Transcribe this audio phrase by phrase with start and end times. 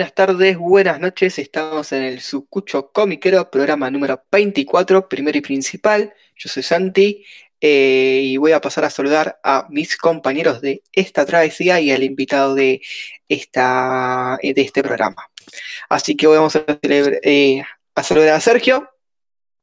[0.00, 6.14] Buenas tardes, buenas noches, estamos en el Sucucho Comiquero, programa número 24, primero y principal.
[6.36, 7.22] Yo soy Santi
[7.60, 12.02] eh, y voy a pasar a saludar a mis compañeros de esta travesía y al
[12.02, 12.80] invitado de,
[13.28, 15.28] esta, de este programa.
[15.90, 17.62] Así que vamos a, eh,
[17.94, 18.88] a saludar a Sergio.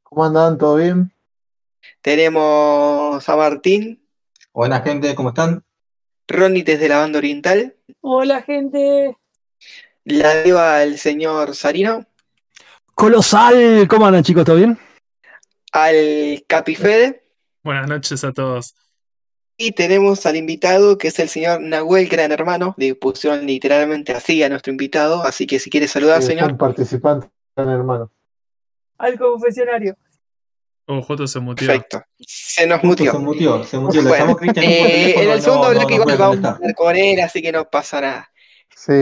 [0.04, 0.56] ¿Cómo andan?
[0.56, 1.12] ¿Todo bien?
[2.00, 4.06] Tenemos a Martín.
[4.52, 5.64] Buena gente, ¿cómo están?
[6.28, 7.74] Ronnie desde la banda oriental.
[8.02, 9.16] Hola gente.
[10.08, 12.06] La deba al señor Sarino.
[12.94, 14.42] Colosal, ¿cómo andan chicos?
[14.42, 14.78] ¿Todo bien?
[15.72, 17.24] Al Capifede.
[17.62, 18.74] Buenas noches a todos.
[19.58, 22.74] Y tenemos al invitado que es el señor Nahuel Gran Hermano.
[22.78, 25.22] Le pusieron literalmente así a nuestro invitado.
[25.24, 26.52] Así que si quiere saludar, señor.
[26.52, 28.10] Un participante, Gran Hermano.
[28.96, 29.94] Al confesionario.
[30.86, 31.66] Oh, Joto se mutió.
[31.66, 32.02] Perfecto.
[32.18, 33.12] Se nos mutió.
[33.12, 34.02] Se mutió, se mutió.
[34.04, 36.96] Bueno, eh, en el no, segundo no, bloque no igual puede vamos a hablar con
[36.96, 38.30] él, así que no pasa nada.
[38.74, 38.92] Sí,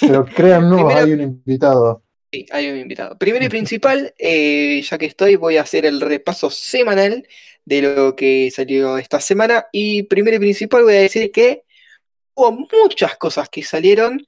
[0.00, 2.02] pero créannos, Primero- hay un invitado.
[2.32, 3.16] Sí, hay un invitado.
[3.16, 7.26] Primero y principal, eh, ya que estoy, voy a hacer el repaso semanal
[7.64, 9.66] de lo que salió esta semana.
[9.72, 11.62] Y primero y principal voy a decir que
[12.34, 12.50] hubo
[12.82, 14.24] muchas cosas que salieron.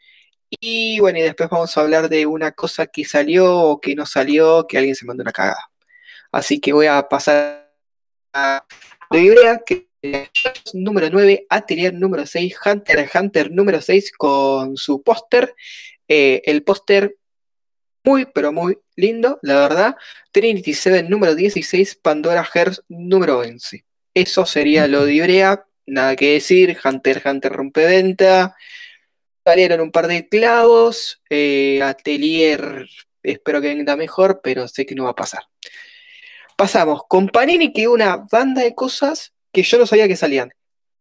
[0.48, 4.06] Y bueno, y después vamos a hablar de una cosa que salió o que no
[4.06, 5.68] salió, que alguien se mandó una cagada.
[6.30, 7.68] Así que voy a pasar
[8.32, 8.64] a
[9.10, 9.85] la idea que
[10.74, 15.54] número 9, Atelier número 6, Hunter Hunter número 6 con su póster.
[16.08, 17.16] Eh, el póster
[18.04, 19.96] muy, pero muy lindo, la verdad.
[20.32, 23.84] Trinity 7 número 16, Pandora Hearts número 11.
[24.14, 26.78] Eso sería lo de Ibrea, nada que decir.
[26.84, 28.56] Hunter Hunter rompeventa.
[29.44, 31.22] Salieron un par de clavos.
[31.30, 32.86] eh, Atelier,
[33.22, 35.42] espero que venga mejor, pero sé que no va a pasar.
[36.56, 40.52] Pasamos con Panini, que una banda de cosas que yo no sabía que salían.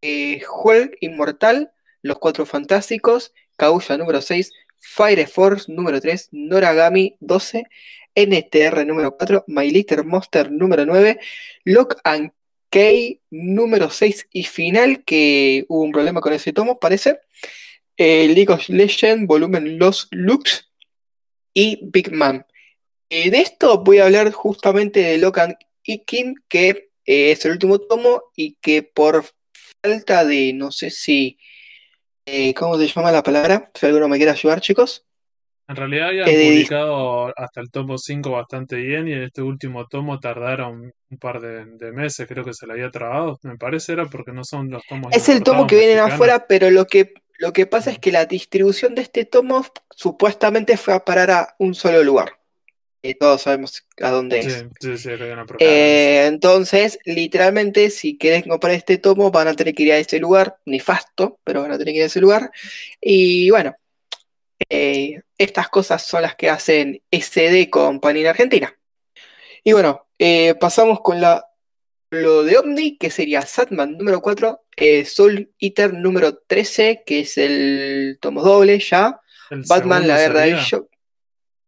[0.01, 4.49] Eh, Hulk Inmortal, Los Cuatro Fantásticos, Kaguya número 6,
[4.79, 7.66] Fire Force número 3, Noragami 12,
[8.16, 11.19] NTR número 4, My Little Monster número 9,
[11.66, 12.31] Lock and
[12.69, 17.19] Key número 6 y final, que hubo un problema con ese tomo, parece.
[17.97, 20.72] Eh, League of Legends, volumen Los Lux
[21.53, 22.45] y Big Man.
[23.09, 27.53] Eh, de esto voy a hablar justamente de Lock and Ikin, que eh, es el
[27.53, 29.25] último tomo y que por
[29.83, 31.38] falta de, no sé si,
[32.25, 33.71] eh, ¿cómo se llama la palabra?
[33.73, 35.05] Si alguno me quiere ayudar, chicos.
[35.67, 39.88] En realidad habían Eh, publicado hasta el tomo 5 bastante bien y en este último
[39.88, 43.93] tomo tardaron un par de, de meses, creo que se le había trabado, me parece
[43.93, 47.13] era porque no son los tomos Es el tomo que vienen afuera, pero lo que,
[47.39, 51.55] lo que pasa es que la distribución de este tomo supuestamente fue a parar a
[51.57, 52.37] un solo lugar.
[53.07, 54.66] Y todos sabemos a dónde es.
[54.79, 55.09] Sí, sí, sí.
[55.59, 60.19] Eh, entonces, literalmente, si querés comprar este tomo, van a tener que ir a ese
[60.19, 62.51] lugar, nefasto, pero van a tener que ir a ese lugar.
[62.99, 63.75] Y bueno,
[64.69, 68.73] eh, estas cosas son las que hacen SD con Panini Argentina.
[69.63, 71.45] Y bueno, eh, pasamos con la,
[72.11, 77.37] lo de Omni, que sería Satman número 4, eh, Soul Eater número 13, que es
[77.37, 80.89] el tomo doble ya, El Batman, la guerra del show.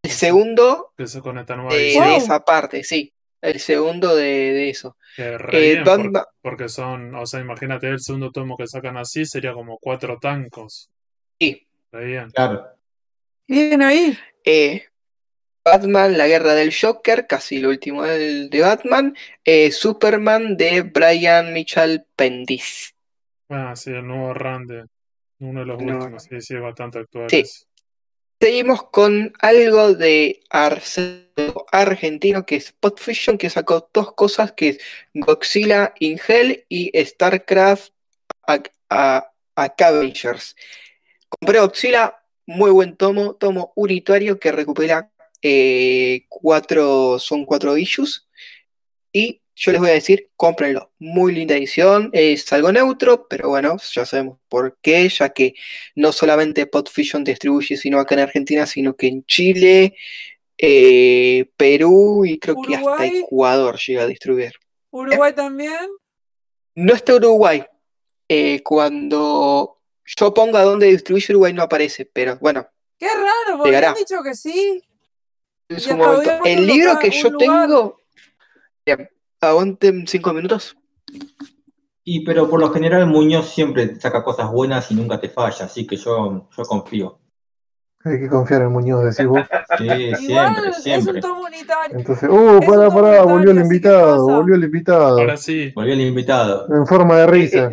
[0.03, 3.13] El segundo que eso con esta nueva de, de esa parte, sí.
[3.41, 4.97] El segundo de, de eso.
[5.17, 9.77] Eh, por- porque son, o sea, imagínate el segundo tomo que sacan así, sería como
[9.79, 10.89] cuatro tancos.
[11.39, 12.29] sí, Re bien.
[12.31, 12.67] Claro.
[13.47, 14.17] Bien ahí.
[14.43, 14.85] eh,
[15.63, 19.15] Batman, la guerra del Joker, casi lo último del- de Batman.
[19.43, 22.95] eh, Superman de Brian Mitchell Bendis.
[23.49, 24.85] Ah, sí, el nuevo run de
[25.39, 25.97] uno de los No.
[25.99, 27.29] últimos, sí, sí, es bastante actual.
[27.29, 27.43] Sí.
[28.39, 34.79] Seguimos con algo de Arcelo argentino que es Potfiction, que sacó dos cosas que es
[35.13, 37.91] Godzilla in Hell y StarCraft
[38.89, 39.33] a.
[41.29, 45.11] Compré Godzilla, muy buen tomo, tomo unitario que recupera
[45.41, 48.27] eh, cuatro, son cuatro issues.
[49.11, 50.91] Y yo les voy a decir, cómprenlo.
[50.99, 55.55] Muy linda edición, es algo neutro, pero bueno, ya sabemos por qué, ya que
[55.95, 59.95] no solamente Podfision distribuye, sino acá en Argentina, sino que en Chile,
[60.59, 63.07] eh, Perú y creo que hasta.
[63.07, 64.53] Ecuador llega a distribuir.
[64.91, 65.89] Uruguay también.
[66.75, 67.65] No está Uruguay.
[68.29, 72.67] Eh, cuando yo ponga dónde distribuye Uruguay no aparece, pero bueno,
[72.99, 74.83] Qué raro, porque han dicho que sí.
[75.69, 76.41] en su momento.
[76.45, 77.67] El libro que yo lugar.
[77.67, 78.01] tengo.
[78.85, 79.09] Bien,
[79.41, 80.75] aguanten cinco minutos.
[82.03, 85.85] Y pero por lo general Muñoz siempre saca cosas buenas y nunca te falla, así
[85.85, 87.19] que yo, yo confío.
[88.05, 89.45] Hay que confiar en Muñoz, decís vos.
[89.77, 91.21] Sí, Igual siempre, es un siempre.
[91.21, 91.97] tomo unitario.
[91.97, 95.19] Entonces, uh, pará, pará, volvió el invitado, volvió el invitado.
[95.19, 96.73] Ahora sí, Volvió el invitado.
[96.73, 97.69] En forma de risa.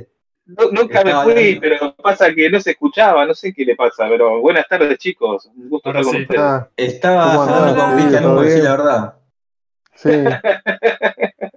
[0.47, 4.07] nu- nunca me fui, pero pasa que no se escuchaba, no sé qué le pasa,
[4.09, 6.27] pero buenas tardes chicos, un gusto Ahora estar con sí.
[6.27, 6.43] ustedes.
[6.43, 8.65] Ah, Estaba ¿Cómo hablando con Hugo, decir bien?
[8.65, 9.15] la verdad.
[9.95, 10.11] sí.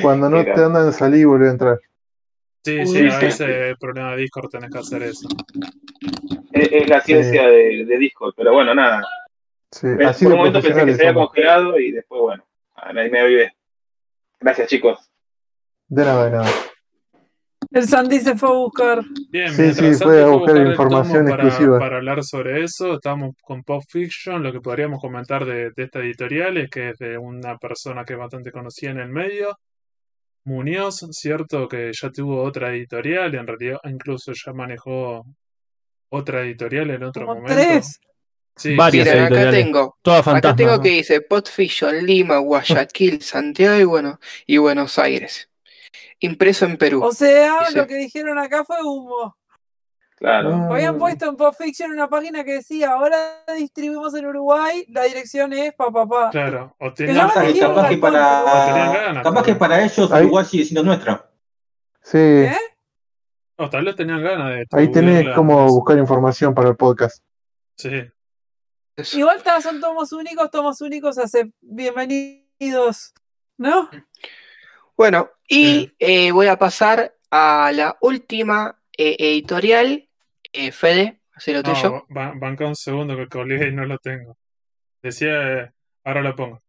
[0.00, 0.54] Cuando no Mira.
[0.54, 1.80] te andan de salir, vuelve a entrar.
[2.64, 3.44] Sí, sí, a veces sí.
[3.44, 5.28] el problema de Discord tenés que hacer eso.
[6.52, 9.04] Es, es la ciencia de, de Discord, pero bueno, nada.
[9.70, 12.44] Sí, Pe- así Por de un momento pensé que se había congelado y después, bueno,
[12.76, 13.52] ah, me, me avivé.
[14.38, 15.10] Gracias chicos.
[15.88, 16.50] De nada, de nada.
[17.70, 19.00] El Sandy se fue a buscar.
[19.30, 21.78] Bien, Sí, sí, fue a buscar información para, exclusiva.
[21.78, 26.00] para hablar sobre eso, estamos con Pop Fiction, lo que podríamos comentar de, de esta
[26.00, 29.58] editorial es que es de una persona que es bastante conocida en el medio,
[30.44, 35.24] Muñoz, cierto que ya tuvo otra editorial, en realidad incluso ya manejó
[36.10, 37.62] otra editorial en otro Como momento.
[37.62, 38.00] tres.
[38.54, 40.56] Sí, Varias Miren, acá tengo, Toda acá fantasma.
[40.56, 40.82] tengo ¿no?
[40.82, 45.48] que dice Potfision, Lima, Guayaquil, Santiago y bueno, y Buenos Aires.
[46.20, 47.02] Impreso en Perú.
[47.02, 47.78] O sea, Dice.
[47.78, 49.36] lo que dijeron acá fue humo.
[50.22, 50.54] Claro.
[50.54, 55.02] Ah, Habían puesto en Pop Fiction una página que decía, ahora distribuimos en Uruguay, la
[55.02, 56.30] dirección es pa pa pa.
[56.30, 59.22] Claro, o Que tenían, Capaz, dijeron capaz que la para, ganas.
[59.24, 61.28] capaz que para ellos Ahí- Uruguay sigue siendo nuestra.
[62.02, 62.56] Sí, ¿Eh?
[63.56, 67.20] o tal vez tenían ganas de ahí tenés distribuirla, como buscar información para el podcast.
[67.76, 67.90] Sí,
[68.94, 69.18] Eso.
[69.18, 73.12] Igual son tomos únicos, tomos únicos, hace bienvenidos,
[73.58, 73.90] ¿no?
[74.96, 80.08] Bueno, y eh, voy a pasar a la última eh, editorial.
[80.52, 81.90] Eh, Fede, hace lo tuyo.
[81.90, 84.36] no, ba- banca un segundo que colgué y no lo tengo.
[85.02, 85.72] Decía, eh,
[86.04, 86.62] ahora lo pongo.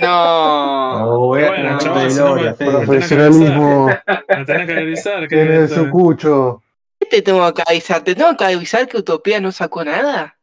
[0.00, 1.06] No.
[1.18, 2.54] Voy Bueno, no me- Fede.
[2.54, 3.86] Profe- Profesionalismo
[4.28, 6.62] Me tenés que avisar que tiene esto- su cucho.
[6.98, 8.02] ¿Qué te tengo que avisar?
[8.04, 10.36] ¿Te tengo que avisar que Utopía no sacó nada?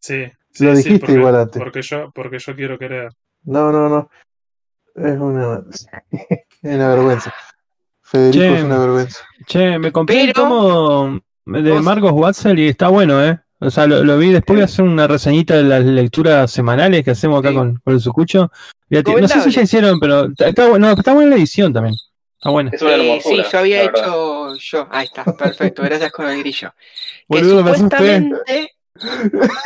[0.00, 1.60] Sí, sí, Lo sí, dijiste porque, igual antes.
[1.60, 3.12] porque yo, porque yo quiero querer.
[3.42, 4.10] No, no, no.
[4.94, 5.62] Es una,
[6.10, 7.34] es una vergüenza.
[8.02, 8.56] Federico Che.
[8.58, 9.24] es una vergüenza.
[9.46, 13.38] Che, me compré el Pero- tomo de Marcos Watzel y está bueno, ¿eh?
[13.60, 17.10] O sea, lo, lo vi después de hacer una reseñita de las lecturas semanales que
[17.10, 17.54] hacemos acá Sí.
[17.56, 18.52] con, con el Sucucho.
[18.88, 21.94] Fíjate, no sé si ya hicieron, pero está, está bueno, está buena la edición también.
[22.38, 22.70] Está buena.
[22.72, 24.00] Es Eh, sí, yo había verdad.
[24.04, 24.88] hecho yo.
[24.92, 25.82] Ahí está, perfecto.
[25.82, 26.72] Gracias con el grillo.
[27.28, 28.70] Que Boludo, supuestamente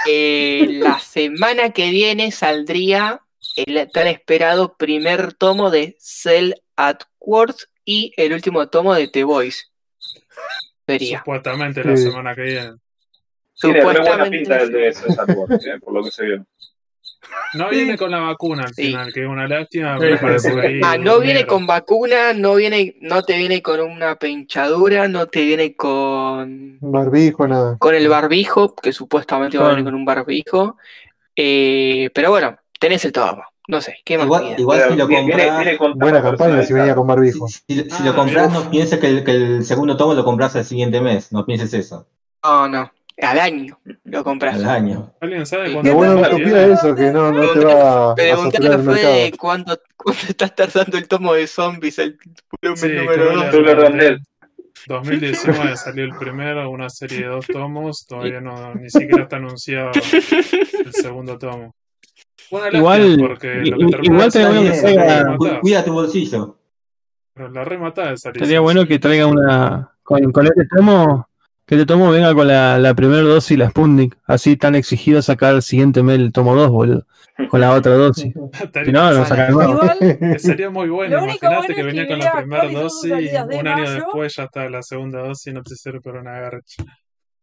[0.06, 3.20] eh, la semana que viene saldría
[3.56, 9.25] el tan esperado primer tomo de Cell at Words y el último tomo de The
[9.25, 9.64] Voice.
[11.00, 12.05] Supuestamente la Sí.
[12.05, 12.73] semana que viene.
[13.61, 14.94] Tiene buena pinta el de eh,
[15.81, 16.47] por lo que se vio.
[17.55, 18.87] No viene con la vacuna al Sí.
[18.87, 19.99] final, que es una lástima.
[19.99, 23.23] Sí, Me parece hijo que de ahí Ah, no viene con vacuna, no viene, no
[23.23, 27.77] te viene con una pinchadura, no te viene con, Barbijo, nada.
[27.79, 30.77] con el barbijo, que supuestamente va a venir Con- un barbijo.
[31.37, 33.45] Eh, pero bueno, tenés el tomo.
[33.69, 37.47] No sé, ¿qué más Igual, igual si lo compras, Buena campaña si venía con barbijo.
[37.49, 40.25] si, si- si Ah, lo compras no pienses que el, que el segundo tomo lo
[40.25, 42.06] compras el siguiente mes, no pienses eso,
[42.43, 42.91] No, no,
[43.23, 44.56] al año lo compras.
[44.56, 45.12] al año.
[45.20, 45.73] ¿Alguien sabe Sí.
[45.75, 46.73] cuánto Lo bueno de tiempo Utopía tiene?
[46.73, 51.06] es eso, que no, no te va a Preguntale a cuánto, cuánto estás tardando el
[51.06, 52.19] tomo de zombies, el
[52.61, 53.44] volumen Sí, número creo dos.
[53.44, 54.20] que Tú lo rendés.
[54.88, 59.93] 2019 salió el primero, una serie de dos tomos, todavía no, ni siquiera está anunciado
[59.94, 61.73] el segundo tomo.
[62.73, 65.61] Igual- porque lo que i- termina igual te salir digo que rematada.
[65.61, 66.59] Cuida tu bolsillo.
[67.35, 69.93] Pero la rematada de esa Estaría bueno que traiga una.
[70.02, 71.29] Con, con este tomo.
[71.64, 74.19] Que este tomo venga con la, la primera dosis y la Sputnik.
[74.26, 77.07] Así tan exigido sacar el siguiente mes el tomo 2, boludo.
[77.49, 78.35] Con la otra dosis.
[78.52, 79.50] Estaría- Si no, no sacan.
[79.52, 81.19] Igual, sería muy bueno.
[81.23, 83.93] Imagínate bueno que venía que con la primera dosis y un año mayo.
[83.95, 86.85] después ya está la segunda dosis y no te sirve para una garcha.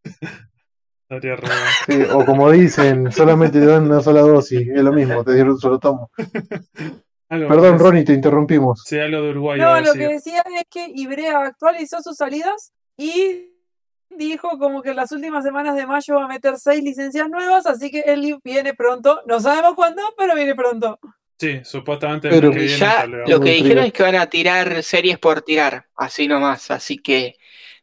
[1.09, 1.63] Estaría re bueno.
[1.87, 5.53] Sí, o como dicen, solamente te dan una sola dosis, es lo mismo, te dieron
[5.53, 6.11] un solo tomo.
[7.27, 7.79] Perdón.
[7.79, 8.83] Ronnie, te interrumpimos.
[8.85, 13.53] Sí, algo de Uruguay no, lo que decía es que Ibrea actualizó sus salidas y
[14.09, 17.65] dijo como que en las últimas semanas de mayo va a meter seis licencias nuevas,
[17.65, 19.21] así que el viene pronto.
[19.25, 20.99] No sabemos cuándo, pero viene pronto.
[21.39, 25.17] Sí, supuestamente Pero que viene ya lo que dijeron es que van a tirar series
[25.17, 27.37] por tirar, así nomás, así que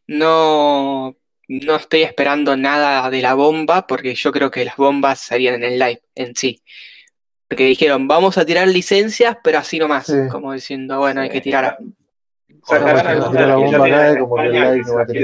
[0.05, 1.17] no,
[1.47, 5.63] no estoy esperando nada de la bomba, porque yo creo que las bombas serían en
[5.63, 6.61] el live en sí.
[7.47, 10.13] Porque dijeron, vamos a tirar licencias, pero así nomás, Sí.
[10.29, 11.77] como diciendo, bueno, hay que tirar.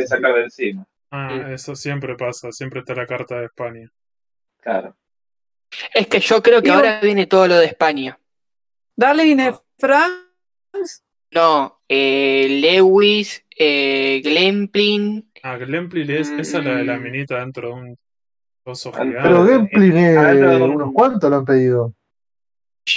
[0.08, 0.86] Sacar de encima.
[1.12, 3.92] Ah, eso siempre pasa, siempre está la carta de España.
[4.62, 4.96] Claro.
[5.94, 8.18] Es que yo creo que Digo- ahora viene todo lo de España.
[8.96, 11.02] Darling en France,
[11.32, 17.04] No, eh, Lewis, eh, Glemplin, Ah, Glemplin es esa es la de la Mm.
[17.04, 17.98] minita dentro de un
[18.66, 19.20] oso gigante.
[19.22, 21.94] Pero eh, adentro de un- unos cuantos lo han pedido.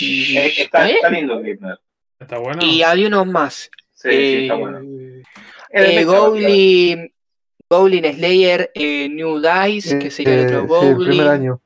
[0.00, 0.94] Eh, Está, ¿eh?
[0.94, 1.78] está lindo Grimner.
[2.18, 2.60] ¿Está bueno?
[2.64, 3.70] y había unos más.
[3.92, 4.78] Sí, sí, está Eh, bueno.
[5.70, 7.12] Es Eh, Goblin,
[7.68, 11.28] Goblin Slayer, eh, New Dice, que sería el Eh, otro sí, el primer Goblin.
[11.28, 11.60] año.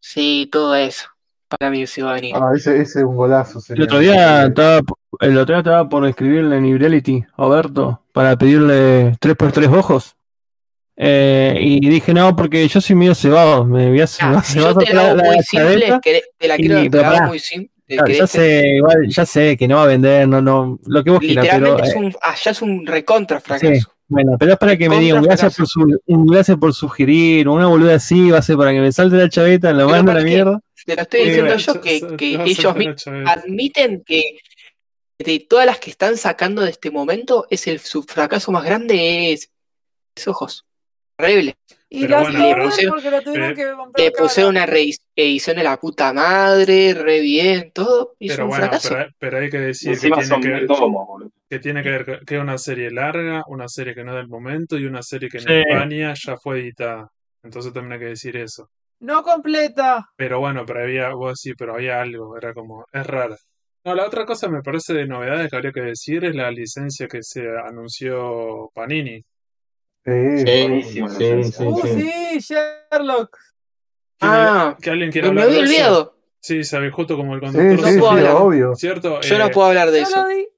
[0.00, 1.08] Sí, todo eso.
[1.48, 2.34] Para mí se va a venir.
[2.36, 3.60] Ah, ese, ese es un golazo.
[3.72, 4.80] El otro día estaba,
[5.20, 10.15] el otro día estaba por escribirle en Ibrality a Berto para pedirle 3x3 ojos.
[10.98, 13.64] Eh, y dije, no, porque yo soy medio cebado.
[13.64, 16.00] Me voy a, Ah, va yo te la hago la muy simple, cabeza.
[16.02, 17.28] que te la y- quiero te pero la hago pará.
[17.28, 17.70] muy simple.
[17.88, 21.04] Claro, ¿querés ya sé, igual, ya sé que no va a vender, no, no, lo
[21.04, 23.74] que vos quieras, pero Literalmente es eh, un, allá es un recontra fracaso.
[23.74, 23.80] Sí.
[24.08, 25.86] bueno, pero es para que me digan, gracias por, fracaso.
[25.86, 29.16] su, un gracias por sugerir, una boluda así, va a ser para que me salte
[29.16, 30.60] la chaveta, lo mando a la mierda.
[30.84, 32.74] Te lo estoy Sí, diciendo yo que, ellos
[33.24, 34.38] admiten que
[35.20, 39.32] de todas las que están sacando de este momento, es el su fracaso más grande
[39.32, 39.52] es,
[40.16, 40.65] es ojos.
[41.18, 41.54] Horrible.
[41.88, 44.22] Y Pero las bueno, le pusieron- porque la tuvieron eh, que comprar Le cara.
[44.24, 48.14] pusieron una reedición de la puta madre, re bien, todo.
[48.18, 48.88] Y Pero un bueno, fracaso.
[48.90, 51.30] pero, pero hay que decir que tiene que, mil tomos, boludo.
[51.48, 54.16] que tiene que ver que- que es una serie larga, una serie que no es
[54.18, 55.52] del momento y una serie que en Sí.
[55.52, 57.08] España ya fue editada.
[57.44, 58.68] Entonces también hay que decir eso.
[58.98, 60.06] No completa.
[60.16, 63.36] Pero bueno, pero había, vos sí, pero había algo, era como, es rara.
[63.84, 67.06] No, la otra cosa me parece de novedades que habría que decir es la licencia
[67.06, 69.22] que se anunció Panini.
[70.06, 72.00] Sí, Buenísimo, sí, sí, sí, sí, Uh, sí.
[72.40, 73.36] sí, Sherlock.
[74.18, 76.16] ¿Quién Ah, que alguien quiera me, me hablar había olvidado.
[76.38, 77.80] Sí, sabe, justo como el Sí, conductor.
[77.80, 78.34] No sí, puedo sí, hablar.
[78.36, 78.74] obvio.
[78.76, 79.20] ¿Cierto?
[79.20, 80.22] Yo no Eh, puedo hablar de eso.
[80.22, 80.48] lo di.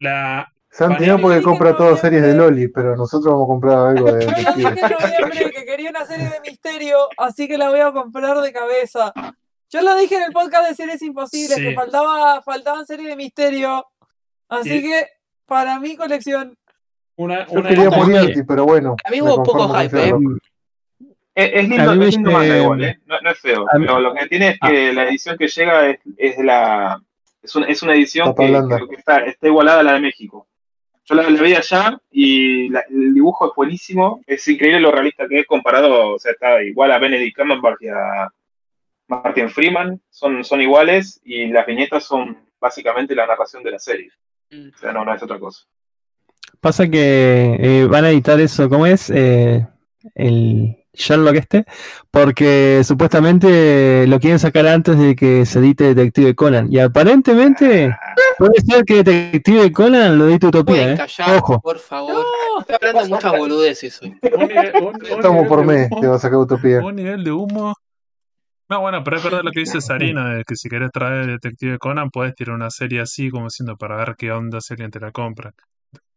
[0.00, 2.34] la, Santi no porque compra todas series de.
[2.34, 6.04] Loli, pero nosotros vamos a comprar algo de Yo dije en noviembre que quería una
[6.04, 9.12] serie de misterio, así que la voy a comprar de cabeza.
[9.70, 11.62] Yo lo dije en el podcast de Series Imposibles, Sí.
[11.64, 13.86] que faltaba, faltaban series de misterio.
[14.50, 15.06] Así Y- que,
[15.46, 16.57] para mi colección,
[17.18, 18.96] una, Yo una quería Moriarty, pero bueno.
[19.04, 20.12] A mí hubo poco hype, ¿eh?
[21.34, 22.98] Es, lindo, es lindo manga igual, ¿eh?
[23.06, 23.60] No, no es feo.
[23.74, 24.68] mí- Pero lo que tiene es Ah.
[24.68, 27.00] que la edición que llega es, es la.
[27.42, 30.48] Es una, es una edición que, está, está igualada a la de México.
[31.04, 34.20] Yo la, la vi allá y la- el dibujo es buenísimo.
[34.26, 36.14] Es increíble lo realista que es comparado.
[36.14, 38.28] O sea, está igual a Benedict Cumberbatch y a
[39.06, 40.00] Martin Freeman.
[40.10, 44.10] Son, son iguales y las viñetas son básicamente la narración de la serie.
[44.50, 44.70] Mm.
[44.74, 45.64] O sea, no, no es otra cosa.
[46.60, 49.10] Pasa que eh, van a editar eso, ¿cómo es?
[49.10, 49.66] Eh,
[50.14, 51.64] el Sherlock este,
[52.10, 56.66] porque supuestamente lo quieren sacar antes de que se edite Detective Conan.
[56.72, 57.94] Y aparentemente
[58.38, 60.96] puede ser que Detective Conan lo edite Utopía, ¿eh?
[60.96, 61.60] callar, Ojo.
[61.60, 62.14] por favor.
[62.14, 62.60] ¡No!
[62.60, 64.16] Estoy hablando muchas boludeces hoy.
[64.22, 66.80] un nivel, un- un Estamos nivel por de mes humo- que va a sacar Utopía.
[66.80, 67.74] un nivel de humo.
[68.70, 71.78] No, bueno, pero es verdad lo que dice Sarina, de que si querés traer Detective
[71.78, 75.00] Conan, puedes tirar una serie así, como siendo para ver qué onda si alguien te
[75.00, 75.52] la compra.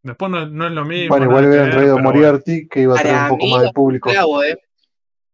[0.04, 1.10] Después no, no es lo mismo.
[1.10, 2.00] Bueno, igual ver, traído.
[2.00, 4.10] Moriarty, que iba a traer un poco mí, más de público.
[4.10, 4.58] Clavo, ¿eh?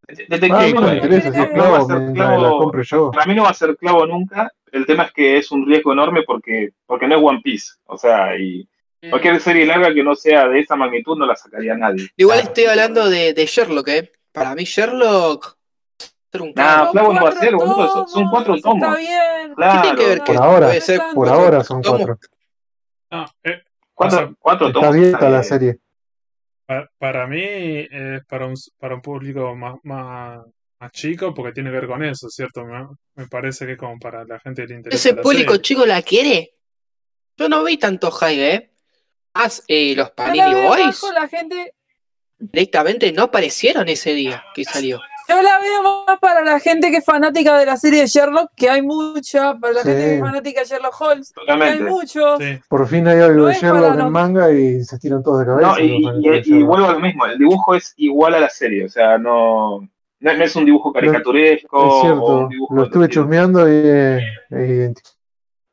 [0.07, 1.99] Detective a mí no me Conan interesa si no- es no va a clavo, ser
[1.99, 3.11] mientras la clavo- compre yo.
[3.11, 4.51] Para mí no va a ser clavo nunca.
[4.71, 7.73] El tema es que es un riesgo enorme porque, porque no es One Piece.
[7.85, 8.67] O sea, y
[9.09, 12.07] cualquier serie larga que no sea de esa magnitud no la sacaría nadie.
[12.17, 14.11] Igual estoy hablando de, de Sherlock, ¿eh?
[14.33, 15.55] Para mí Sherlock...
[16.39, 17.13] un Nah, clavo.
[17.13, 18.83] No va a ser, boludo, son- cuatro tomos.
[18.87, 19.53] Está bien.
[19.55, 19.73] Claro.
[19.75, 22.17] ¿Qué tiene que ver Por que ahora, puede ser Por ahora son cuatro.
[23.09, 23.25] No,
[23.97, 24.95] eh, Cuatro, cuatro Está tomos.
[24.95, 25.77] abierta la eh, serie.
[26.65, 30.39] pa- para mí es para un, para un público más, más,
[30.79, 32.63] más chico porque tiene que ver con eso, ¿cierto?
[32.65, 35.51] Me, me parece que es como para la gente que le interesa ¿Ese la público
[35.53, 35.61] serie.
[35.63, 36.51] chico la quiere?
[37.37, 38.71] Yo no vi tanto hype, ¿eh?
[39.33, 41.73] Más eh, los Panini Boys con la gente.
[42.39, 44.99] directamente no aparecieron ese día que salió.
[45.27, 48.51] Yo la veo más para la gente que es fanática de la serie de Sherlock,
[48.55, 49.89] que hay mucha, para la Sí.
[49.89, 51.83] gente que es fanática de Sherlock Holmes, que hay Totalmente.
[51.91, 52.39] muchos.
[52.39, 52.59] Sí.
[52.69, 55.67] Por fin hay algo No de Sherlock en manga y se tiran todos de cabeza.
[55.67, 59.17] No, y, vuelvo a lo mismo, el dibujo es igual a la serie, o sea,
[59.17, 59.79] no,
[60.19, 63.75] no, no es un dibujo caricaturesco Es o cierto, un dibujo lo estuve chusmeando y
[63.75, 65.09] es, es idéntico.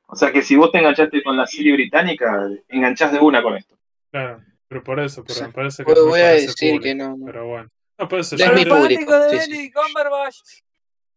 [0.06, 3.56] O sea que si vos te enganchaste con la serie británica, enganchás de una con
[3.56, 3.76] esto.
[4.10, 6.82] Claro, pero por eso, pero me parece que Voy, no es voy a decir público,
[6.82, 7.26] que no, no.
[7.26, 7.70] Pero bueno.
[7.98, 9.72] No, No es mi no- público, de sí, sí.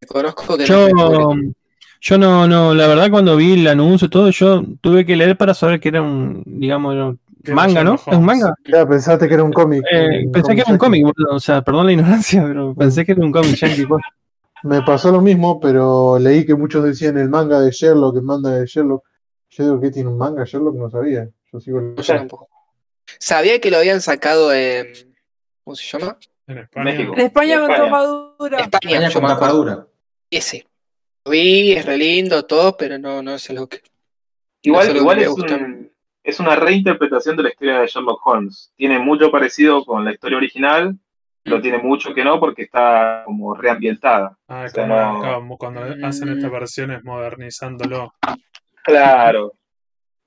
[0.02, 1.36] Reconozco que no Yo, público.
[2.02, 5.36] yo no, no, la verdad cuando vi el anuncio y todo, yo tuve que leer
[5.38, 7.96] para saber que era un, digamos, era un manga, ¿no?
[7.96, 8.54] ¿Es un manga?
[8.66, 9.84] Ya pensaste que era un cómic.
[9.92, 13.14] Eh, pensé que era un cómic, boludo, o sea, perdón la ignorancia, pero pensé que
[13.14, 13.86] era un cómic yankee.
[13.86, 14.04] pues.
[14.64, 18.52] Me pasó lo mismo, pero leí que muchos decían el manga de Sherlock, el manga
[18.52, 19.04] de Sherlock.
[19.50, 21.28] Yo digo que tiene un manga Sherlock, no sabía.
[21.52, 21.96] Yo sigo el...
[23.20, 24.88] Sabía que lo habían sacado en.
[25.64, 26.18] ¿Cómo se llama?
[26.48, 26.84] En España.
[26.86, 27.14] México.
[27.16, 27.90] En España con España.
[27.90, 28.58] topadura.
[28.60, 29.58] España, España con me tapa acuerdo.
[29.58, 29.88] dura.
[30.32, 30.68] Ese.
[31.26, 33.82] Lo vi, es re lindo, todo, pero no, no es algo que.
[34.62, 35.92] Igual, es lo igual que es, un-
[36.24, 38.72] es una reinterpretación de la historia de Sherlock Holmes.
[38.76, 41.00] Tiene mucho parecido con la historia original, Mm.
[41.44, 44.38] pero tiene mucho que no porque está como reambientada.
[44.48, 48.14] Ah, O sea, como, no- como cuando hacen estas versiones modernizándolo.
[48.84, 49.54] Claro.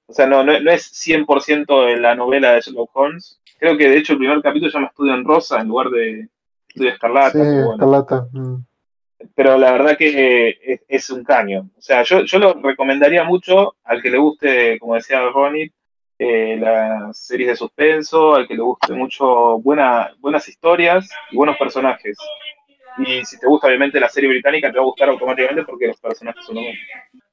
[0.06, 3.88] O sea, no, no, no es 100% de la novela de Sherlock Holmes, creo que
[3.88, 6.29] de hecho el primer capítulo se llama Estudio en Rosa en lugar de
[6.69, 7.33] Estudio Escarlata.
[7.33, 7.73] Sí, bueno.
[7.73, 8.26] Escarlata.
[8.33, 8.64] mm.
[9.35, 11.69] Pero la verdad que es, es un caño.
[11.76, 15.73] O sea, yo, yo lo recomendaría mucho al que le guste, como decía Ronnie,
[16.19, 21.57] eh, las series de suspenso, al que le guste mucho buena, buenas historias y buenos
[21.59, 22.17] personajes.
[22.99, 26.00] Y si te gusta obviamente la serie británica, te va a gustar automáticamente porque los
[26.00, 27.25] personajes son los mismos.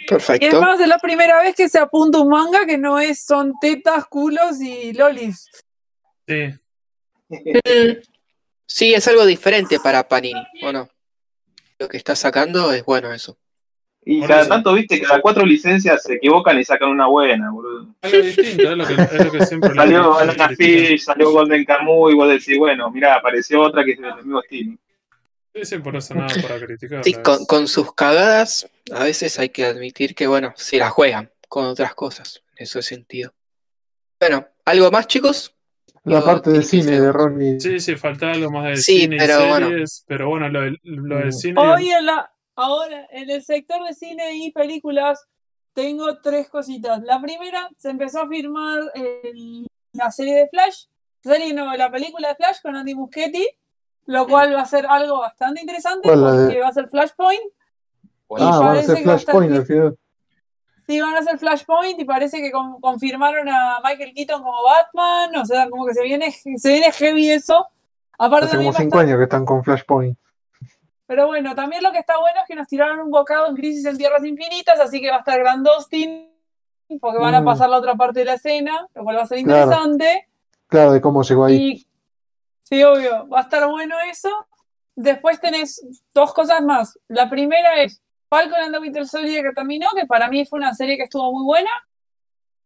[0.00, 0.60] Y es Perfecto.
[0.60, 4.06] más, es la primera vez que se apunta un manga que no es son tetas,
[4.06, 5.48] culos y lolis.
[6.26, 6.54] Sí,
[7.28, 7.98] Mm,
[8.66, 10.88] Sí, es algo diferente para Panini, ¿o no?
[11.78, 13.36] Lo que está sacando es bueno eso.
[14.04, 14.48] Y Por cada eso.
[14.50, 17.94] tanto, viste, cada cuatro licencias se equivocan y sacan una buena, boludo.
[18.02, 20.48] algo distinto, es lo que, es lo que siempre Salió Banana.
[20.56, 24.40] Fish, salió Golden Kamuy, y vos decís, bueno, mirá, apareció otra que es del mismo
[24.40, 24.76] estilo.
[25.54, 27.02] Sí, sí, por eso nada para criticar.
[27.04, 31.30] Sí, con, con sus cagadas, a veces hay que admitir que, bueno, se la juegan
[31.48, 33.32] con otras cosas, en ese sentido.
[34.20, 35.54] Bueno, ¿algo más, chicos?
[36.04, 37.60] La Yo- parte del sí, cine de Ronnie.
[37.60, 39.68] Sí, sí, falta algo más del Sí, cine pero y bueno.
[39.68, 41.32] series, pero bueno, lo del, Mm.
[41.32, 41.60] cine...
[41.60, 45.20] Hoy en la, ahora, en el sector de cine y películas,
[45.74, 47.02] tengo tres cositas.
[47.02, 50.84] La primera, se empezó a filmar el- la serie de Flash,
[51.22, 53.46] serie no, la película de Flash con Andy Muschietti,
[54.10, 56.88] lo cual va a ser algo bastante interesante ¿Cuál, la de- porque va a ser
[56.88, 57.40] Flashpoint.
[58.30, 59.60] Ah, van a parece ser Flashpoint bien.
[59.60, 59.98] al final.
[60.86, 65.36] Sí, van a hacer Flashpoint y parece que con- confirmaron a Michael Keaton como Batman,
[65.36, 67.66] o sea, como que se viene, se viene heavy eso.
[68.18, 70.18] Aparte Hace como cinco estar- años que están con Flashpoint.
[71.06, 73.84] Pero bueno, también lo que está bueno es que nos tiraron un bocado en Crisis
[73.86, 76.28] en Tierras Infinitas, así que va a estar Grand Austin,
[77.00, 77.44] porque van a Mm.
[77.44, 79.64] pasar la otra parte de la escena, lo cual va a ser Claro.
[79.64, 80.28] interesante.
[80.66, 81.56] Claro, de cómo llegó ahí.
[81.56, 81.86] Y
[82.70, 84.28] sí, obvio, va a estar bueno eso.
[84.96, 85.82] Después tenés
[86.14, 86.98] dos cosas más.
[87.08, 90.74] La primera es Falcon and the Winter Soldier que terminó, que para mí fue una
[90.74, 91.70] serie que estuvo muy buena.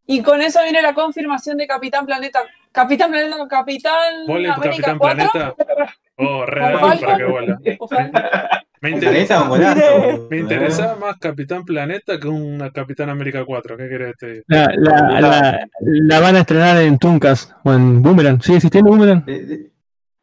[0.06, 2.40] Y con eso viene la confirmación de Capitán Planeta.
[2.72, 5.30] Capitán Planeta, no, Capitán ¿Vos le América Capitán 4.
[5.32, 5.54] Planeta?
[6.18, 7.16] Oh, re Con dale para Falcon.
[7.18, 7.58] que vuela.
[7.78, 8.60] Ojalá.
[8.82, 9.48] Me interesa,
[10.28, 13.76] me interesaba más Capitán Planeta que una Capitán América 4.
[13.78, 14.44] ¿Qué querés que te diga?
[14.48, 18.42] La, la, la, la van a estrenar en Tuncas o en Boomerang.
[18.42, 19.24] ¿Sigue existiendo Boomerang?
[19.24, 19.70] De- de-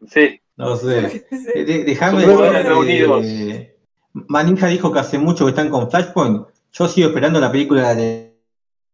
[0.08, 1.26] Sí, No sé.
[1.56, 2.26] De- Déjame
[2.64, 3.26] reunidos.
[3.26, 3.78] eh,
[4.14, 6.48] Maninja dijo que hace mucho que están con Flashpoint.
[6.74, 8.38] Yo sigo esperando la película de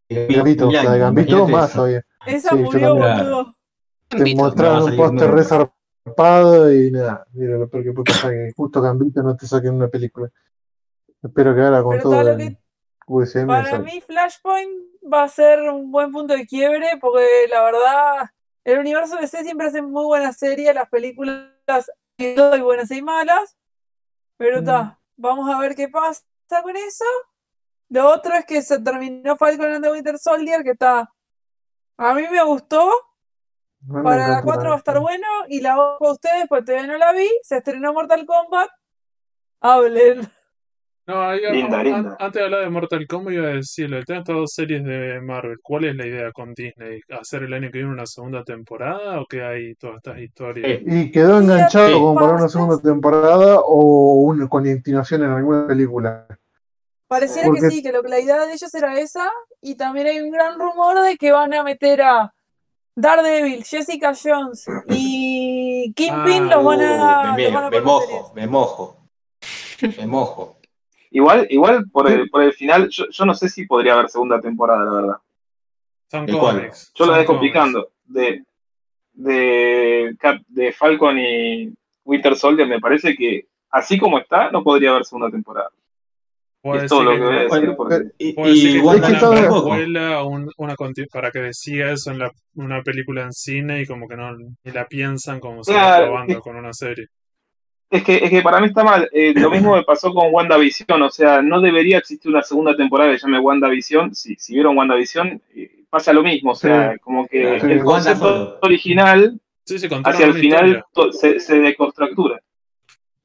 [0.10, 2.04] Gambito, la de Gambito más todavía.
[2.26, 3.56] Esa Sí, murió, boludo.
[4.10, 5.36] Te mostraron un póster nuevo.
[5.36, 7.26] re zarpado y nada.
[7.34, 10.30] Mira, lo peor que puede pasar es que justo Gambito no te saquen una película.
[11.22, 12.58] Espero que ahora con Pero todo todo lo el que-
[13.10, 14.70] USM Para mí, Flashpoint
[15.12, 18.30] va a ser un buen punto de quiebre porque la verdad,
[18.68, 23.58] el universo DC siempre hace muy buenas series, las películas y buenas y malas.
[24.36, 26.22] Pero está, vamos a ver qué pasa
[26.62, 27.06] con eso.
[27.88, 31.10] Lo otro es que se terminó Falcon and the Winter Soldier, que está.
[31.96, 32.92] A mí me gustó.
[33.80, 35.28] No me Para la encanta 4 va a estar bueno.
[35.48, 37.30] Y la 2 para ustedes, pues todavía no la vi.
[37.44, 38.70] Se estrenó Mortal Kombat.
[39.62, 40.30] Hablen.
[41.08, 42.18] No, ahí, Linda, an- linda.
[42.20, 44.84] antes de hablar de Mortal Kombat iba a decirle, el tema de estas dos series
[44.84, 47.00] de Marvel, ¿cuál es la idea con Disney?
[47.18, 50.68] ¿Hacer el año que viene una segunda temporada o qué hay todas estas historias?
[50.70, 51.94] Eh, Y quedó enganchado Sí.
[51.94, 56.28] como para una segunda temporada o una continuación en alguna película.
[57.08, 60.08] Pareciera Porque- que sí, que lo que la idea de ellos era esa, y también
[60.08, 62.34] hay un gran rumor de que van a meter a
[62.98, 67.80] Daredevil, Jessica Jones y Kingpin Ah, los van a, Uh, me, los van a me
[67.82, 68.98] mojo, me mojo.
[69.98, 70.57] Me mojo.
[71.12, 74.40] Igual, igual por el, por el final, yo, yo no sé si podría haber segunda
[74.42, 75.18] temporada, la verdad.
[76.10, 76.92] Son cómics.
[76.96, 77.90] Yo lo dejo picando.
[78.06, 78.44] De,
[79.14, 80.16] de,
[80.48, 81.74] de Falcon y
[82.06, 85.70] Winter Soldier, me parece que así como está, no podría haber segunda temporada.
[86.62, 87.50] Puede es todo lo que voy a que- decir.
[87.60, 90.76] Bueno, porque- Y, puede y que Wanda es que una precuela un- una
[91.12, 94.72] para que decía eso en la, una película en cine y como que no ni
[94.72, 97.08] la piensan como se Claro, está probando es- con una serie.
[97.90, 99.10] Es que, es que para mí está mal.
[99.14, 101.02] Eh, lo mismo me pasó con WandaVision.
[101.02, 104.14] O sea, no debería existir una segunda temporada que se llame WandaVision.
[104.14, 106.52] Si, si vieron WandaVision, eh, pasa lo mismo.
[106.52, 107.00] O sea, Sí.
[107.00, 107.72] como que Sí.
[107.72, 112.40] el concepto original Sí, hacia el final se, se deconstructura.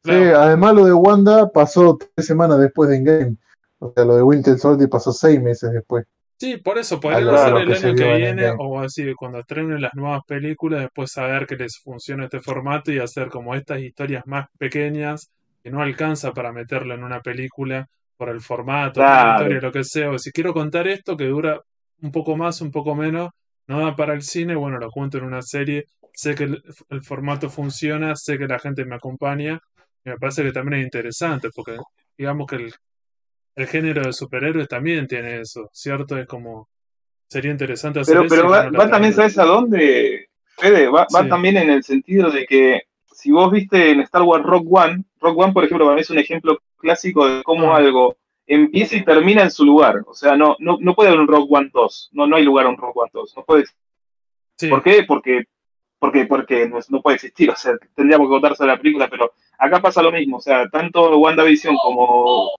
[0.04, 3.36] Sí, además lo de Wanda pasó tres semanas después de Endgame.
[3.78, 6.04] O sea, lo de Winter Soldier pasó seis meses después.
[6.38, 8.56] Sí, por eso podrían hacer el año que en viene, Endgame.
[8.58, 12.98] o así, cuando estrenen las nuevas películas, después saber que les funciona este formato y
[12.98, 15.30] hacer como estas historias más pequeñas
[15.62, 19.84] que no alcanza para meterlo en una película por el formato, la historia, lo que
[19.84, 20.10] sea.
[20.10, 21.60] O si quiero contar esto que dura
[22.02, 23.30] un poco más, un poco menos,
[23.68, 27.02] no da para el cine, bueno, lo cuento en una serie, sé que el, el
[27.02, 29.60] formato funciona, sé que la gente me acompaña,
[30.04, 31.78] y me parece que también es interesante, porque
[32.18, 32.74] digamos que el,
[33.54, 36.16] el género de superhéroes también tiene eso, ¿cierto?
[36.18, 36.68] Es como,
[37.28, 39.12] sería interesante hacer Pero, eso pero va, no va también.
[39.14, 40.28] ¿sabes a dónde?
[40.56, 44.44] Fede, va, va también en el sentido de que si vos viste en Star Wars
[44.44, 47.76] Rock One, Rock One, por ejemplo, para mí es un ejemplo clásico de cómo Ah.
[47.76, 50.02] algo empieza y termina en su lugar.
[50.06, 52.10] O sea, no, no, no puede haber un Rock One 2.
[52.12, 53.34] No, no hay lugar a un Rock One 2.
[53.36, 53.64] No puede
[54.58, 55.04] Sí, ¿Por qué?
[55.04, 55.44] Porque,
[55.98, 59.32] porque, porque no, no puede existir, o sea, tendríamos que votar sobre la película, pero
[59.58, 62.50] acá pasa lo mismo, o sea, tanto WandaVision como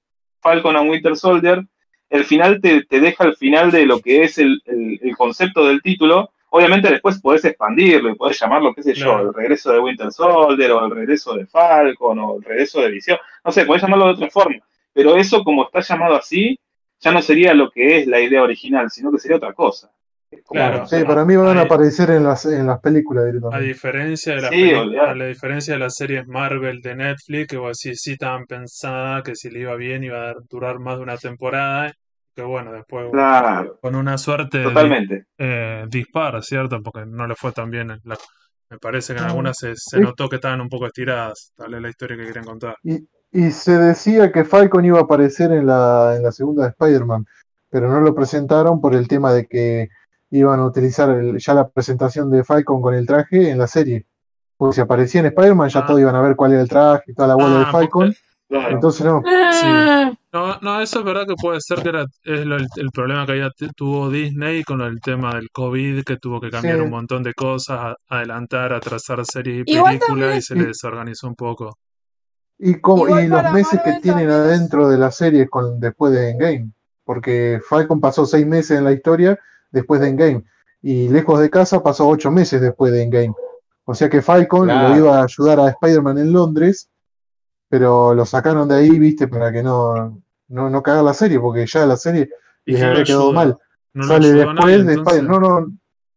[0.44, 1.64] Falcon and Winter Soldier,
[2.10, 5.66] el final te, te deja el final de lo que es el, el- el concepto
[5.68, 9.80] del título, obviamente después podés expandirlo y podés llamarlo, qué sé yo, el regreso de
[9.80, 13.82] Winter Soldier o el regreso de Falcon o el regreso de Visión, no sé, podés
[13.82, 14.60] llamarlo de otra forma,
[14.94, 16.60] pero eso como está llamado así,
[17.00, 19.92] ya no sería lo que es la idea original, sino que sería otra cosa.
[20.50, 20.86] Claro.
[20.86, 23.68] Sí, para mí van a aparecer en las, en las películas A directamente.
[23.68, 25.10] diferencia de la Sí, peli- olvidate.
[25.12, 29.36] a la diferencia de las series Marvel de Netflix, que vos sí estaban pensadas, que
[29.36, 31.92] si le iba bien iba a durar más de una temporada,
[32.36, 35.26] que bueno, después Claro, con una suerte de totalmente.
[35.38, 36.82] eh, dispara, ¿cierto?
[36.82, 37.92] Porque no le fue tan bien.
[37.92, 38.18] en la-
[38.70, 40.02] me parece que en algunas se, se Sí.
[40.02, 42.76] notó que estaban un poco estiradas, tal vez la historia que querían contar.
[42.82, 46.70] Y, y se decía que Falcon iba a aparecer en la, en la segunda de
[46.70, 47.24] Spider-Man,
[47.70, 49.90] pero no lo presentaron por el tema de que
[50.38, 54.06] iban a utilizar el- ya la presentación de Falcon con el traje en la serie.
[54.58, 55.86] Porque si aparecía en Spider-Man ya Ah.
[55.86, 58.14] todos iban a ver cuál era el traje y toda la bola Ah, de Falcon.
[58.50, 58.70] Claro.
[58.76, 59.22] Entonces no.
[59.26, 62.90] Ah, No, no, eso es verdad que puede ser que era es lo- el, el
[62.92, 66.82] problema que t- tuvo Disney con el tema del COVID, que tuvo que cambiar Sí.
[66.82, 70.66] un montón de cosas, a- adelantar, atrasar series y Igual películas también y se le
[70.66, 71.78] desorganizó un poco.
[72.58, 76.32] Y, como, Igual y los meses que tienen adentro de la serie con, después de
[76.32, 76.72] Endgame.
[77.06, 79.38] Porque Falcon pasó seis meses en la historia
[79.74, 80.44] después de Endgame.
[80.82, 83.34] Y Lejos de Casa pasó ocho meses después de Endgame.
[83.84, 84.90] O sea que Falcon Claro.
[84.90, 86.90] lo iba a ayudar a Spider-Man en Londres,
[87.68, 91.66] pero lo sacaron de ahí, viste, para que no, no, no cagar la serie, porque
[91.66, 92.30] ya la serie
[92.66, 93.34] ¿Y les había quedado ayuda?
[93.34, 93.58] mal.
[93.94, 94.94] No Sale después nadie, de.
[94.94, 95.28] Spider-Man.
[95.28, 95.68] No, no,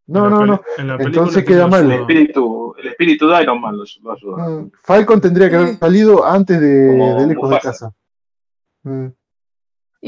[0.06, 0.60] no, no, no.
[0.78, 1.84] En la Entonces película, ¿quién queda mal.
[1.90, 4.48] El espíritu, el espíritu de Iron Man lo, lo ayuda.
[4.48, 7.58] Mm, Falcon tendría que haber salido antes de, Lejos de.
[7.60, 7.92] Casa.
[8.84, 9.06] Mm.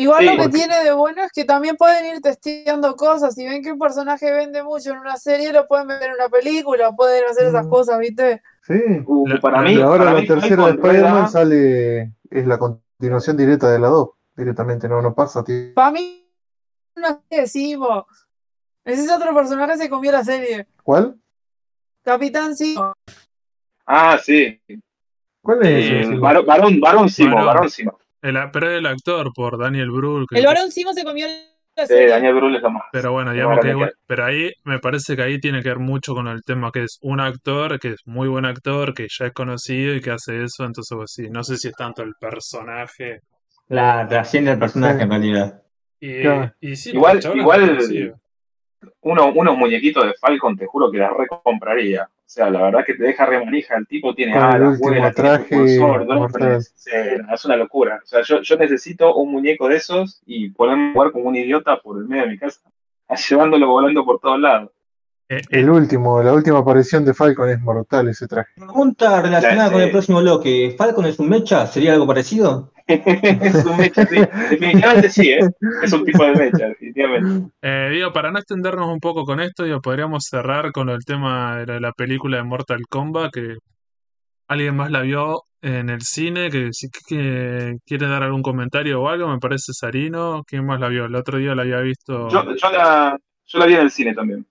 [0.01, 3.35] Igual Sí, lo que porque- tiene de bueno es que también pueden ir testeando cosas.
[3.35, 6.29] Si ven que un personaje vende mucho en una serie, lo pueden vender en una
[6.29, 7.71] película, pueden hacer esas Mm.
[7.71, 8.43] cosas, ¿viste?
[8.63, 8.81] Sí.
[9.07, 13.37] Uh, para mí, Y ahora para la mí tercera de Spider-Man sale, es la continuación
[13.37, 15.75] directa de la 2, directamente, no, no pasa, tío.
[15.75, 16.31] Para mí,
[16.97, 18.07] una serie de Simo.
[18.85, 20.67] Ese otro personaje se comió la serie.
[20.83, 21.17] ¿Cuál?
[22.03, 22.93] Capitán Simo.
[23.85, 24.61] Ah, sí.
[25.43, 27.99] ¿Cuál es Eh, varón Simo, varón Simo.
[28.23, 30.27] El, pero el actor por Daniel Brühl.
[30.29, 31.27] que- El varón Simo se comió
[31.77, 31.95] la Sí.
[32.07, 32.83] Daniel Brühl es más.
[32.91, 36.13] Pero bueno, digamos que igual- pero ahí me parece que ahí tiene que ver mucho
[36.15, 39.33] con el tema que es un actor, que es muy buen actor, que ya es
[39.33, 43.21] conocido y que hace eso, entonces pues sí, no sé si es tanto el personaje.
[43.69, 45.03] La trasciende el personaje Sí.
[45.05, 45.63] en realidad.
[46.01, 46.53] Y, Claro.
[46.61, 48.15] y sí, Igual- igual-.
[49.03, 52.09] Uno, unos muñequitos de Falcon, te juro que la recompraría.
[52.29, 53.75] O sea, la verdad que te deja remanija.
[53.79, 55.67] El tipo tiene el alas, vuela, tiene traje.
[56.75, 56.91] Sí,
[57.33, 58.01] es una locura.
[58.05, 61.37] O sea, yo, yo necesito un muñeco de esos y ponerme a jugar como un
[61.37, 62.61] idiota por el medio de mi casa,
[63.31, 64.71] llevándolo volando por todos lados.
[65.31, 68.51] Eh, eh, El último, la última aparición de Falcon es mortal ese traje.
[68.57, 70.75] Pregunta relacionada La- con el próximo bloque.
[70.77, 71.67] ¿Falcon es un mecha?
[71.67, 72.73] ¿Sería algo parecido?
[72.89, 74.17] Es un mecha, sí.
[74.51, 75.41] Definitivamente sí, ¿eh?
[75.83, 77.35] Es un tipo de mecha, definitivamente.
[77.63, 81.59] eh, digo, para no extendernos un poco con esto, digo, podríamos cerrar con el tema
[81.59, 83.57] de la, la película de Mortal Kombat, que
[84.49, 89.09] alguien más la vio en el cine, que si que quiere dar algún comentario o
[89.09, 91.07] algo, me parece Sarino, ¿quién más la vio?
[91.07, 92.29] El otro día la había visto.
[92.31, 94.47] Yo, yo, la, yo la vi en el cine también.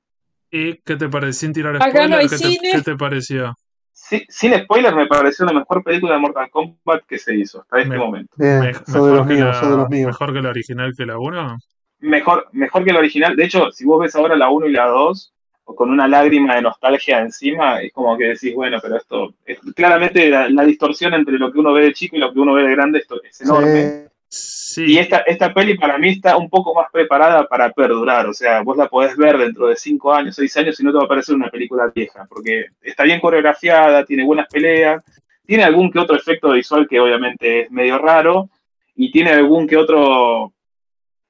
[0.51, 1.33] ¿Y qué te pareció?
[1.33, 3.53] Sin tirar Acá spoiler, no hay ¿qué, te, qué te pareció?
[3.99, 7.79] Sí, sin spoiler, me pareció la mejor película de Mortal Kombat que se hizo hasta
[7.79, 8.31] este Me- momento.
[8.37, 10.07] Bien, Me- sos de los que míos, de los míos.
[10.07, 11.57] mejor que la original que la 1.
[11.99, 13.35] Mejor, mejor que la original.
[13.35, 15.33] De hecho, si vos ves ahora la 1 y la 2,
[15.65, 20.29] con una lágrima de nostalgia encima, es como que decís, bueno, pero esto, es, claramente
[20.29, 22.63] la, la distorsión entre lo que uno ve de chico y lo que uno ve
[22.63, 23.81] de grande esto es enorme.
[23.83, 28.27] Sí, Sí, Y esta, esta peli para mí está un poco más preparada para perdurar.
[28.27, 30.97] O sea, vos la podés ver dentro de 5 años, 6 años y no te
[30.97, 35.03] va a parecer una película vieja, porque está bien coreografiada, tiene buenas peleas,
[35.45, 38.49] tiene algún que otro efecto visual que obviamente es medio raro,
[38.95, 40.53] y tiene algún que otro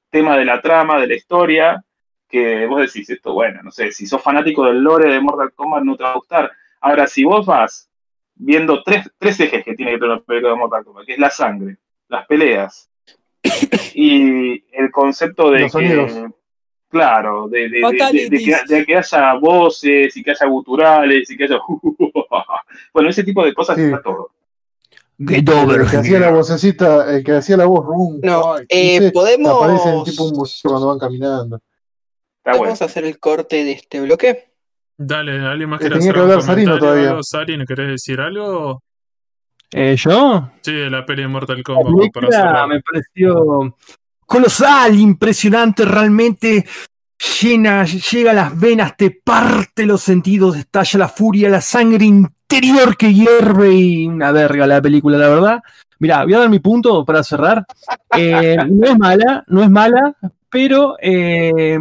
[0.10, 1.84] tema de la trama, de la historia,
[2.28, 5.84] que vos decís esto, bueno, no sé, si sos fanático del lore de Mortal Kombat
[5.84, 6.52] no te va a gustar.
[6.82, 7.90] Ahora, si vos vas
[8.36, 11.20] viendo tres, tres ejes que tiene que tener una película de Mortal Kombat, que es
[11.20, 11.78] la sangre,
[12.10, 12.90] las peleas
[13.94, 16.32] y el concepto de Los que, sonidos.
[16.90, 21.30] claro, de, de- de- de- de que, de que haya voces y que haya guturales
[21.30, 21.58] y que haya...
[22.94, 23.84] bueno, ese tipo de cosas Sí.
[23.84, 24.32] está todo.
[25.20, 29.00] Get el que hacía la vocecita, el que hacía la voz rum, No, ay, eh,
[29.00, 31.56] dice, podemos- aparece en tipo un museo cuando van caminando.
[32.38, 32.64] Está bueno.
[32.66, 34.52] Vamos a hacer el corte de este bloque.
[34.96, 37.10] Dale, ¿alguien más quiere tenía hacer que un hablar Sarino comentario o todavía.
[37.10, 37.24] algo?
[37.24, 38.84] Sari, ¿no querés decir algo?
[39.72, 40.50] Eh, ¿Yo?
[40.62, 43.76] Sí, la peli de Mortal Kombat, para me pareció
[44.26, 46.66] colosal, impresionante, realmente
[47.42, 52.96] llena, llega a las venas, te parte los sentidos, estalla la furia, la sangre interior
[52.96, 55.60] que hierve y una verga la película, la verdad.
[56.00, 57.66] Mira, voy a dar mi punto para cerrar.
[58.16, 60.16] Eh, no es mala, no es mala,
[60.50, 61.80] pero eh,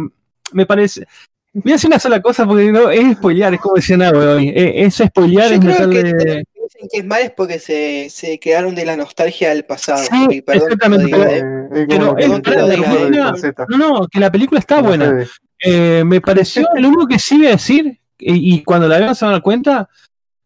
[0.53, 1.05] me parece.
[1.53, 4.49] Voy a decir una sola cosa porque no, es spoilear, es como decía Nabo hoy.
[4.49, 6.11] Eh, es spoilear, Yo es creo que meterle.
[6.13, 9.49] todos los que dicen que es mal es porque se, se quedaron de la nostalgia
[9.49, 10.03] del pasado.
[10.03, 11.67] Sí, Y perdón que lo exactamente, diga, pero- ¿eh?
[11.73, 15.25] Eh, pero no la No, no, que la película está buena.
[15.63, 19.15] Eh, me pareció, lo único que sí voy a decir, y, y cuando la vean
[19.15, 19.89] se van a dar cuenta,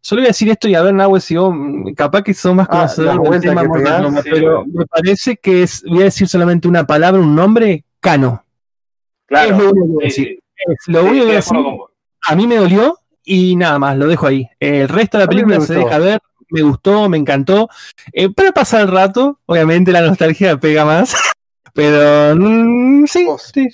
[0.02, 1.54] solo voy a decir esto y a ver, Nahue, si vos,
[1.96, 3.62] capaz que son más Ah, conocedores del tema
[4.24, 8.44] sí, pero me parece que es, voy a decir solamente una palabra, un nombre, Cano.
[9.28, 9.52] Claro.
[9.56, 10.28] Es lo único que voy a Sí, decir.
[10.28, 10.40] sí.
[10.66, 11.58] Es lo Sí, único que voy a de decir.
[12.28, 14.48] A mí me dolió y nada más, lo dejo ahí.
[14.60, 17.70] El resto de la película se deja ver, me gustó, me encantó.
[18.14, 21.16] Eh, para pasar el rato, obviamente la nostalgia pega más,
[21.74, 23.68] pero mm, sí, sí.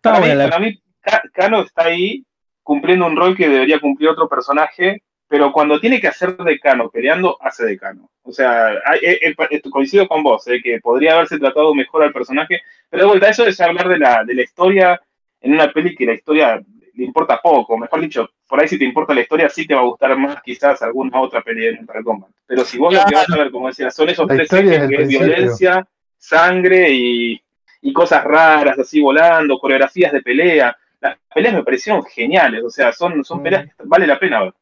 [0.00, 2.24] Para mí, la para mí, Ka- Kano está ahí
[2.62, 6.88] cumpliendo un rol que debería cumplir otro personaje, pero cuando tiene que hacer de Kano
[6.90, 8.10] peleando, hace de Kano.
[8.22, 12.12] O sea, hay- eh, eh, coincido con vos, eh, que podría haberse tratado mejor al
[12.12, 15.00] personaje, pero de vuelta, eso es hablar de la, de la historia
[15.40, 16.62] en una peli que la historia
[16.94, 17.76] le importa poco.
[17.78, 20.40] Mejor dicho, por ahí si te importa la historia, sí te va a gustar más
[20.42, 22.30] quizás alguna otra peli de Mortal Kombat.
[22.46, 24.88] Pero si vos lo que vas a ver, como decía, son esos La tres ejes
[24.88, 27.40] que es violencia, sangre y,
[27.82, 30.76] y cosas raras así volando, coreografías de pelea.
[31.00, 33.42] Las peleas me parecieron geniales, o sea, son, son Mm.
[33.42, 34.54] peleas que vale la pena ver.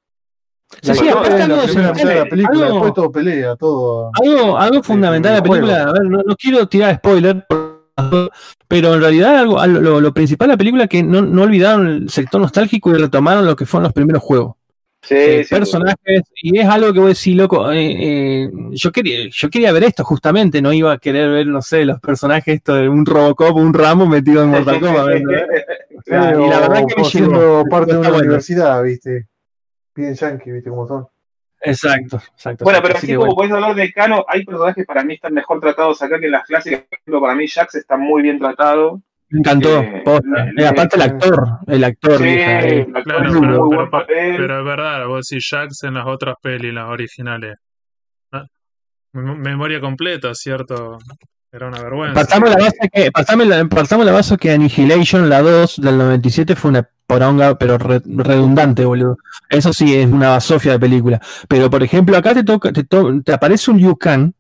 [0.83, 1.21] La algo
[2.51, 4.11] algo- después todo pelea, todo.
[4.21, 7.47] Algo, algo fundamental de la película, a ver, no, no quiero tirar spoiler,
[8.69, 11.43] pero en realidad algo, algo- lo, lo principal de la película es que no, no
[11.43, 14.57] olvidaron el sector nostálgico y retomaron lo que fueron los primeros juegos.
[15.03, 15.59] Sí, Eh, duda.
[15.59, 17.97] personajes, y es algo que voy a decir, loco, eh,
[18.45, 21.85] eh, yo, quería, yo quería ver esto justamente, no iba a querer ver, no sé,
[21.85, 25.09] los personajes esto de un Robocop, un Ramo metido en Mortal Kombat.
[26.07, 27.65] Sí, y la verdad que me siendo llegó.
[27.69, 28.25] parte de una bueno.
[28.25, 29.27] universidad, viste.
[29.95, 31.07] Bien yankee, viste cómo son.
[31.63, 32.65] Exacto, exacto.
[32.65, 33.35] Bueno, pero así como bueno.
[33.35, 36.33] podés hablar de Kano, hay personajes que para mí están mejor tratados acá que en
[36.33, 36.81] las clásicas.
[36.81, 39.01] Por ejemplo, para mí Jax está muy bien tratado.
[39.29, 40.03] Me encantó, eh,
[40.59, 42.87] Eh, aparte el actor, el actor, Sí, vieja, eh.
[42.89, 44.37] el actor Claro, pero, muy pero, buen papel.
[44.37, 47.59] pero es verdad, vos decís Jax en las otras pelis, las originales.
[48.31, 48.45] Ah,
[49.15, 50.99] mem- Memoria completa, ¿cierto?
[51.51, 52.15] Era una vergüenza.
[52.15, 56.55] Partamos la base que, partamos la, partamos la base que Annihilation, la 2 del 97,
[56.55, 59.19] fue una poronga, pero re- redundante, boludo.
[59.49, 61.21] Eso sí es una basofia de película.
[61.49, 64.33] Pero por ejemplo, acá te toca, te, to- te aparece un Liu Kang,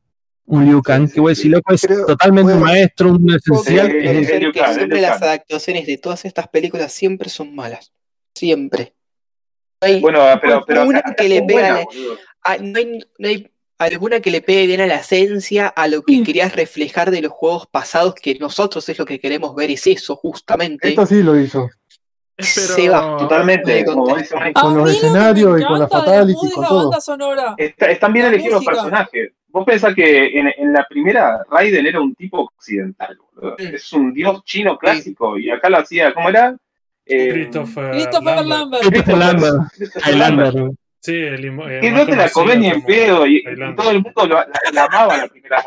[0.46, 3.90] un Liu Kang, sí, que voy a decir, loco, es totalmente un maestro, un esencial.
[3.90, 7.92] Sí, es- es es siempre las adaptaciones de todas estas películas siempre son malas.
[8.34, 8.94] Siempre.
[9.80, 13.28] No hay, Bueno, pero, pero una acá- acá que le pega la- no hay, no
[13.28, 16.24] hay alguna que le pegue bien a la esencia, a lo que Mm.
[16.24, 20.16] querías reflejar de los juegos pasados, que nosotros es lo que queremos ver, es eso,
[20.16, 20.88] justamente.
[20.88, 21.68] Esta sí lo hizo.
[22.38, 24.04] Se va, Totalmente, como
[24.54, 26.82] Con los escenarios y con la fatality, con la todo.
[26.84, 27.54] banda sonora.
[27.56, 28.72] Está- están bien La elegidos los música.
[28.82, 29.32] personajes.
[29.48, 33.56] Vos pensás que en, en la primera Raiden era un tipo occidental, boludo.
[33.58, 33.74] Mm.
[33.74, 36.54] Es un dios chino clásico y acá lo hacía, ¿cómo era?
[37.06, 38.48] Eh, Christopher, Christopher Lambert.
[38.48, 38.82] Lambert.
[38.82, 40.56] Christopher Lambert, Christopher Lambert.
[41.00, 44.02] Sí, el, el Que no te la comés ni en pedo y, y todo el
[44.02, 45.64] mundo lo, la, la amaba la primera.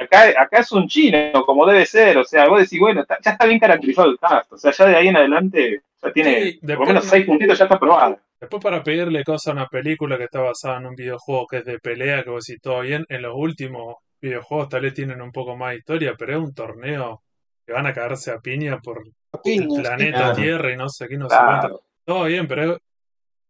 [0.00, 2.16] Acá, acá es un chino, como debe ser.
[2.18, 4.52] O sea, vos decís, bueno, está- ya está bien caracterizado el cast.
[4.52, 7.26] O sea, ya de ahí en adelante ya tiene Sí, por lo después- menos seis
[7.26, 8.18] puntitos, ya está aprobado.
[8.40, 11.64] Después para pedirle cosas a una película que está basada en un videojuego que es
[11.66, 15.30] de pelea, que vos decís todo bien, en los últimos videojuegos tal vez tienen un
[15.32, 17.22] poco más de historia, pero es un torneo
[17.66, 19.02] que van a cagarse a piña por
[19.44, 20.34] el planeta Claro.
[20.36, 21.66] Tierra y no sé qué, no sé cuánto.
[21.68, 21.82] Claro.
[22.06, 22.78] Todo bien, pero es,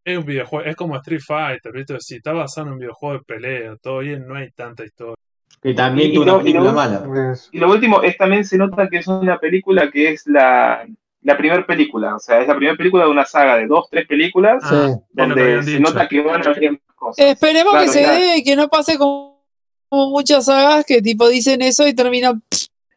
[0.04, 1.94] es un videojuego, es como Street Fighter, ¿viste?
[2.00, 5.14] Si está basado en un videojuego de pelea, todo bien, no hay tanta historia.
[5.62, 7.32] Que también Y- tuvo y una lo- y lo- película mala.
[7.32, 10.86] Es- Y lo último es también se nota que es una película que es la,
[11.22, 12.16] la primera película.
[12.16, 14.62] O sea, es la primera película de una saga de dos, tres películas.
[14.64, 15.82] Ah, es donde se dicho.
[15.82, 17.26] nota que van a haber más cosas.
[17.26, 19.44] Esperemos Claro, que se dé y que no pase como,
[19.88, 22.42] como muchas sagas que tipo dicen eso y terminan.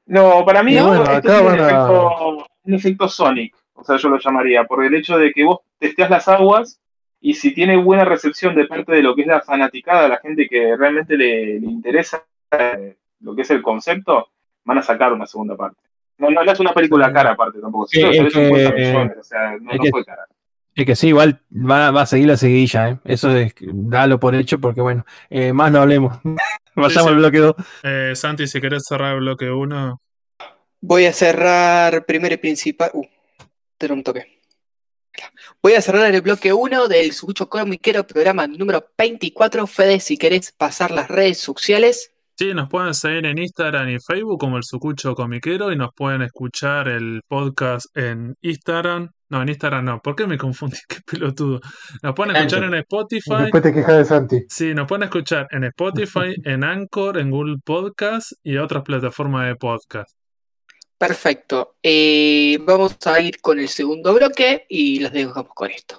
[0.06, 4.10] No, para mí No, bueno, esto tiene un efecto, un efecto Sonic, o sea, yo
[4.10, 6.80] lo llamaría, por el hecho de que vos testeas las aguas
[7.22, 10.48] y si tiene buena recepción de parte de lo que es la fanaticada, la gente
[10.50, 12.22] que realmente le, le interesa
[13.22, 14.30] lo que es el concepto,
[14.66, 15.82] van a sacar una segunda parte.
[16.18, 18.82] No, no, no es una película cara aparte tampoco, Eh, es se ve 50 que-
[18.82, 20.26] millones, o sea, no, es no que- fue cara.
[20.76, 22.98] Es que sí, igual va, va a seguir la seguidilla, ¿eh?
[23.06, 26.18] Eso es, dalo por hecho, porque bueno, eh, más no hablemos.
[26.76, 27.10] Vayamos sí.
[27.10, 27.56] al bloque 2.
[27.84, 30.00] Eh, Santi, si querés cerrar el bloque 1,
[30.86, 32.90] Voy a cerrar primero y principal.
[32.94, 33.06] Uh,
[33.78, 34.42] tener un toque.
[35.62, 39.66] Voy a cerrar el bloque 1 del Sucucho Comiquero, programa número 24.
[39.68, 42.13] Fede, si querés pasar las redes sociales.
[42.36, 46.24] Sí, nos pueden seguir en Instagram y Facebook como el Sucucho Comiquero y nos pueden
[46.24, 49.12] escuchar el podcast en Instagram.
[49.30, 50.00] No, en Instagram no.
[50.00, 50.78] ¿Por qué me confundí?
[50.90, 51.60] Qué pelotudo.
[52.02, 53.36] Nos pueden escuchar en Spotify.
[53.42, 54.40] Después te quejas de Santi.
[54.50, 59.56] Sí, nos pueden escuchar en Spotify, en Anchor, en Google Podcast y otras plataformas de
[59.56, 60.12] podcast.
[60.98, 61.76] Perfecto.
[61.84, 65.98] Eh, vamos a ir con el segundo bloque y los dejamos con esto.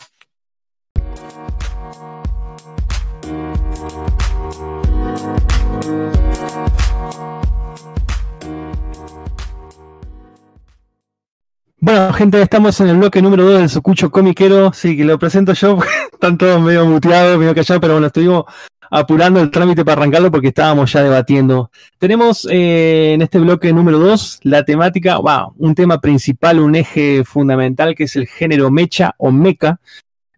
[11.85, 14.73] Bueno, gente, estamos en el bloque número 2 del Sucucho Comiquero.
[14.73, 15.79] Sí, que lo presento yo,
[16.12, 18.44] están todos medio muteados, medio callados, pero bueno, estuvimos
[18.90, 21.70] apurando el trámite para arrancarlo porque estábamos ya debatiendo.
[21.99, 27.23] Tenemos eh, en este bloque número 2 la temática, wow, un tema principal, un eje
[27.23, 29.79] fundamental que es el género mecha o mecha,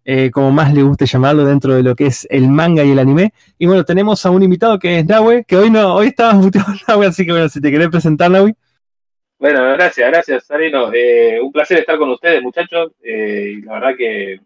[0.09, 2.99] eh, como más le guste llamarlo dentro de lo que es el manga y el
[3.01, 3.33] anime.
[3.59, 6.73] Y bueno, tenemos a un invitado que es Nahue, que hoy no, hoy estabas muteado
[6.87, 8.55] Nahue, así que bueno, si te querés presentar, Nahue.
[9.37, 10.92] Bueno, gracias, gracias, Sarino.
[10.95, 12.92] Eh, un placer estar con ustedes, muchachos.
[13.03, 14.40] Eh, y la verdad que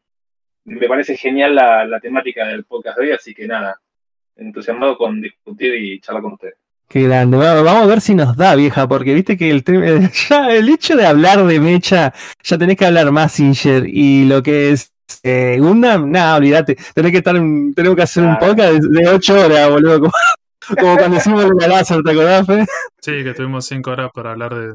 [0.64, 3.78] me parece genial la, la temática del podcast de hoy, así que nada,
[4.36, 6.54] entusiasmado con discutir y charlar con ustedes.
[6.88, 7.36] Qué grande.
[7.36, 9.62] Bueno, vamos a ver si nos da, vieja, porque viste que el,
[10.28, 14.42] ya el hecho de hablar de mecha, ya tenés que hablar más Singer y lo
[14.42, 14.92] que es
[15.22, 16.76] eh, Gundam, nada, olvídate.
[16.94, 20.00] Tenés que estar, en- tenemos que hacer un podcast de, de 8 horas, boludo.
[20.00, 20.12] Como,
[20.80, 22.66] como cuando hicimos la láser, ¿te acordás, Fe?
[23.00, 24.74] Sí, que tuvimos 5 horas para hablar de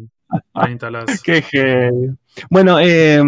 [0.61, 1.21] 30 las.
[1.23, 2.15] Qué genio.
[2.49, 3.21] Bueno, eh,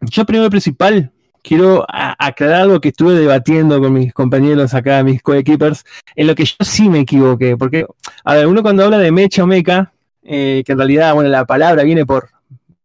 [0.00, 5.22] yo primero y principal quiero aclarar algo que estuve debatiendo con mis compañeros acá, mis
[5.22, 7.56] coequippers, en lo que yo sí me equivoqué.
[7.56, 7.86] Porque,
[8.24, 11.46] a ver, uno cuando habla de mecha o mecha, eh, que en realidad, bueno, la
[11.46, 12.28] palabra viene por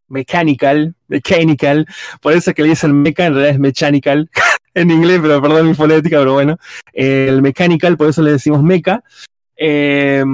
[0.08, 1.86] mechanical, mechanical,
[2.20, 4.30] por eso es que le dicen mecha, en realidad es mechanical,
[4.74, 6.58] en inglés, pero perdón mi fonética, pero bueno,
[6.92, 9.02] el mechanical, por eso le decimos mecha.
[9.56, 10.24] Eh,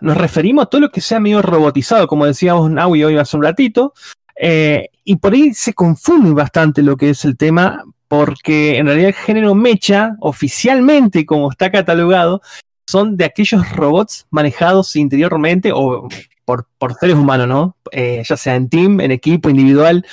[0.00, 3.42] nos referimos a todo lo que sea medio robotizado, como decíamos Naui hoy hace un
[3.42, 3.94] ratito,
[4.38, 9.08] eh, y por ahí se confunde bastante lo que es el tema, porque en realidad
[9.08, 12.42] el género mecha, oficialmente como está catalogado,
[12.86, 16.08] son de aquellos robots manejados interiormente o
[16.46, 17.76] por, por seres humanos, ¿no?
[17.92, 20.06] Eh, ya sea en team, en equipo, individual,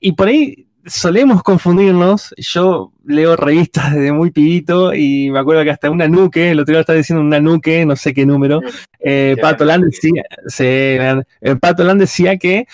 [0.00, 2.34] y por ahí solemos confundirnos.
[2.36, 6.72] Yo leo revistas desde muy pibito y me acuerdo que hasta una nuque, el otro
[6.72, 8.60] día estaba diciendo una nuque, no sé qué número,
[8.98, 9.64] eh, Qué Pato.
[9.64, 11.22] Land decía, sí, eh,
[11.60, 12.66] Pato Land decía que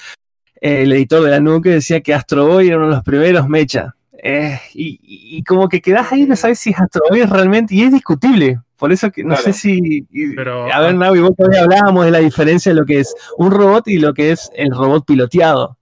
[0.61, 3.49] eh, el editor de la nuque decía que Astro Boy era uno de los primeros
[3.49, 3.94] mecha.
[4.23, 7.75] Eh, y, y- y como que quedás ahí, no sabes si es Astro Boy realmente,
[7.75, 8.59] y es discutible.
[8.81, 9.43] Por eso que no Claro.
[9.45, 10.07] sé si.
[10.11, 13.14] y- Pero- a ver, Navi, vos todavía hablábamos de la diferencia de lo que es
[13.37, 15.77] un robot y lo que es el robot piloteado.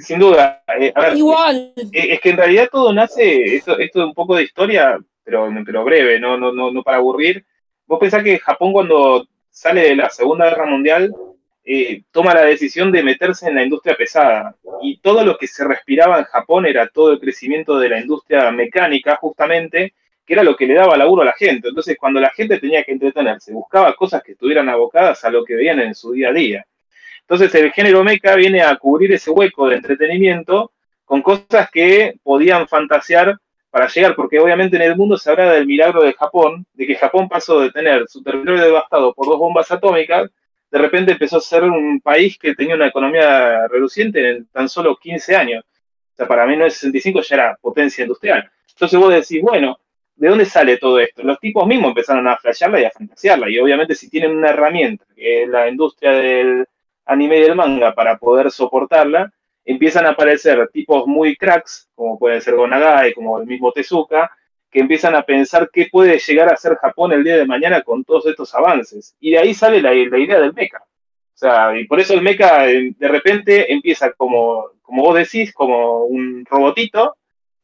[0.00, 0.62] Sin duda.
[0.78, 1.72] eh, a ver, Igual.
[1.76, 5.48] eh, es que en realidad todo nace, esto, esto es un poco de historia, pero,
[5.64, 7.44] pero breve, no, no, no, no para aburrir.
[7.86, 11.14] Vos pensás que Japón cuando sale de la Segunda Guerra Mundial
[11.64, 15.64] eh, toma la decisión de meterse en la industria pesada y todo lo que se
[15.64, 19.94] respiraba en Japón era todo el crecimiento de la industria mecánica justamente,
[20.26, 21.68] que era lo que le daba laburo a la gente.
[21.68, 25.54] Entonces cuando la gente tenía que entretenerse, buscaba cosas que estuvieran abocadas a lo que
[25.54, 26.66] veían en su día a día.
[27.20, 30.72] Entonces el género mecha viene a cubrir ese hueco de entretenimiento
[31.04, 33.36] con cosas que podían fantasear
[33.70, 36.94] para llegar, porque obviamente en el mundo se habla del milagro de Japón, de que
[36.94, 40.30] Japón pasó de tener su territorio devastado por dos bombas atómicas,
[40.70, 44.96] de repente empezó a ser un país que tenía una economía reduciente en tan solo
[44.96, 45.64] 15 años.
[46.12, 48.48] O sea, para 1965 ya era potencia industrial.
[48.70, 49.78] Entonces vos decís, bueno,
[50.16, 51.22] ¿de dónde sale todo esto?
[51.22, 55.04] Los tipos mismos empezaron a flashearla y a fantasearla, y obviamente si tienen una herramienta,
[55.14, 56.66] que es la industria del
[57.06, 59.32] anime y del manga, para poder soportarla,
[59.64, 64.30] empiezan a aparecer tipos muy cracks, como puede ser Gonagai, como el mismo Tezuka,
[64.70, 68.04] que empiezan a pensar qué puede llegar a ser Japón el día de mañana con
[68.04, 69.14] todos estos avances.
[69.20, 70.78] Y de ahí sale la, la idea del mecha.
[70.78, 75.52] O sea, y por eso el mecha eh, de repente empieza como, como vos decís,
[75.52, 77.16] como un robotito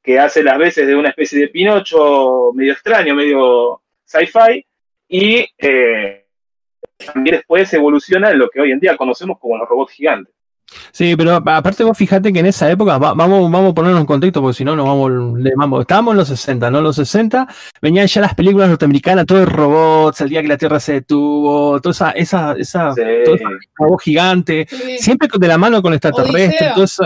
[0.02, 4.64] que hace las veces de una especie de Pinocho medio extraño, medio sci-fi,
[5.08, 6.24] y eh,
[7.12, 10.32] también después evoluciona en lo que hoy en día conocemos como los robots gigantes.
[10.92, 14.06] Sí, pero aparte vos fijate que en esa época, va- vamos, vamos a ponernos en
[14.06, 15.10] contexto, porque si no nos vamos.
[15.80, 16.78] Estábamos en los 60, ¿no?
[16.78, 17.48] En los 60
[17.82, 21.80] venían ya las películas norteamericanas, todo de robots, el día que la Tierra se detuvo,
[21.80, 23.02] toda esa, esa, esa, Sí.
[23.24, 23.44] todo ese
[23.76, 24.98] robot gigante, Sí.
[24.98, 27.04] siempre de la mano con extraterrestres, todo eso.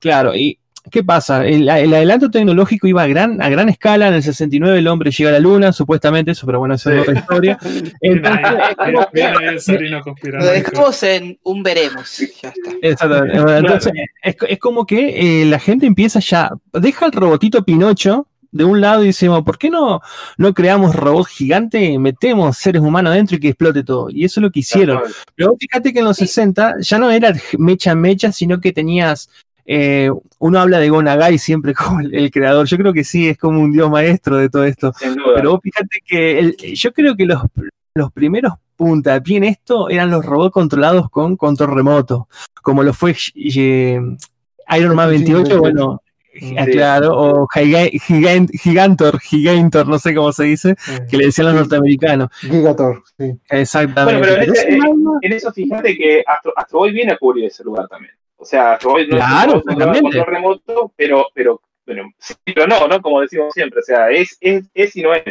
[0.00, 0.58] Claro, y
[0.90, 1.46] ¿qué pasa?
[1.46, 4.08] El, el adelanto tecnológico iba a gran, a gran escala.
[4.08, 7.00] En el 69 el hombre llega a la luna, supuestamente, eso, pero bueno, eso es
[7.00, 7.58] otra historia.
[8.00, 9.68] Entonces,
[10.22, 12.18] Lo dejamos en un veremos.
[12.42, 12.70] Ya está.
[12.82, 13.58] Exactamente.
[13.58, 18.64] Entonces, es, es como que eh, la gente empieza ya, deja el robotito Pinocho de
[18.64, 20.00] un lado y decimos, ¿por qué no,
[20.38, 24.08] no creamos robot gigante, metemos seres humanos adentro y que explote todo?
[24.10, 25.00] Y eso es lo que hicieron.
[25.34, 29.28] Pero vos fíjate que en los 60 ya no era mecha mecha, sino que tenías.
[29.66, 32.66] Eh, uno habla de Gonagai siempre como el, el creador.
[32.66, 34.92] Yo creo que sí, es como un dios maestro de todo esto.
[35.34, 37.42] Pero vos fíjate que el- yo creo que los,
[37.94, 42.28] los primeros puntapié en esto eran los robots controlados con control remoto,
[42.62, 44.00] como lo fue eh,
[44.76, 46.00] Iron Man 28, bueno,
[46.36, 46.56] Sí.
[46.58, 51.26] ah, claro, o Giga- Gigan- Gigantor, Gigantor, no sé cómo se dice, Eh, que le
[51.26, 52.28] decían los norteamericanos.
[52.40, 53.30] Gigator, sí.
[53.50, 54.18] Exactamente.
[54.18, 54.42] Bueno, pero
[55.22, 58.14] en ese- eso fíjate que Astro, Astro Boy viene a cubrir ese lugar también.
[58.44, 62.86] O sea, Astro Boy no Claro, es control remoto, pero, pero, pero, sí, pero no,
[62.86, 63.00] ¿no?
[63.00, 65.24] Como decimos siempre, o sea, es, es, es y no es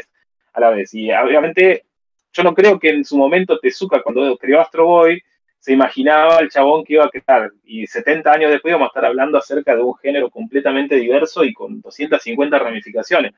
[0.53, 0.91] a la vez.
[0.95, 1.85] Y obviamente,
[2.31, 5.21] yo no creo que en su momento Tezuka, cuando creó Astro Boy,
[5.59, 7.51] se imaginaba el chabón que iba a crear.
[7.63, 11.53] Y 70 años después íbamos a estar hablando acerca de un género completamente diverso y
[11.53, 13.33] con 250 ramificaciones.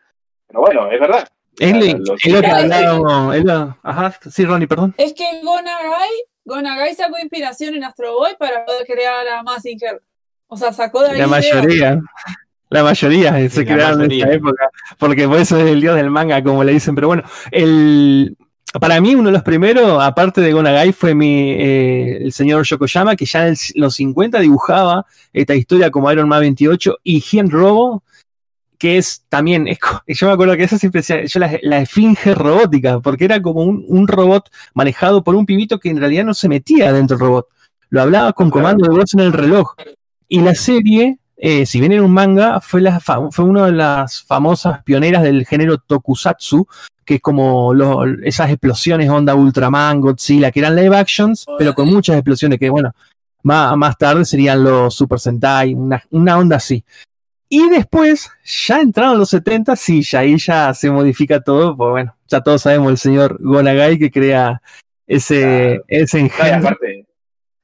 [0.47, 1.27] Pero bueno, es verdad.
[1.59, 2.29] es lo- lo que
[3.43, 4.93] lo- Ajá, sí, Ronnie, perdón.
[4.97, 6.09] Es que Gonagai,
[6.45, 10.01] Gonagai sacó inspiración en Astro Boy para poder crear a Mazinger.
[10.47, 11.19] O sea, sacó de ahí.
[11.19, 11.99] La mayoría.
[12.69, 14.25] La mayoría se la crearon en mayoría.
[14.25, 16.95] esa época, porque por eso es el dios del manga, como le dicen.
[16.95, 18.35] Pero bueno, el,
[18.79, 23.15] para mí uno de los primeros, aparte de Gonagai, fue mi, eh, el señor Yokoyama,
[23.15, 27.49] que ya en el- los 50 dibujaba esta historia como Iron Man 28 y Gen
[27.49, 28.03] Robo,
[28.77, 32.33] que es también, es yo me acuerdo que eso siempre decía, yo la, la esfinge
[32.35, 36.33] robótica, porque era como un, un robot manejado por un pibito que en realidad no
[36.33, 37.47] se metía dentro del robot,
[37.89, 39.73] lo hablaba con comando de voz en el reloj.
[40.27, 43.71] Y la serie, eh, si bien era un manga, fue, la fa- fue una de
[43.73, 46.67] las famosas pioneras del género tokusatsu,
[47.05, 51.87] que es como lo- esas explosiones onda Ultraman, Godzilla, que eran live actions, pero con
[51.87, 52.91] muchas explosiones que, bueno,
[53.43, 56.83] más, más tarde serían los Super Sentai, una, una onda así.
[57.57, 62.17] Y después, ya entraron los 70, sí, ya ahí ya se modifica todo, pues bueno,
[62.27, 64.61] ya todos sabemos el señor Gonagai que crea
[65.07, 65.85] ese, Claro.
[65.87, 67.05] ese aparte,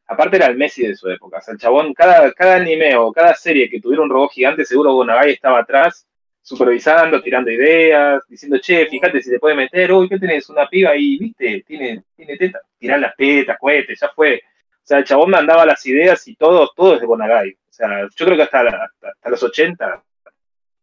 [0.08, 1.40] aparte era el Messi de su época.
[1.40, 4.64] O sea, el chabón, cada, cada anime o cada serie que tuviera un robot gigante,
[4.64, 6.08] seguro Gonagai estaba atrás,
[6.42, 10.50] supervisando, tirando ideas, diciendo, che, fíjate si te puede meter, uy, ¿qué tenés?
[10.50, 14.36] Una piba ahí, viste, tiene, tiene tetas, tirar las tetas, cohetes, ya fue.
[14.38, 17.58] O sea, el chabón mandaba las ideas y todo, todo es de Gonagai.
[17.88, 20.04] Sea, yo creo que hasta, la- hasta, hasta los 80,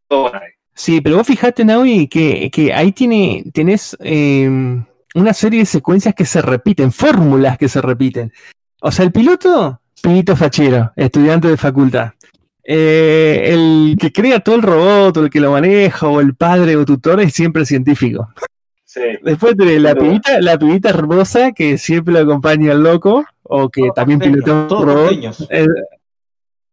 [0.08, 0.50] todo Gonagai.
[0.74, 4.48] Sí, pero vos fijate, Naui, que, que ahí tiene, tenés eh,
[5.14, 8.32] una serie de secuencias que se repiten, fórmulas que se repiten.
[8.80, 12.12] O sea, el piloto, pibito fachero, estudiante de facultad.
[12.62, 16.76] Eh, el que crea todo el robot, o el que lo maneja, o el padre
[16.76, 18.28] o tutor, es siempre científico.
[18.84, 19.00] Sí.
[19.22, 23.80] Después tenés la pibita, la pibita hermosa que siempre lo acompaña al loco, o que
[23.82, 25.12] Todos también pilotea un robot.
[25.50, 25.66] Eh,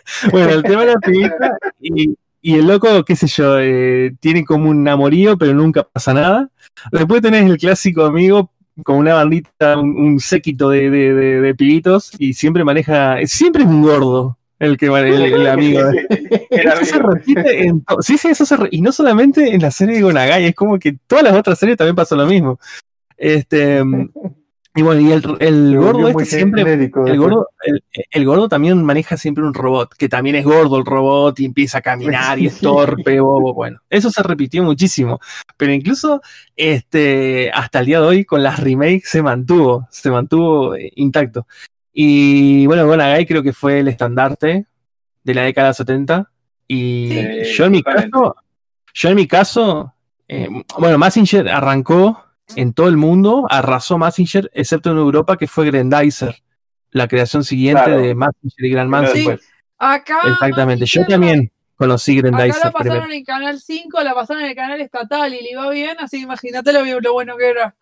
[0.32, 4.46] bueno, el tema de la pibita y, y el loco, qué sé yo, eh, tiene
[4.46, 6.50] como un amorío, pero nunca pasa nada.
[6.92, 8.52] Después tenés el clásico amigo
[8.84, 13.64] con una bandita, un, un séquito de, de- de- de pibitos y siempre maneja, siempre
[13.64, 14.94] es un gordo el que el,
[15.34, 15.82] el amigo.
[16.50, 19.96] Eso se repite en sí, sí, eso se re- y no solamente en la serie
[19.96, 22.58] de Gonagai, es como que todas las otras series también pasa lo mismo.
[23.18, 23.82] Este
[24.78, 28.84] y bueno, y el, el gordo este siempre genérico el gordo, el, el gordo también
[28.84, 32.48] maneja siempre un robot, que también es gordo el robot y empieza a caminar y
[32.48, 33.54] es torpe, bobo.
[33.54, 35.22] Bueno, eso se repitió muchísimo.
[35.56, 36.22] Pero incluso
[36.58, 41.48] este, hasta el día de hoy con las remakes se mantuvo, se mantuvo eh, intacto.
[41.94, 44.66] Y bueno, Gonagai creo que fue el estandarte
[45.24, 46.30] de la década 70.
[46.68, 48.36] Y Sí, yo en mi caso,
[48.94, 49.94] yo en mi caso,
[50.28, 52.25] eh, bueno, Massinger arrancó
[52.56, 56.36] en todo el mundo, arrasó Massinger, excepto en Europa, que fue Grandizer,
[56.92, 58.02] la creación siguiente Claro.
[58.02, 59.02] de Massinger y Grandman.
[59.06, 59.28] Primero Sí.
[59.40, 59.52] después.
[59.78, 60.20] Acá.
[60.28, 63.14] Exactamente, yo Mazinger, también conocí Acá Grandizer la pasaron primero.
[63.20, 66.24] en Canal 5, la pasaron en el canal estatal y le iba bien, así que
[66.24, 67.76] imagínate lo, bien- lo bueno que era.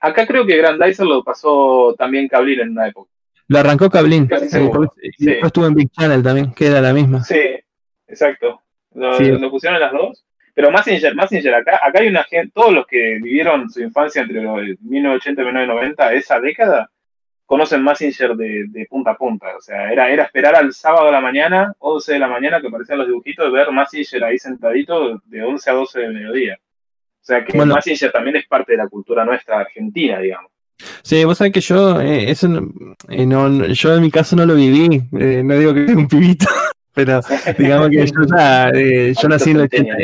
[0.00, 3.10] Acá creo que Grandizer lo pasó también Cablín en una época.
[3.48, 7.22] Lo arrancó Cablín, Casi y después estuvo en Big Channel también, que era la misma.
[7.22, 7.38] Sí,
[8.08, 8.62] exacto.
[8.94, 9.24] Lo, Sí.
[9.26, 10.24] lo pusieron las dos.
[10.54, 14.42] Pero Massinger, Massinger acá, acá hay una gente, todos los que vivieron su infancia entre
[14.42, 16.90] los 1980 y 1990, esa década,
[17.46, 19.56] conocen Massinger de, de punta a punta.
[19.56, 22.68] O sea, era, era esperar al sábado a la mañana, 11 de la mañana, que
[22.68, 26.58] aparecían los dibujitos, ver Massinger ahí sentadito de 11 a 12 del mediodía.
[26.60, 27.74] O sea que Bueno.
[27.74, 30.50] Massinger también es parte de la cultura nuestra argentina, digamos.
[31.02, 32.72] Sí, vos sabés que yo, eh, eso no,
[33.08, 36.08] eh, no- yo en mi caso no lo viví, eh, no digo que soy un
[36.08, 36.46] pibito,
[36.94, 37.20] Pero
[37.56, 39.94] digamos que yo ya, eh, yo nací en el 80.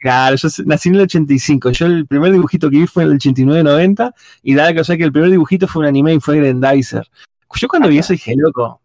[0.00, 1.70] Claro, yo nací en el 85.
[1.72, 4.12] Yo el primer dibujito que vi fue en el 89-90.
[4.42, 7.06] Y dada que o sea que el primer dibujito fue un anime y fue Grandizer.
[7.54, 8.80] Yo cuando vi eso dije, loco.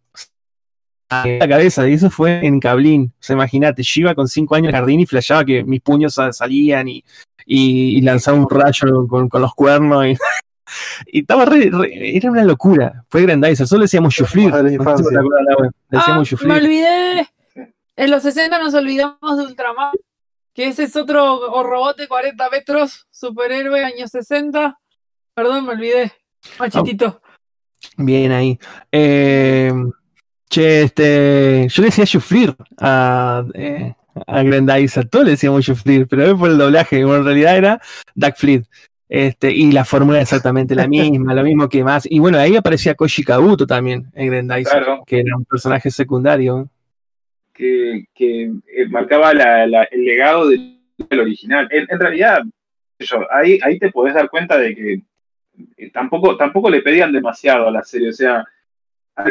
[1.24, 3.14] en la cabeza, y eso fue en Cablín.
[3.14, 6.16] O sea, imagínate, yo iba con 5 años al jardín y flashaba que mis puños
[6.16, 7.04] sa- salían y,
[7.46, 10.06] y, y lanzaba un rayo con, con los cuernos.
[10.08, 10.18] Y,
[11.14, 13.06] y estaba re, re- era una locura.
[13.08, 13.68] Fue Grandizer.
[13.68, 14.26] Solo decíamos No
[15.42, 17.28] Lau, Ah, me olvidé.
[17.96, 19.92] En los 60 nos olvidamos de Ultraman,
[20.56, 24.80] que ese es otro o robot de 40 metros, superhéroe, años 60.
[25.36, 26.14] Perdón, me olvidé.
[26.58, 27.22] Machitito.
[27.98, 28.58] Bien ahí.
[28.90, 29.74] Eh,
[30.50, 33.94] che, este, yo le decía Chuflir a, eh,
[34.26, 37.82] a todos le decíamos Chuflir, pero es por el doblaje, bueno, en realidad era
[38.16, 38.64] Duck Fleet.
[39.10, 42.08] Este, y la fórmula era exactamente la misma, lo mismo que más.
[42.10, 45.04] Y bueno, ahí aparecía Koji Kabuto también en Grandizer, Claro.
[45.06, 46.70] que era un personaje secundario.
[47.56, 50.74] Que, eh, marcaba el legado del,
[51.20, 51.68] original.
[51.72, 52.44] En, realidad,
[53.32, 54.94] ahí, ahí te podés dar cuenta de que
[55.78, 58.10] eh, tampoco, tampoco le pedían demasiado a la serie.
[58.10, 58.46] O sea,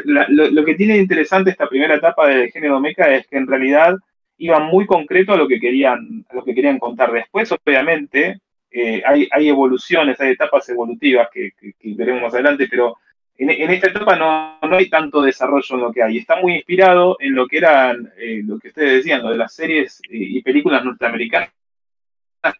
[0.04, 3.46] lo, lo que tiene de interesante esta primera etapa del género mecha es que en
[3.46, 3.94] realidad
[4.38, 7.12] iba muy concreto a lo que querían, lo que querían contar.
[7.12, 12.96] Después, obviamente, eh, hay, hay evoluciones, hay etapas evolutivas que- que veremos más adelante, pero
[13.36, 16.18] en, esta etapa no, no hay tanto desarrollo en lo que hay.
[16.18, 19.52] Está muy inspirado en lo que eran, eh, lo que ustedes decían, lo de las
[19.52, 21.50] series eh, y películas norteamericanas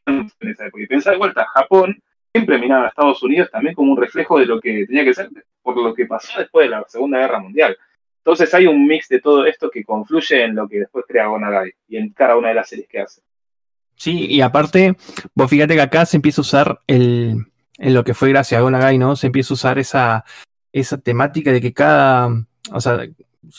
[0.07, 0.83] en esa época.
[0.83, 2.03] Y pensar de vuelta, Japón
[2.33, 5.31] siempre miraba a Estados Unidos también como un reflejo de lo que tenía que ser
[5.63, 7.77] por lo que pasó después de la Segunda Guerra Mundial.
[8.19, 11.73] Entonces hay un mix de todo esto que confluye en lo que después crea Gonagai
[11.89, 13.21] y en cada una de las series que hace.
[13.97, 14.97] Sí, y aparte,
[15.35, 17.47] vos fíjate que acá se empieza a usar el,
[17.79, 19.15] en lo que fue gracias a Gonagai, ¿no?
[19.15, 20.25] Se empieza a usar esa,
[20.75, 22.29] esa temática de que cada,
[22.73, 23.05] o sea,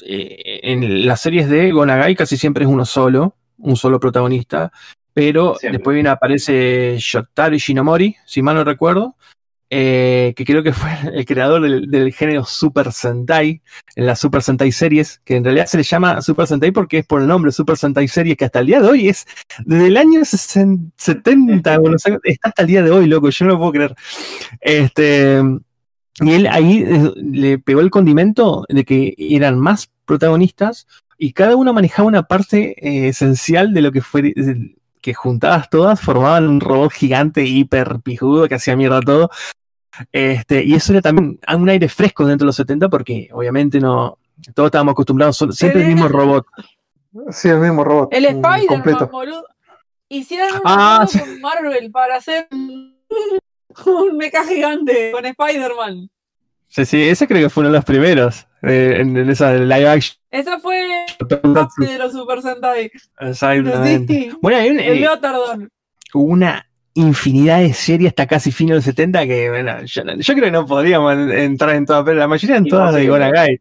[0.05, 4.71] eh, en las series de Gonagai casi siempre es uno solo, un solo protagonista,
[5.13, 5.77] pero Siempre.
[5.77, 9.15] después viene, aparece Shotaro Shinomori, si mal no recuerdo,
[9.69, 13.61] eh, que creo que fue el creador del, del género Super Sentai,
[13.95, 17.05] en las Super Sentai series, que en realidad se le llama Super Sentai porque es
[17.05, 19.25] por el nombre Super Sentai series, que hasta el día de hoy es
[19.63, 23.29] desde el año 60, 70, bueno, o sea, está hasta el día de hoy, loco,
[23.29, 23.95] yo no lo puedo creer.
[24.59, 25.41] Este,
[26.21, 30.87] y él ahí eh, le pegó el condimento de que eran más protagonistas
[31.17, 35.69] y cada uno manejaba una parte eh, esencial de lo que fue, de- que juntadas
[35.69, 39.29] todas formaban un robot gigante hiper pijudo que hacía mierda todo.
[40.11, 44.17] Este, y eso era también un aire fresco dentro de los 70 porque obviamente no,
[44.53, 46.45] todos estábamos acostumbrados solo- siempre el mismo robot.
[47.31, 48.09] Sí, el mismo robot.
[48.13, 49.45] El mm, Spider-Man, boludo.
[50.09, 51.17] Hicieron un Ah, sí.
[51.19, 52.47] con Marvel para hacer
[53.85, 56.09] un, mecha gigante con Spider-Man.
[56.67, 59.87] Sí, sí, ese creo que fue uno de los primeros eh, en, en esa live
[59.87, 60.17] action.
[60.31, 61.05] Esa fue
[61.79, 62.91] de los Super Sentai.
[63.19, 64.13] Exactamente.
[64.13, 64.31] Sí.
[64.41, 65.09] Bueno, hay un- El eh,
[66.13, 70.33] una infinidad de series hasta casi fin de los 70 que, bueno, yo, no- yo
[70.33, 73.07] creo que no podríamos en- entrar en todas, pero la mayoría en todas de.
[73.07, 73.59] Gonagai.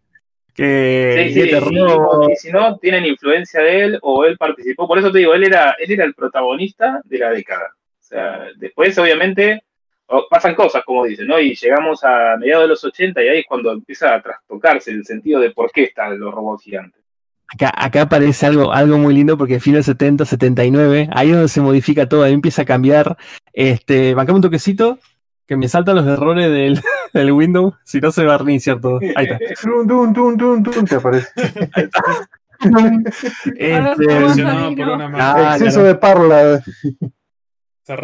[0.55, 4.37] Que Sí, sí, Getter y- Robo, y si no, tienen influencia de él o él
[4.39, 4.87] participó.
[4.87, 7.71] Por eso te digo, él era, él era el protagonista de la década.
[7.75, 9.65] O sea, después, obviamente,
[10.07, 11.39] o- pasan cosas, como dicen, ¿no?
[11.41, 15.05] Y llegamos a mediados de los 80 y ahí es cuando empieza a trastocarse el
[15.05, 17.03] sentido de por qué están los robots gigantes.
[17.49, 21.35] acá, acá aparece algo, algo muy lindo porque fin de los 70, 79, ahí es
[21.35, 23.17] donde se modifica todo, ahí empieza a cambiar.
[23.53, 24.99] Este, bancame un toquecito,
[25.47, 26.81] que me saltan los errores del,
[27.13, 28.99] del Windows, si no se va a reiniciar todo.
[29.17, 29.39] Ahí está.
[29.63, 31.29] Tun, tun, tun, te aparece.
[33.57, 34.95] Este, por Salino.
[34.95, 35.57] una Ah.
[35.57, 35.89] Exceso claro.
[35.89, 36.63] de parla.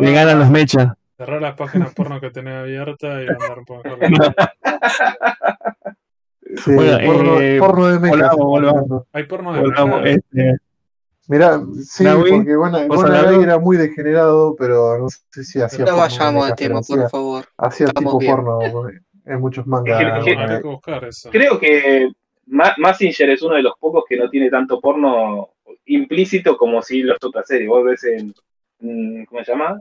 [0.00, 0.88] Le ganan los mechas.
[1.20, 3.82] Cerrar las páginas porno que tenés abiertas y andar un poco.
[6.64, 8.16] Sí, Bueno, porno, eh, porno de mecha.
[8.34, 9.02] volvamos, volvamos.
[9.12, 10.56] Hay porno de Volvamos, este,
[11.28, 13.42] Mirá, sí, Nahui, porque bueno, ¿vos bueno, hablando?
[13.44, 17.44] era muy degenerado, pero no sé si hacía No vayamos al tema, por hacía, favor.
[17.56, 18.34] hacía Estamos tipo bien.
[18.34, 18.58] porno
[19.26, 20.00] en muchos mangas.
[20.18, 21.30] Es que- Hay que buscar eso.
[21.30, 22.10] Creo que
[22.46, 25.50] Ma- Mazinger es uno de los pocos que no tiene tanto porno
[25.84, 27.68] implícito como si los otras series.
[27.68, 29.78] Vos ves en, ¿cómo se llama?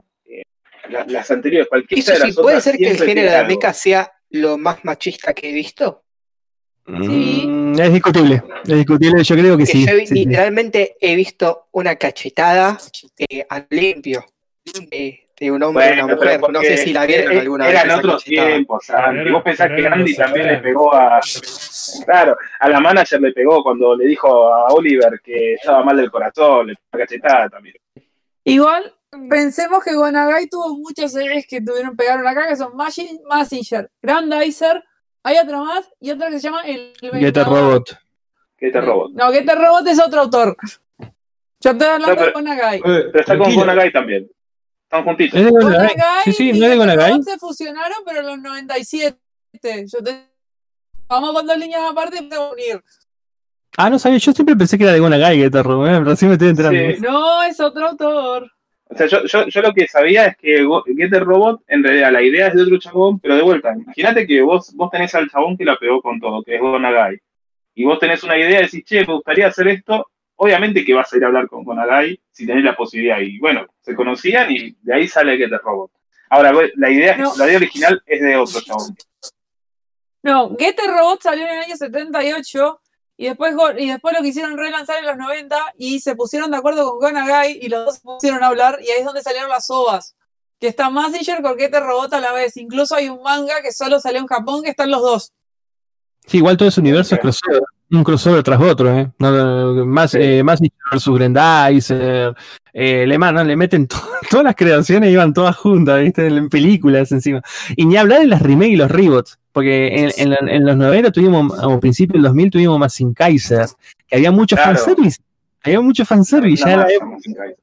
[0.90, 3.30] Eh, la- las anteriores, cualquiera Eso de las sí, puede otras ser que el género
[3.30, 3.48] de algo.
[3.48, 6.02] mecha sea lo más machista que he visto.
[6.86, 7.44] Sí.
[7.46, 9.86] mm, es discutible, es discutible, yo creo que Que sí.
[9.86, 10.14] yo sí, sí.
[10.14, 12.78] literalmente he visto una cachetada
[13.16, 14.24] eh, a limpio
[14.90, 16.52] de, de un hombre a Bueno, una pero mujer.
[16.52, 17.74] No sé si la vieron er- alguna vez.
[17.84, 18.86] Eran otros tiempos,
[19.30, 20.62] Vos pensás era- que eran Andy también le 70.
[20.68, 21.20] pegó a.
[22.06, 26.10] Claro, a la manager le pegó cuando le dijo a Oliver que estaba mal del
[26.10, 27.76] corazón, le pegó una cachetada también.
[28.44, 28.92] Igual,
[29.28, 34.82] pensemos que Gonagai tuvo muchas series que tuvieron pegaron acá, que son Magi- Mazinger, Grandizer,
[35.22, 37.46] hay otra más y otra que se llama El Getter Vengador.
[37.48, 37.98] Robot.
[38.58, 39.12] Getter Robot.
[39.14, 40.56] No, Getter Robot es otro autor.
[41.62, 42.78] Yo estoy hablando No, pero- de Gonagai.
[42.78, 43.54] Eh, Pero está con.
[43.54, 44.30] Gonagai también.
[44.84, 45.38] Están juntitos.
[45.38, 46.24] ¿Es de Gonagai?
[46.24, 47.22] Sí, sí, y ¿no es de Getter Gonagai?
[47.22, 49.18] Se fusionaron, pero en los 97.
[49.86, 50.26] Yo te...
[51.08, 52.82] Vamos con dos líneas aparte para unir.
[53.76, 56.34] Ah, no sabía, yo siempre pensé que era de Gonagai, Getter Robot, eh, recién me
[56.34, 56.78] estoy enterando.
[56.96, 57.00] Sí.
[57.00, 58.50] No, es otro autor.
[58.92, 62.10] O sea, yo, yo, yo lo que sabía es que Go- Getter Robot, en realidad,
[62.12, 65.30] la idea es de otro chabón, pero de vuelta, imagínate que vos, vos tenés al
[65.30, 67.20] chabón que la pegó con todo, que es Gonagai,
[67.74, 71.12] y vos tenés una idea y decís, che, me gustaría hacer esto, obviamente que vas
[71.12, 74.76] a ir a hablar con Gonagai si tenés la posibilidad, y bueno, se conocían y
[74.82, 75.92] de ahí sale Getter Robot.
[76.28, 77.32] Ahora, la idea, No.
[77.36, 78.96] la idea original es de otro chabón.
[80.22, 82.80] No, Getter Robot salió en el año 78
[83.22, 86.88] y después, y después lo quisieron relanzar en los 90 y se pusieron de acuerdo
[86.88, 89.68] con Gonagai y los dos se pusieron a hablar y ahí es donde salieron las
[89.68, 90.14] ovas.
[90.58, 92.56] Que está Mazinger con Getter Robot a la vez.
[92.56, 95.32] Incluso hay un manga que solo salió en Japón que están los dos.
[96.26, 99.10] Sí, igual todo ese universo es crossover, un crossover tras otro, ¿eh?
[99.18, 99.30] No,
[99.74, 100.18] no, más, Sí.
[100.20, 100.60] eh, más
[100.92, 102.34] versus Grendizer,
[102.72, 103.96] eh, le, man- le meten to-
[104.30, 106.26] todas las creaciones, iban todas juntas, ¿viste?
[106.26, 107.42] En películas encima.
[107.76, 110.76] Y ni hablar de las remakes y los reboots, porque en, en la- en los
[110.76, 113.66] 90 tuvimos, a principios del 2000 tuvimos más sin Kaiser,
[114.06, 114.76] que había mucho Claro.
[114.78, 115.20] fanservice.
[115.62, 116.62] Había mucho fanservice.
[116.62, 117.54] Una Ya la masa, época Mazinger Kai.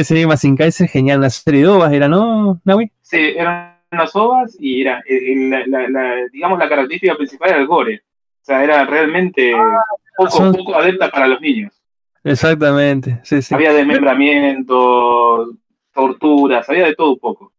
[0.00, 2.90] ese más sin Kaiser, genial, una serie de ovas, ¿era, no, Nawi?
[3.02, 7.50] Sí, eran unas ovas y era, eh, eh, la, la- la- digamos, la característica principal
[7.50, 8.02] era el gore.
[8.42, 9.52] O sea, era realmente
[10.16, 11.72] poco, son- poco adepta para los niños.
[12.24, 13.54] Exactamente, sí, sí.
[13.54, 15.52] Había desmembramiento,
[15.94, 17.52] torturas, había de todo un poco.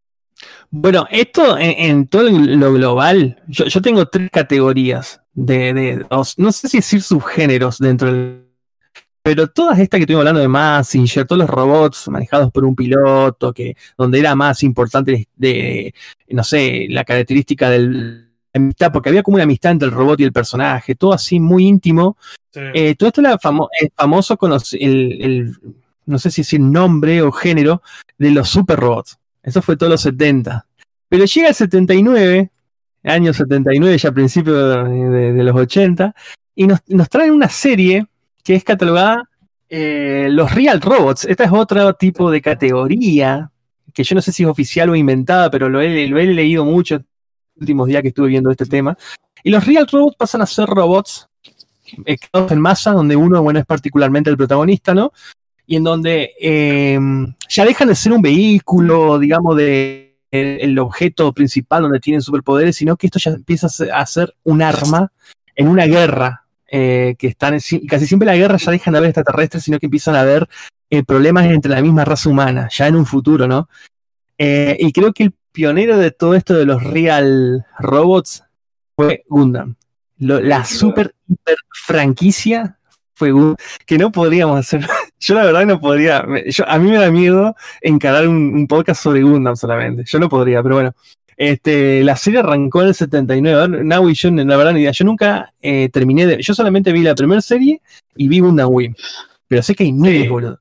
[0.69, 6.05] Bueno, esto en, en todo lo global, yo, yo tengo tres categorías de,
[6.37, 8.43] no sé si decir subgéneros dentro del.
[9.23, 13.51] Pero todas estas que estuvimos hablando de Massinger, todos los robots manejados por un piloto,
[13.53, 15.93] que donde era más importante de,
[16.29, 20.19] no sé, la característica del la amistad, porque había como una amistad entre el robot
[20.21, 22.17] y el personaje, todo así muy íntimo.
[22.51, 22.61] Sí.
[22.73, 24.37] Eh, todo esto era famo- famoso
[24.79, 25.57] el, el-
[26.05, 27.81] no sé si decir nombre o género,
[28.17, 29.19] de los super robots.
[29.47, 30.65] Eso fue todos los 70.
[31.07, 32.51] Pero llega el 79,
[33.03, 36.13] año 79, ya a principios de, de- los 80,
[36.53, 38.05] y nos, traen una serie
[38.43, 39.23] que es catalogada
[39.69, 41.23] eh, los Real Robots.
[41.23, 43.49] Esta es otro tipo de categoría,
[43.93, 47.05] que yo no sé si es oficial o inventada, pero lo he, leído mucho en
[47.55, 48.97] los últimos días que estuve viendo este tema.
[49.43, 51.25] Y los Real Robots pasan a ser robots
[52.05, 55.13] eh, en masa, donde uno, bueno, es particularmente el protagonista, ¿no?
[55.67, 56.97] Y en donde eh,
[57.49, 62.75] ya dejan de ser un vehículo, digamos, de el, el objeto principal donde tienen superpoderes,
[62.77, 65.11] sino que esto ya empieza a ser, un arma
[65.55, 69.09] en una guerra, eh, que están, en- casi siempre la guerra ya dejan de haber
[69.09, 70.47] extraterrestres, sino que empiezan a haber
[70.89, 73.67] eh, problemas entre la misma raza humana, ya en un futuro, ¿no?
[74.37, 78.43] Eh, y creo que el pionero de todo esto de los real robots
[78.95, 79.75] fue Gundam.
[80.19, 82.76] Lo- la super hiper franquicia
[83.17, 83.55] fue Gundam,
[83.85, 84.81] que no podríamos hacer.
[85.19, 86.23] Yo la verdad no podría.
[86.45, 90.03] yo- a mí me da miedo encarar un, un podcast sobre Gundam solamente.
[90.05, 90.93] Yo no podría, pero bueno.
[91.35, 93.59] Este, la serie arrancó en el 79.
[93.61, 94.91] A ver, Now y yo, la verdad, ni idea.
[94.91, 96.41] Yo nunca eh, terminé de.
[96.41, 97.81] Yo solamente vi la primera serie
[98.15, 98.93] y vi Gundam Wing.
[99.47, 100.27] Pero sé que hay miles, Sí.
[100.27, 100.59] boludo.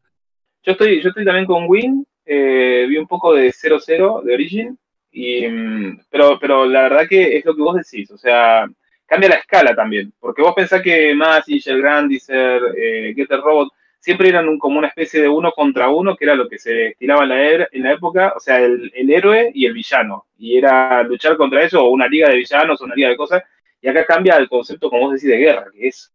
[0.65, 4.79] Yo estoy, yo estoy también con Win, eh, vi un poco de 00 de Origin,
[5.13, 8.67] y, mm, pero, pero la verdad que es lo que vos decís, o sea,
[9.07, 13.69] cambia la escala también, porque vos pensás que Mazinger, Grandizer, eh, Getter Robot,
[14.01, 16.89] siempre eran un- como una especie de uno contra uno, que era lo que se
[16.89, 20.27] estilaba en la, er- en la época, o sea, el, el héroe y el villano,
[20.39, 23.43] y era luchar contra eso, o una liga de villanos, o una liga de cosas,
[23.81, 26.13] y acá cambia el concepto, como vos decís, de guerra, que es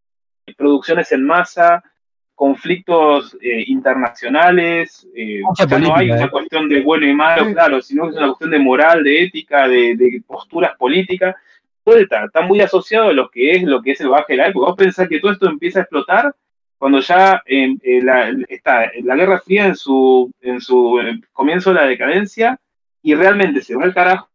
[0.58, 1.84] producciones en masa,
[2.36, 5.42] conflictos eh, internacionales, eh,
[5.80, 6.30] no hay una eh.
[6.30, 9.68] cuestión de bueno y malo, claro, sino que es una cuestión de moral, de ética,
[9.68, 11.36] de, de posturas políticas.
[11.84, 14.68] Vuelta, está muy asociado a lo que es lo que es el baje la época.
[14.68, 16.36] Vos pensás que todo esto empieza a explotar
[16.78, 21.76] cuando ya eh, la, está la Guerra Fría en su, en su eh, comienzo de
[21.76, 22.60] la decadencia
[23.02, 24.28] y realmente se va al carajo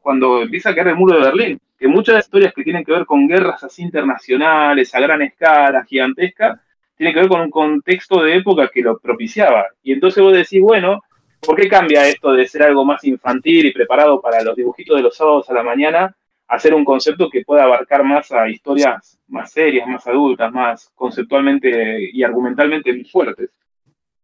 [0.00, 1.60] cuando empieza a caer el muro de Berlín.
[1.78, 5.22] Que muchas de las historias que tienen que ver con guerras así internacionales, a gran
[5.22, 6.60] escala, gigantesca,
[6.96, 9.66] tienen que ver con un contexto de época que lo propiciaba.
[9.82, 11.02] Y entonces vos decís, bueno,
[11.40, 15.02] ¿por qué cambia esto de ser algo más infantil y preparado para los dibujitos de
[15.02, 16.14] los sábados a la mañana
[16.54, 20.90] a ser un concepto que pueda abarcar más a historias más serias, más adultas, más
[20.94, 23.50] conceptualmente y argumentalmente fuertes?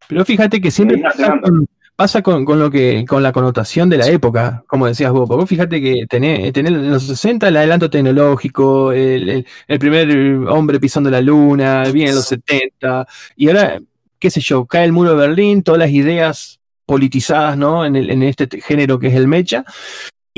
[0.09, 1.66] Pero fíjate que siempre pasa, con,
[1.97, 5.26] pasa con- con lo que, con la connotación de la época, como decías vos.
[5.29, 9.79] Porque vos fíjate que tenés, tenés en los 60 el adelanto tecnológico, el, el- el
[9.79, 10.09] primer
[10.49, 13.07] hombre pisando la luna, viene en los 70,
[13.37, 13.81] y ahora,
[14.18, 17.85] qué sé yo, cae el muro de Berlín, todas las ideas politizadas, ¿no?
[17.85, 19.64] En, el- en este género que es el mecha.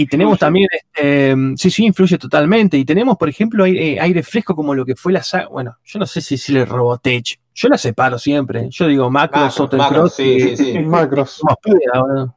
[0.03, 0.39] Y tenemos Influye.
[0.47, 2.79] también, este, sí, sí, influye totalmente.
[2.79, 5.49] Y tenemos, por ejemplo, aire, aire fresco como lo que fue la saga.
[5.49, 7.39] Bueno, yo no sé si decirle Robotech.
[7.55, 8.69] Yo la separo siempre.
[8.71, 10.15] Yo digo Macro, Macro, Soto Macro, Cross.
[10.15, 10.79] sí, sí, sí.
[10.79, 11.43] Macros.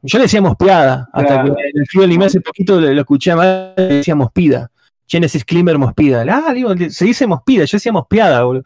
[0.02, 1.54] Yo le decía Mospeada, hasta Claro.
[1.56, 4.70] que en el frío anime hace poquito lo, lo escuché a más, le decía Mospida.
[5.06, 6.24] Genesis Climber Mospida.
[6.28, 8.64] Ah, digo, se dice Mospida, yo decía Mospeada, boludo.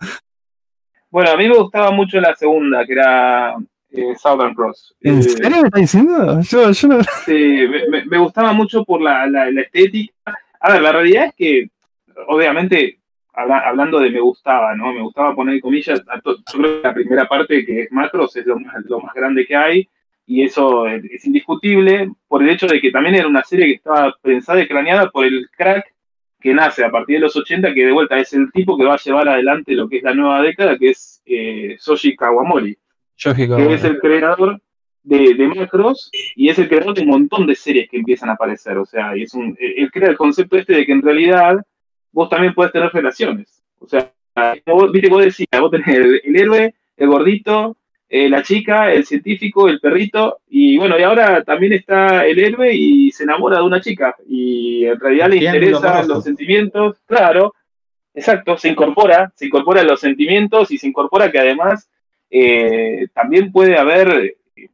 [1.11, 3.55] Bueno, a mí me gustaba mucho la segunda, que era
[4.01, 4.95] eh, Southern Cross.
[5.03, 6.41] ¿En Eh, serio me estás diciendo?
[6.43, 6.99] Yo, yo no.
[7.27, 10.13] Sí, me, me- gustaba mucho por la, la- la estética.
[10.61, 11.69] A ver, la realidad es que,
[12.27, 12.99] obviamente,
[13.33, 14.93] habla- hablando de me gustaba, ¿no?
[14.93, 16.03] Me gustaba poner comillas.
[16.09, 19.01] a to- yo creo que la primera parte, que es Macros, es lo más, lo
[19.01, 19.89] más grande que hay.
[20.27, 24.15] Y eso es, indiscutible por el hecho de que también era una serie que estaba
[24.21, 25.85] pensada y craneada por el crack
[26.41, 28.95] que nace a partir de los 80, que de vuelta es el tipo que va
[28.95, 32.77] a llevar adelante lo que es la nueva década, que es eh, Soshi Kawamori
[33.57, 34.61] Que es el creador
[35.03, 38.35] de, de Macros y es el creador de un montón de series que empiezan a
[38.35, 38.79] aparecer.
[38.79, 41.57] O sea, y es un, él crea el concepto este de que en realidad
[42.13, 43.63] vos también podés tener relaciones.
[43.79, 44.13] O sea,
[44.67, 47.77] vos, viste, vos decías, vos tenés el, el héroe, el gordito,
[48.11, 52.75] eh, la chica, el científico, el perrito, y bueno, y ahora también está el héroe
[52.75, 57.55] y se enamora de una chica, y en realidad le interesan los sentimientos, claro,
[58.15, 61.91] exacto, se incorpora, se incorpora los sentimientos y se incorpora que además
[62.31, 64.69] eh, también puede haber, eh,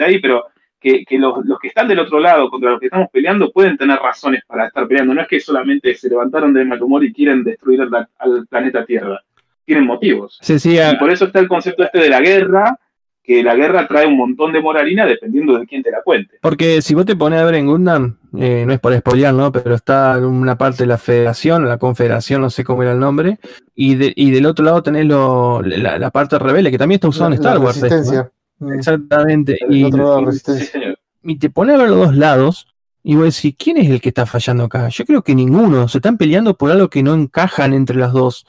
[0.00, 0.44] ahí, pero
[0.80, 3.76] que, que los, los que están del otro lado contra los que estamos peleando pueden
[3.78, 5.14] tener razones para estar peleando.
[5.14, 8.84] No es que solamente se levantaron de mal humor y quieren destruir al, al planeta
[8.84, 9.20] Tierra.
[9.64, 10.38] Tienen motivos.
[10.42, 12.78] Sí, sí, a- Y por eso está el concepto este de la guerra,
[13.22, 16.36] que la guerra trae un montón de moralina dependiendo de quién te la cuente.
[16.42, 19.52] porque si vos te pones a ver en Gundam, eh, no es por spoilear, ¿no?
[19.52, 22.98] Pero está en una parte de la federación, la confederación, no sé cómo era el
[22.98, 23.38] nombre,
[23.74, 27.08] y, de- y del otro lado tenés lo, la, la parte rebelde, que también está
[27.08, 27.76] usado en Star la Wars.
[27.76, 27.94] esto, ¿no?
[27.96, 28.32] resistencia.
[28.58, 28.72] Mm.
[28.72, 29.58] Exactamente.
[29.68, 30.66] El Y, otro lado, y- Sí, resistencia.
[30.72, 30.98] señor.
[31.22, 32.66] y te pones a ver los dos lados
[33.02, 34.88] y vos decís, ¿quién es el que está fallando acá?
[34.88, 35.88] Yo creo que ninguno.
[35.88, 38.46] Se están peleando por algo que no encajan entre las dos.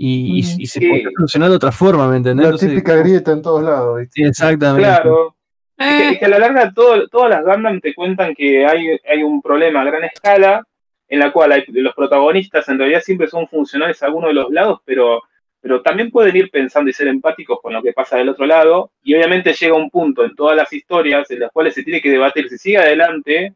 [0.00, 0.60] Y, y- Ujú.
[0.60, 0.88] y se Sí.
[0.88, 2.44] puede solucionar de otra forma, ¿me entendés?
[2.44, 3.98] La Entonces, típica grieta en todos lados.
[3.98, 4.26] ¿viste?
[4.26, 4.88] exactamente.
[4.88, 5.34] Claro.
[5.78, 9.22] Eh, es que a la larga todo- todas las Gundam te cuentan que hay, hay
[9.22, 10.66] un problema a gran escala
[11.08, 14.80] en la cual los protagonistas en realidad siempre son funcionales a alguno de los lados,
[14.84, 15.22] pero,
[15.60, 18.90] pero también pueden ir pensando y ser empáticos con lo que pasa del otro lado.
[19.02, 22.10] Y obviamente llega un punto en todas las historias en las cuales se tiene que
[22.10, 23.54] debatir si sigue adelante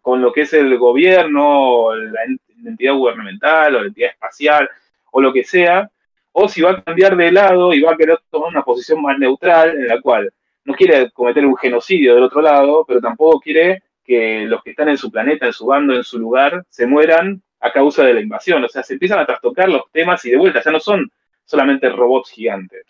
[0.00, 2.20] con lo que es el gobierno, la
[2.64, 4.68] entidad gubernamental o la entidad espacial
[5.12, 5.88] o lo que sea,
[6.32, 9.18] o si va a cambiar de lado y va a querer tomar una posición más
[9.18, 10.32] neutral en la cual
[10.64, 14.88] no quiere cometer un genocidio del otro lado, pero tampoco quiere que los que están
[14.88, 18.20] en su planeta, en su bando, en su lugar, se mueran a causa de la
[18.20, 18.62] invasión.
[18.64, 21.10] O sea, se empiezan a trastocar los temas y de vuelta ya no son
[21.44, 22.84] solamente robots gigantes.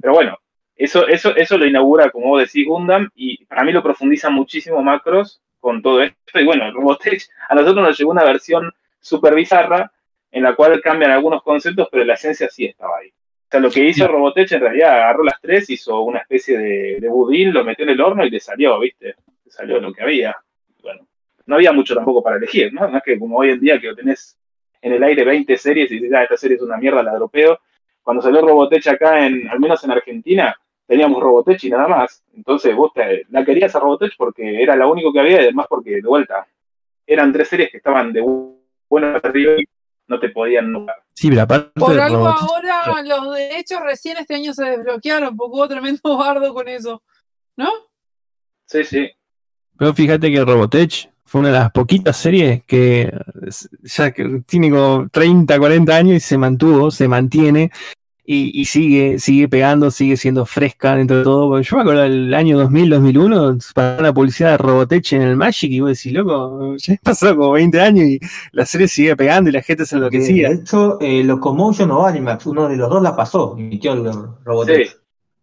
[0.00, 0.38] Pero bueno,
[0.76, 4.82] eso, eso, eso lo inaugura, como vos decís, Gundam, y para mí lo profundiza muchísimo
[4.82, 6.40] Macros con todo esto.
[6.40, 9.92] Y bueno, Robotech, a nosotros nos llegó una versión súper bizarra
[10.30, 13.12] en la cual cambian algunos conceptos, pero la esencia sí estaba ahí.
[13.50, 16.98] O sea, lo que hizo Robotech en realidad agarró las tres, hizo una especie de,
[17.00, 19.16] de budín, lo metió en el horno y le salió, ¿viste?
[19.44, 20.36] Le salió lo que había.
[20.80, 21.06] Bueno,
[21.46, 22.88] no había mucho tampoco para elegir, ¿no?
[22.88, 24.38] No es que como hoy en día que tenés
[24.80, 27.58] en el aire 20 series y dices, ah, esta serie es una mierda, la dropeo.
[28.04, 32.22] Cuando salió Robotech acá, en, al menos en Argentina, teníamos Robotech y nada más.
[32.36, 35.66] Entonces vos te- la querías a Robotech porque era la único que había y además
[35.68, 36.46] porque, de vuelta,
[37.04, 38.56] eran tres series que estaban de bu-
[38.88, 39.54] bueno arriba
[40.10, 40.96] no te podían nombrar.
[41.14, 45.68] Sí, pero aparte por algo ahora los derechos recién este año se desbloquearon, porque hubo
[45.68, 47.02] tremendo bardo con eso.
[47.56, 47.70] ¿No?
[48.66, 49.08] Sí, sí.
[49.78, 53.12] Pero fíjate que Robotech fue una de las poquitas series que
[53.82, 57.70] ya que tiene como 30, 40 años y se mantuvo, se mantiene
[58.32, 61.48] y, y sigue, sigue pegando, sigue siendo fresca dentro de todo.
[61.48, 65.36] Porque Yo me acuerdo del año 2000, 2001, para una publicidad de Robotech en el
[65.36, 68.20] Magic y vos decís, loco, ya pasó como 20 años y
[68.52, 70.50] la serie sigue pegando y la gente se De enloquecía.
[70.50, 74.04] hecho, eh, Locomotion o Animax, uno de los dos la pasó, emitió el
[74.44, 74.86] Robotech.
[74.86, 74.94] Sí.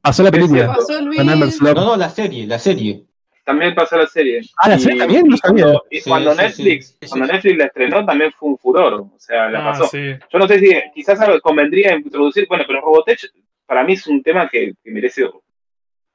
[0.01, 0.67] Pasó la película.
[0.67, 1.01] Pasó.
[1.01, 3.06] No, no, la serie, la serie.
[3.47, 4.41] También pasó la serie.
[4.57, 5.23] Ah, ¿la serie también?
[5.25, 5.79] No y cuando, sabía.
[5.89, 6.97] y Sí, cuando sí, Netflix, sí.
[7.01, 7.27] Sí, cuando.
[7.33, 8.93] Netflix la estrenó también fue un furor.
[8.95, 9.85] O sea, la Ah, pasó.
[9.85, 9.99] sí.
[10.29, 13.21] Yo no sé si quizás algo convendría introducir, bueno, pero Robotech
[13.65, 15.23] para mí es un tema que, que merece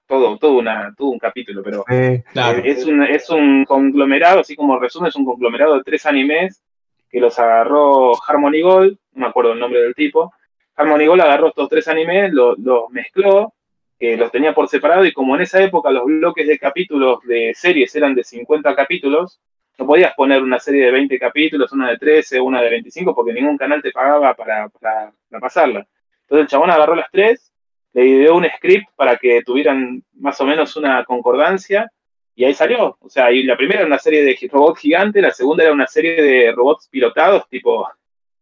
[0.07, 2.59] todo, todo, una, todo un capítulo, pero Eh, Claro.
[2.59, 6.62] eh, es, un, es un conglomerado, así como resumen, es un conglomerado de tres animes
[7.11, 10.33] que los agarró Harmony Gold, no me acuerdo el nombre del tipo.
[10.76, 13.55] Harmony Gold agarró estos tres animes, lo- los mezcló,
[14.03, 17.53] que los tenía por separado, y como en esa época los bloques de capítulos de
[17.55, 19.38] series eran de 50 capítulos,
[19.78, 23.32] no podías poner una serie de 20 capítulos, una de 13, una de 25, porque
[23.32, 25.86] ningún canal te pagaba para, para- para pasarla.
[26.22, 27.53] Entonces el chabón agarró las tres,
[27.92, 31.88] le ideó un script para que tuvieran más o menos una concordancia,
[32.34, 32.96] Y ahí salió.
[32.98, 35.86] O sea, y la primera era una serie de robots gigantes, la segunda era una
[35.86, 37.86] serie de robots pilotados, tipo,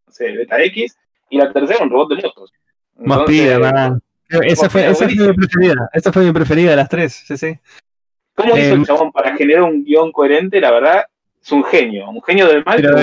[0.07, 0.97] no sé, Beta X,
[1.29, 2.51] y la tercera un robot de motos.
[2.95, 4.01] Más Entonces, pida, man.
[4.43, 5.89] Esa fue, esa fue mi preferida.
[5.93, 7.57] Esa fue mi preferida de las tres, sí, sí.
[8.35, 10.59] ¿Cómo hizo el chabón para generar un guion coherente?
[10.61, 11.03] La verdad,
[11.43, 12.09] es un genio.
[12.09, 12.95] Un genio del mal, Pero,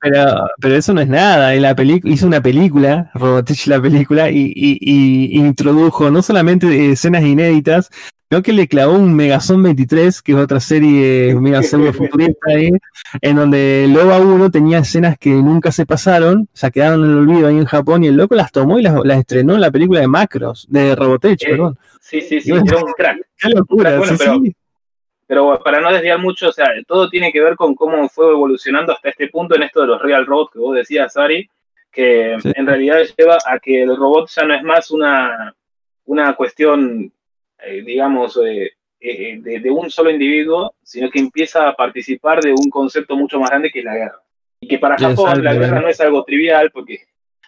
[0.00, 1.54] pero pero eso no es nada.
[1.54, 1.74] En la
[2.04, 7.90] hizo una película, Robotech la película, y, y- y introdujo no solamente escenas inéditas,
[8.28, 12.70] sino que le clavó un Megazón 23, que es otra serie mega pseudo futurista ahí,
[13.22, 17.10] en donde el OVA 1 tenía escenas que nunca se pasaron, o sea, quedaron en
[17.10, 19.60] el olvido ahí en Japón, y el loco las tomó y las, las estrenó en
[19.62, 21.78] la película de Macros, de Robotech, Eh, perdón.
[22.00, 22.66] Sí, sí, sí, bueno.
[22.68, 23.18] era un crack.
[23.38, 24.54] Qué locura, bueno, sí, pero- sí.
[25.26, 28.94] Pero para no desviar mucho, o sea, todo tiene que ver con cómo fue evolucionando
[28.94, 31.46] hasta este punto en esto de los real robots que vos decías, Ari,
[31.92, 32.50] que Sí.
[32.54, 35.54] en realidad lleva a que el robot ya no es más una,
[36.06, 37.12] una cuestión,
[37.64, 42.52] eh, digamos, eh, eh, de, de un solo individuo, sino que empieza a participar de
[42.52, 44.22] un concepto mucho más grande que es la guerra.
[44.60, 47.00] Y que para Japón la guerra no es algo trivial, porque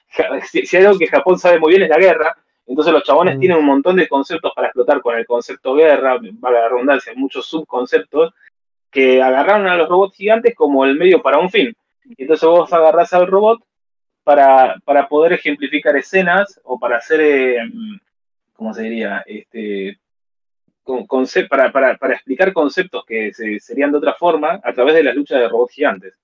[0.50, 2.36] si, si hay algo que Japón sabe muy bien es la guerra,
[2.66, 3.40] entonces los chabones Mm.
[3.40, 7.46] tienen un montón de conceptos para explotar con el concepto guerra, valga la redundancia, muchos
[7.46, 8.32] subconceptos,
[8.90, 11.74] que agarraron a los robots gigantes como el medio para un fin.
[12.04, 13.60] Y entonces vos agarrás al robot
[14.22, 17.58] para, para poder ejemplificar escenas o para hacer, eh,
[18.60, 19.24] ¿cómo se diría?
[19.26, 19.98] Este,
[21.48, 25.14] para, para, para explicar conceptos que se- serían de otra forma a través de las
[25.14, 26.14] luchas de robots gigantes.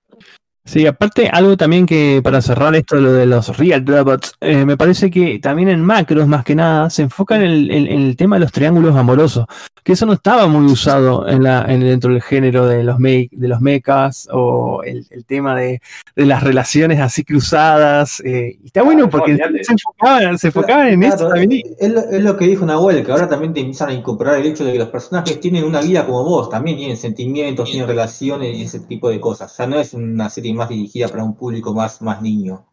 [0.67, 4.75] Sí, aparte, algo también que para cerrar esto, lo de los real robots, eh, me
[4.75, 8.17] parece que también en macros, más que nada, se enfoca en el, en- en el
[8.17, 9.45] tema de los triángulos amorosos,
[9.81, 13.29] que eso no estaba muy usado en la, en, dentro del género de los, me,
[13.31, 15.79] de los mechas o el, el tema de,
[16.17, 18.19] de las relaciones así cruzadas.
[18.25, 21.61] eh, y está bueno no, porque se enfocaban, se enfocaban en eso Claro, también.
[21.79, 24.45] Es, lo- es lo que dijo Nahuel, que ahora también te empiezan a incorporar el
[24.47, 28.57] hecho de que los personajes tienen una vida como vos, también tienen sentimientos, tienen relaciones
[28.57, 29.49] y ese tipo de cosas.
[29.53, 32.65] O sea, no es una serie más dirigida para un público más, más niño.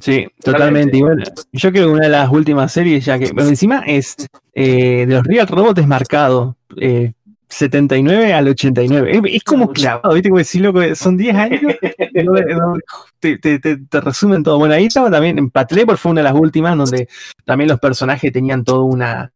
[0.00, 0.96] Sí, totalmente.
[0.98, 1.22] Y bueno,
[1.52, 4.16] yo creo que una de las últimas series, ya que pero encima es
[4.52, 7.12] eh, de los Real Robots es marcado eh,
[7.48, 9.10] 79 al 89.
[9.12, 10.28] Es, es como clavado, ¿viste?
[10.28, 12.74] Como decir, loco, son 10 años, y no- no-
[13.20, 14.58] te, te- te- te resumen todo.
[14.58, 17.08] Bueno, ahí estaba también, en Pat Labor fue una de las últimas, donde
[17.44, 19.32] también los personajes tenían toda una.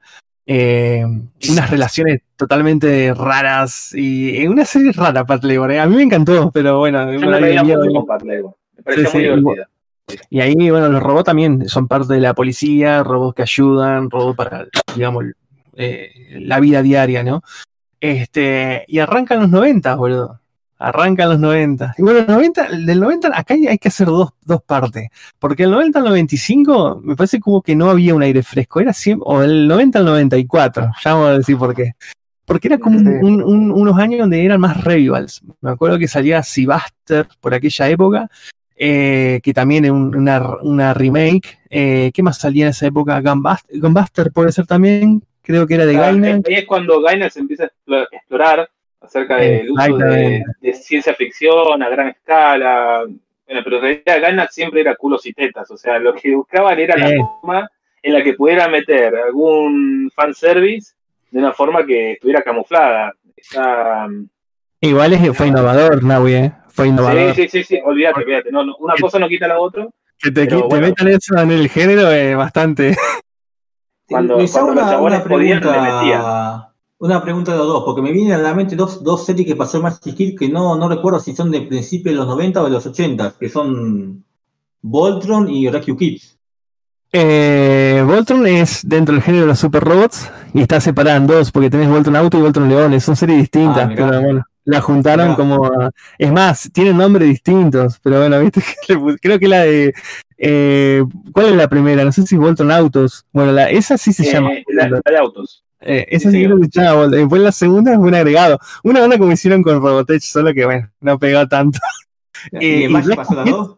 [0.46, 1.04] Eh,
[1.50, 5.80] unas relaciones totalmente raras y eh, una serie rara Pat Labor, eh.
[5.80, 8.00] a mí me encantó pero bueno Yo me me da reía miedo, mucho ¿no?
[8.00, 8.58] con Pat Lego.
[8.76, 9.68] Me parecía Sí, muy sí, divertida.
[10.30, 14.36] Y ahí, bueno, los robots también son parte de la policía, robots que ayudan, robots
[14.36, 15.24] para, digamos,
[15.76, 17.42] eh, la vida diaria, ¿no?
[18.00, 20.40] Este, y arrancan los 90, boludo.
[20.82, 21.94] Arrancan los 90.
[21.98, 25.08] Y bueno, el 90, del 90 acá hay, hay que hacer dos, dos partes.
[25.38, 28.80] Porque el 90 al 95 me parece como que no había un aire fresco.
[28.80, 31.92] Era siempre, o el 90 al 94, ya vamos a decir por qué.
[32.44, 35.40] Porque era como un- un- unos años donde eran más revivals.
[35.60, 38.28] Me acuerdo que salía Seabuster por aquella época
[38.84, 41.58] eh, que también es un- una, una remake.
[41.70, 43.20] Eh, ¿Qué más salía en esa época?
[43.20, 46.06] Gunbuster, Gunbuster puede ser también, creo que era de Ah.
[46.08, 48.68] Ahí es cuando Gainac se empieza a explo- explorar
[49.02, 50.44] acerca del uso de,
[50.74, 53.04] ciencia ficción a gran escala.
[53.46, 56.78] Bueno, pero en realidad Gainac siempre era culos y tetas, o sea, lo que buscaban
[56.78, 57.00] era Sí.
[57.00, 57.68] la forma
[58.02, 60.94] en la que pudiera meter algún fanservice
[61.30, 63.12] de una forma que estuviera camuflada.
[63.36, 64.08] Esa-
[64.80, 66.52] Igual es, fue innovador, Naui, eh.
[66.68, 67.34] Fue innovador.
[67.34, 68.50] sí, sí, sí, sí, olvídate, olvídate.
[68.50, 69.86] No, no, una cosa no quita la otra.
[70.18, 70.86] Que te, Pero te bueno.
[70.88, 72.96] metan eso en el género es bastante.
[74.08, 76.71] Cuando- cuando los una, chabones una podían, le
[77.02, 79.56] una pregunta de los dos, porque me vienen a la mente dos, dos series que
[79.56, 82.62] pasó en Magic Kid que no, no recuerdo si son de principio de los 90
[82.62, 84.24] o de los 80, que son
[84.80, 86.38] Voltron y Rescue Kids.
[87.14, 91.50] Eh, Voltron es dentro del género de los super robots y está separada en dos,
[91.52, 95.26] porque tenés Voltron Auto y Voltron Leones, son series distintas, Ah, pero bueno, la juntaron
[95.26, 95.36] Mirá.
[95.36, 95.70] como.
[96.18, 99.92] Es más, tienen nombres distintos, pero bueno, viste que le pus- creo que la de.
[100.38, 102.04] eh, ¿Cuál es la primera?
[102.04, 103.26] No sé si Voltron Autos.
[103.32, 104.50] Bueno, la, esa sí se Eh, llama.
[104.68, 105.64] la, la de autos.
[105.84, 107.10] Eh, esa sí, que Voltron.
[107.10, 108.58] Después la segunda es un agregado.
[108.84, 111.78] Una onda como hicieron con Robotech, solo que bueno, no pegó tanto.
[112.52, 113.76] ¿Y Eh, y Magic Rescue pasó Kids- dos?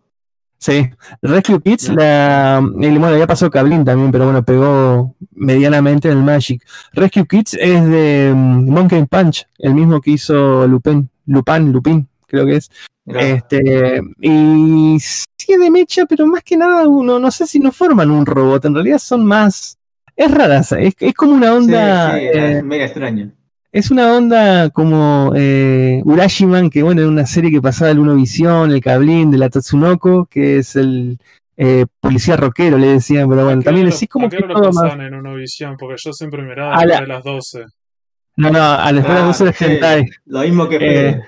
[0.59, 0.89] Sí,
[1.21, 6.25] Rescue Kids, la, el- bueno, ya pasó Cablin también, pero bueno, pegó medianamente en el
[6.25, 6.63] Magic.
[6.95, 12.47] Rescue Kids es de mm, Monkey Punch, el mismo que hizo Lupin, Lupin, Lupin, creo
[12.47, 12.71] que es.
[13.07, 18.11] Este, y sí de mecha, pero más que nada, uno, no sé si no forman
[18.11, 19.77] un robot, en realidad son más.
[20.17, 22.13] Es rara, es, es como una onda.
[22.15, 23.31] sí, eh, es mega extraña.
[23.73, 28.71] es una onda como eh, Urashiman, que bueno, era una serie que pasaba el Unovisión,
[28.71, 31.19] el Cablín, de la Tatsunoko, que es el
[31.57, 34.55] eh, policía rockero, le decían, pero bueno, ¿A también lo- como a qué que hora
[34.55, 34.75] lo más.
[34.75, 35.77] pasaban en Unovisión?
[35.77, 37.65] Porque yo siempre miraba A después la- de las 12.
[38.37, 40.07] No, no, a las Ah, 12 de sí, hentai.
[40.27, 41.21] Lo mismo que Eh.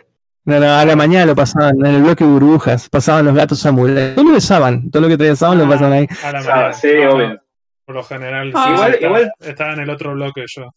[0.45, 4.15] No, no, a la mañana lo pasaban, en el bloque burbujas, pasaban los gatos samurai.
[4.15, 6.09] Todo lo que saben, todo lo que traían Saban lo pasaban ahí.
[6.25, 6.73] A la Ah, mañana.
[6.73, 7.41] sí, No, no, obvio.
[7.87, 8.65] Por lo general, Ah.
[8.67, 10.71] sí, Igual- estaba, igual- estaba en el otro bloque yo.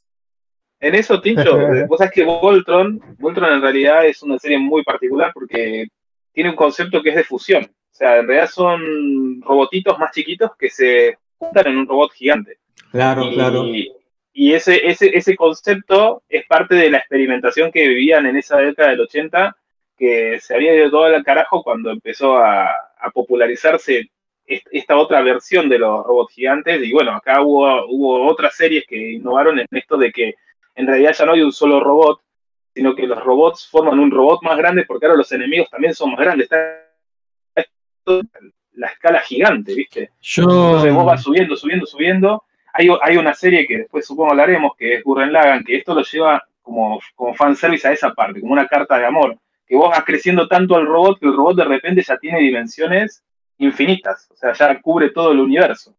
[0.79, 1.57] En eso, Tincho,
[1.89, 5.87] vos sabés que Voltron, Voltron en realidad es una serie muy particular porque
[6.31, 7.63] tiene un concepto que es de fusión.
[7.65, 12.57] O sea, en realidad son robotitos más chiquitos que se juntan en un robot gigante.
[12.91, 13.65] Claro, y, claro.
[14.31, 18.89] y ese, ese, ese concepto es parte de la experimentación que vivían en esa década
[18.91, 19.55] del 80,
[19.97, 24.09] que se había ido todo al carajo cuando empezó a, a popularizarse
[24.49, 26.81] esta otra versión de los robots gigantes.
[26.83, 30.35] Y bueno, acá hubo, hubo otras series que innovaron en esto de que
[30.75, 32.21] en realidad ya no hay un solo robot,
[32.73, 36.11] sino que los robots forman un robot más grande porque ahora los enemigos también son
[36.11, 36.45] más grandes.
[36.45, 36.89] Está
[38.73, 40.11] la escala gigante, ¿viste?
[40.21, 40.43] Yo.
[40.43, 42.43] Entonces vos vas subiendo, subiendo, subiendo.
[42.73, 46.01] Hay, hay una serie que después supongo hablaremos, que es Gurren Lagann, que esto lo
[46.01, 49.37] lleva como, como fanservice a esa parte, como una carta de amor.
[49.67, 53.23] Que vos vas creciendo tanto al robot que el robot de repente ya tiene dimensiones
[53.59, 54.27] infinitas.
[54.33, 55.95] O sea, ya cubre todo el universo.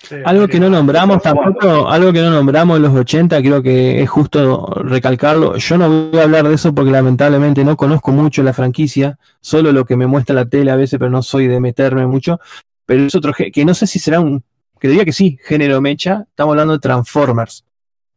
[0.00, 4.00] Sí, Algo que no nombramos tampoco, algo que no nombramos en los 80, creo que
[4.00, 5.56] es justo recalcarlo.
[5.56, 9.72] Yo no voy a hablar de eso porque lamentablemente no conozco mucho la franquicia, solo
[9.72, 12.38] lo que me muestra la tele a veces, pero no soy de meterme mucho.
[12.86, 14.44] Pero es otro que no sé si será un,
[14.78, 16.24] creería que sí, género mecha.
[16.28, 17.64] Estamos hablando de Transformers.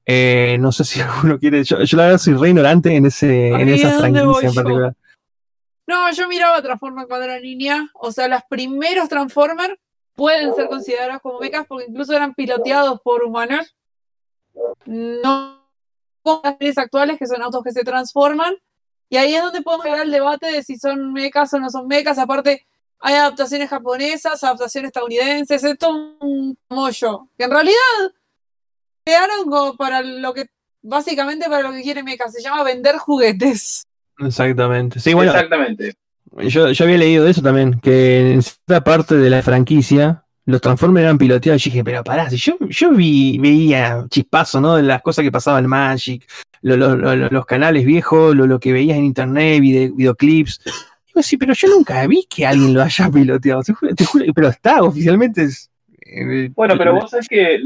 [0.05, 1.63] Eh, no sé si alguno quiere.
[1.63, 4.93] Yo, yo la verdad soy re ignorante en ese, en esa franquicia en particular.
[5.91, 7.91] No, yo miraba Transformers cuando era niña.
[7.95, 9.77] O sea, los primeros Transformers
[10.15, 13.75] pueden ser considerados como mechas porque incluso eran piloteados por humanos.
[14.85, 15.67] No
[16.23, 18.55] como las series actuales que son autos que se transforman.
[19.09, 21.87] Y ahí es donde podemos llegar al debate de si son mechas o no son
[21.87, 22.17] mechas.
[22.17, 22.65] Aparte,
[22.99, 25.61] hay adaptaciones japonesas, adaptaciones estadounidenses.
[25.61, 27.27] Esto es un mollo.
[27.37, 28.13] Que en realidad
[29.03, 30.45] crearon para lo que,
[30.81, 32.29] básicamente para lo que quiere mecha.
[32.29, 33.85] Se llama vender juguetes.
[34.25, 34.99] Exactamente.
[34.99, 35.93] Sí, bueno, Exactamente.
[36.47, 41.03] Yo, yo había leído eso también, que en cierta parte de la franquicia los Transformers
[41.03, 41.65] eran piloteados.
[41.67, 44.75] Y dije, pero pará, si yo, yo vi, veía chispazo, ¿no?
[44.77, 46.25] De las cosas que pasaban en Magic,
[46.61, 50.61] lo- lo- lo- lo- los canales viejos, lo, lo que veías en internet, vide- videoclips.
[51.07, 53.61] Digo, sí, pero yo nunca vi que alguien lo haya piloteado.
[53.63, 55.69] Te juro, te juro, pero está, oficialmente es.
[56.05, 57.59] eh, Bueno, pero vos sabés que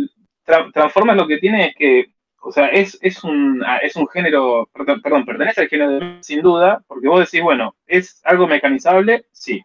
[0.45, 2.06] Tra- Transformers lo que tiene es que,
[2.48, 4.70] o sea, es, es, un, ah, es un género,
[5.02, 9.26] perdón, pertenece al género de sin duda, porque vos decís, bueno, ¿es algo mecanizable?
[9.32, 9.64] Sí.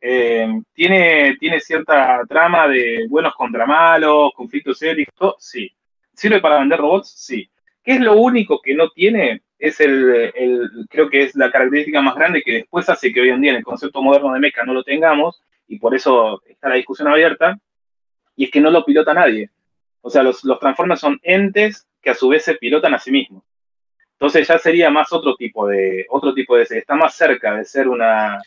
[0.00, 5.34] Eh, ¿tiene, ¿Tiene cierta trama de buenos contra malos, conflictos éticos?
[5.38, 5.68] Sí.
[6.12, 7.08] ¿Sirve para vender robots?
[7.16, 7.50] Sí.
[7.82, 9.42] ¿Qué es lo único que no tiene?
[9.58, 13.30] Es el, el- creo que es la característica más grande que después hace que hoy
[13.30, 16.68] en día en el concepto moderno de mecha no lo tengamos, y por eso está
[16.68, 17.58] la discusión abierta,
[18.36, 19.50] y es que no lo pilota nadie.
[20.00, 23.10] O sea, los, los Transformers son entes que a su vez se pilotan a sí
[23.10, 23.42] mismos.
[24.12, 26.82] Entonces ya sería más otro tipo de, otro tipo de serie.
[26.82, 28.40] Está más cerca de ser una,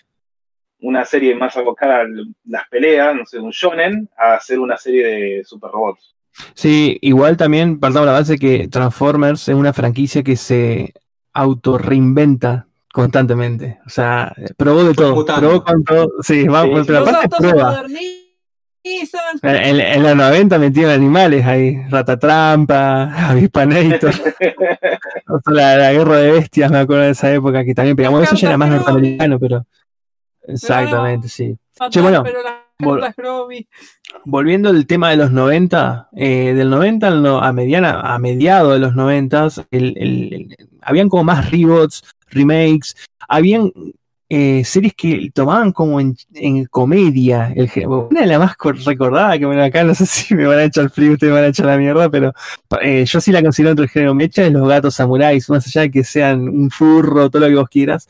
[0.79, 2.07] una serie más abocada a
[2.45, 6.15] las peleas, no sé, un shonen, a ser una serie de super robots.
[6.53, 10.93] Sí, igual también partamos de la base que Transformers es una franquicia que se
[11.33, 13.79] autorreinventa constantemente.
[13.85, 15.25] O sea, probó de todo.
[15.25, 16.11] Probó con todo.
[16.21, 17.83] Sí, va, Sí, pero aparte prueba.
[18.87, 19.39] Modernizan.
[19.43, 24.09] En, en los 90 metieron animales ahí, Ratatrampa, Avispanator,
[25.29, 28.23] o sea, la, la guerra de bestias, me acuerdo de esa época que también pegamos.
[28.23, 29.65] Eso ya era más norteamericano, pero.
[30.47, 31.55] Exactamente, sí.
[31.89, 32.23] Che, bueno,
[32.79, 33.13] vol-.
[34.23, 38.71] Volviendo al tema de los 90, eh, del 90 al no- a mediana, a mediado
[38.71, 42.95] de los 90, el, el- el- habían como más reboots, remakes,
[43.27, 43.71] habían
[44.29, 47.53] eh, series que tomaban como en, en comedia.
[47.55, 50.59] El, una de las más cor- recordadas que bueno, acá no sé si me van
[50.59, 52.33] a echar frío, ustedes me van a echar la mierda, pero
[52.81, 55.81] eh, yo sí la considero entre el género mecha, es los gatos samuráis, más allá
[55.81, 58.09] de que sean un furro, todo lo que vos quieras.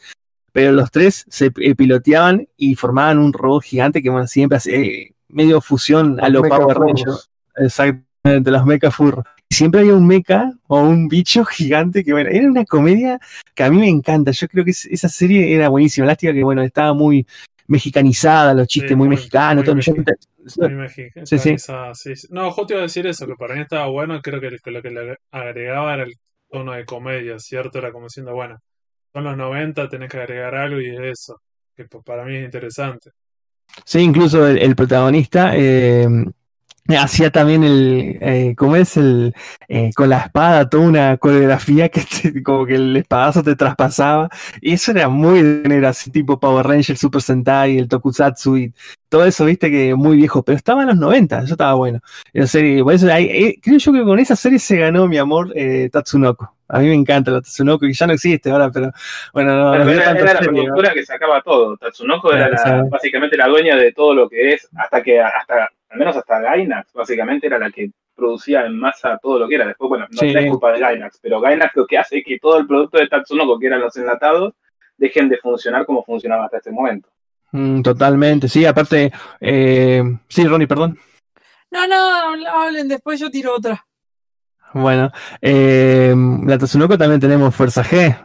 [0.51, 4.75] Pero los tres se eh, piloteaban y formaban un robot gigante que bueno, siempre hace
[4.75, 6.77] eh, medio fusión a Los lo Power.
[6.77, 7.29] Rangers.
[7.55, 9.25] Exactamente, los mecha furros.
[9.49, 13.19] Siempre había un mecha o un bicho gigante que bueno, era una comedia
[13.55, 14.31] que a mí me encanta.
[14.31, 16.05] Yo creo que es- esa serie era buenísima.
[16.07, 17.25] Lástima que bueno, estaba muy
[17.67, 19.95] mexicanizada, los chistes Sí, muy, muy- mexicanos, muy todo.
[20.55, 21.55] Yo- Muy mexicana, Sí, sí.
[22.15, 22.27] sí.
[22.29, 24.81] No, justo iba a decir eso, que para mí estaba bueno, creo que, que lo
[24.81, 26.13] que le agregaba era el
[26.49, 27.79] tono de comedia, ¿cierto?
[27.79, 28.57] Era como diciendo, bueno,
[29.13, 31.41] son los 90, tenés que agregar algo y es eso,
[31.75, 33.09] que para mí es interesante.
[33.85, 36.07] Sí, incluso el, el protagonista eh,
[36.95, 38.95] hacía también el, eh, ¿cómo es?
[38.97, 39.33] El,
[39.67, 44.29] eh, con la espada, toda una coreografía que te- como que el espadazo te traspasaba.
[44.61, 48.73] Y eso era muy de así tipo Power Ranger, Super Sentai, el Tokusatsu y
[49.09, 51.99] todo eso, viste que muy viejo, pero estaba en los 90, eso estaba bueno.
[52.33, 55.17] La serie, por eso, ahí, eh, creo yo que con esa serie se ganó mi
[55.17, 56.53] amor eh, Tatsunoko.
[56.69, 58.91] A mí me encanta la Tatsunoko, que ya no existe ahora, pero
[59.33, 61.77] bueno, no, Pero era, era la productora que sacaba todo.
[61.77, 65.69] Tatsunoko era Claro, la- básicamente la dueña de todo lo que es, hasta que, hasta,
[65.89, 69.65] al menos hasta Gainax, básicamente era la que producía en masa todo lo que era.
[69.67, 70.33] Después, bueno, no, Sí.
[70.35, 73.07] es culpa de Gainax, pero Gainax lo que hace es que todo el producto de
[73.07, 74.53] Tatsunoko, que eran los enlatados,
[74.97, 77.09] dejen de funcionar como funcionaba hasta ese momento.
[77.51, 80.97] Mm, totalmente, sí, aparte, eh, sí, Ronnie, perdón.
[81.71, 83.85] No, no, hablen, después yo tiro otra.
[84.73, 85.11] Bueno,
[85.41, 86.13] eh,
[86.45, 88.17] la Tatsunoko también tenemos Fuerza G,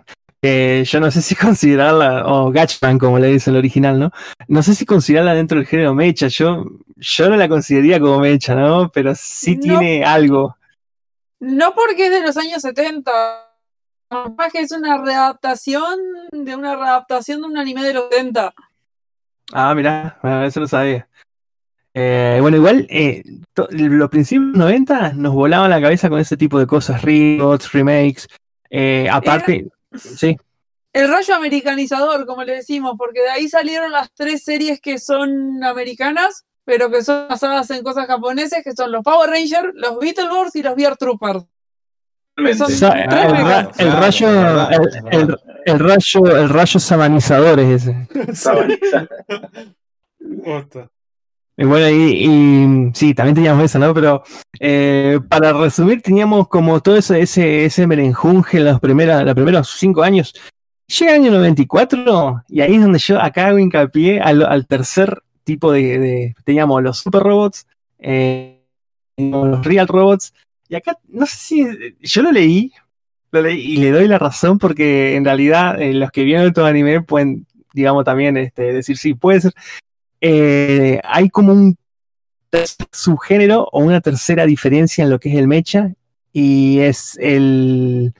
[0.43, 4.11] que yo no sé si considerarla, o Gatchman como le dice el original, ¿no?
[4.49, 6.67] No sé si considerarla dentro del género mecha, yo,
[6.97, 8.91] yo no la consideraría como mecha, ¿no?
[8.91, 9.63] Pero sí No.
[9.79, 10.57] tiene algo.
[11.41, 13.11] No porque es de los años 70,
[14.37, 15.99] más que es una readaptación
[16.33, 18.53] de una readaptación de un anime de los 70.
[19.53, 21.09] Ah, mirá, eso no sabía.
[21.95, 23.23] Eh, bueno, igual, eh,
[23.71, 28.29] los principios 90 nos volaban la cabeza con ese tipo de cosas, reboots, remakes.
[28.71, 29.69] eh, aparte,
[29.99, 30.37] sí,
[30.93, 35.63] El rayo americanizador, como le decimos, porque de ahí salieron las tres series que son
[35.65, 40.55] americanas, pero que son basadas en cosas japonesas, que son los Power Rangers, los Beetleborgs
[40.57, 41.45] y los Bear Troopers.
[42.35, 44.29] Tres el, ra- rayo,
[45.65, 48.09] el, rayo, el rayo sabanizador es ese.
[48.35, 49.07] Sabaniza.
[51.57, 53.93] Y bueno, y, sí, también teníamos esa, ¿no?
[53.93, 54.23] Pero
[54.59, 59.69] eh, para resumir, teníamos como todo ese, ese, ese merenjunje en los, primera, los primeros
[59.79, 60.33] cinco años.
[60.99, 65.73] Llega el año 94 y ahí es donde yo acá hago hincapié al, tercer tipo
[65.73, 67.67] de, Teníamos los super robots,
[67.99, 68.63] eh,
[69.17, 70.33] los real robots.
[70.69, 71.67] Y acá, no sé si.
[72.01, 72.73] Yo lo leí,
[73.31, 76.65] lo leí y le doy la razón porque en realidad eh, los que vieron todo
[76.65, 79.55] anime pueden, digamos, también este, decir sí, puede ser
[80.23, 81.77] eh, hay como un
[82.93, 85.93] subgénero o una tercera diferencia en lo que es el mecha
[86.33, 88.13] y es el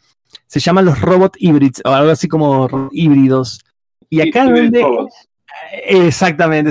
[0.47, 3.61] se llaman los robot hybrids o algo así como híbridos.
[4.11, 4.45] Y acá
[5.85, 6.71] exactamente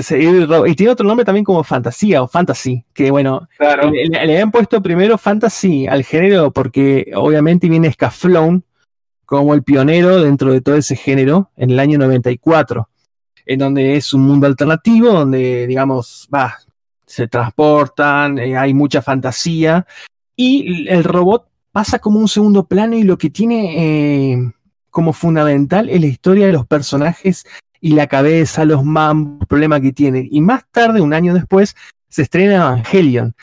[0.68, 3.90] y tiene otro nombre también como fantasía o fantasy que bueno Claro.
[3.90, 8.64] le, le- habían puesto primero fantasy al género porque obviamente viene Scaflón
[9.24, 12.88] como el pionero dentro de todo ese género en el año 94,
[13.46, 16.58] en donde es un mundo alternativo, donde digamos, va,
[17.06, 19.86] se transportan, eh, hay mucha fantasía
[20.36, 24.52] y el robot pasa como un segundo plano y lo que tiene eh,
[24.90, 27.44] como fundamental es la historia de los personajes
[27.80, 30.28] y la cabeza, los mambos, problemas que tienen.
[30.30, 31.74] Y más tarde, un año después,
[32.08, 33.34] se estrena Evangelion,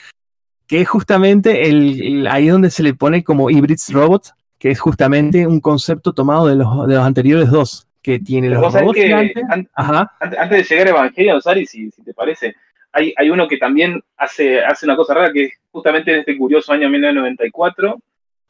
[0.65, 5.45] que es justamente el, ahí donde se le pone como Hybrids Robots, que es justamente
[5.45, 9.43] un concepto tomado de los, de los anteriores dos, que tiene los que gigantes.
[9.49, 10.11] an- Ajá.
[10.19, 12.55] antes, antes de llegar a Evangelion, Sari, si, si te parece,
[12.91, 16.37] hay, hay uno que también hace, hace una cosa rara, que es justamente en este
[16.37, 17.99] curioso año 1994,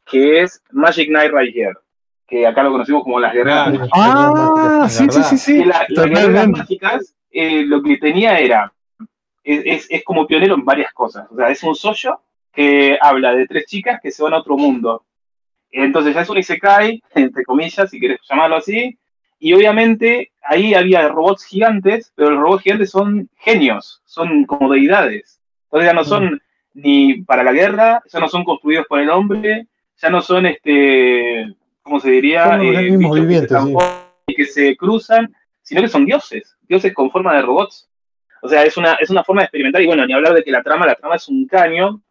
[0.06, 1.74] que es Magic Knight Right Here,
[2.26, 3.88] que acá lo conocimos como las guerreras Claro.
[3.92, 5.64] Ah, Es sí, sí, sí, sí.
[5.64, 6.58] La- las guerreras Totalmente.
[6.58, 8.72] mágicas, eh, lo que tenía era,
[9.44, 11.26] es, es- es como pionero en varias cosas.
[11.30, 12.20] O sea, es un sollo
[12.52, 15.04] que habla de tres chicas que se van a otro mundo.
[15.72, 18.96] Entonces ya es un Isekai, entre comillas, si quieres llamarlo así.
[19.42, 25.40] Y obviamente ahí había robots gigantes, pero los robots gigantes son genios, son como deidades.
[25.64, 26.40] Entonces ya no son
[26.74, 29.66] ni para la guerra, ya no son construidos por el hombre,
[29.96, 32.58] ya no son, este, ¿cómo se diría?
[32.58, 33.74] Bichos que se sí.
[34.26, 37.88] y que se cruzan, sino que son dioses, dioses con forma de robots.
[38.42, 40.50] O sea, es una, es una forma de experimentar, y bueno, ni hablar de que
[40.50, 42.02] la trama, la trama es un caño,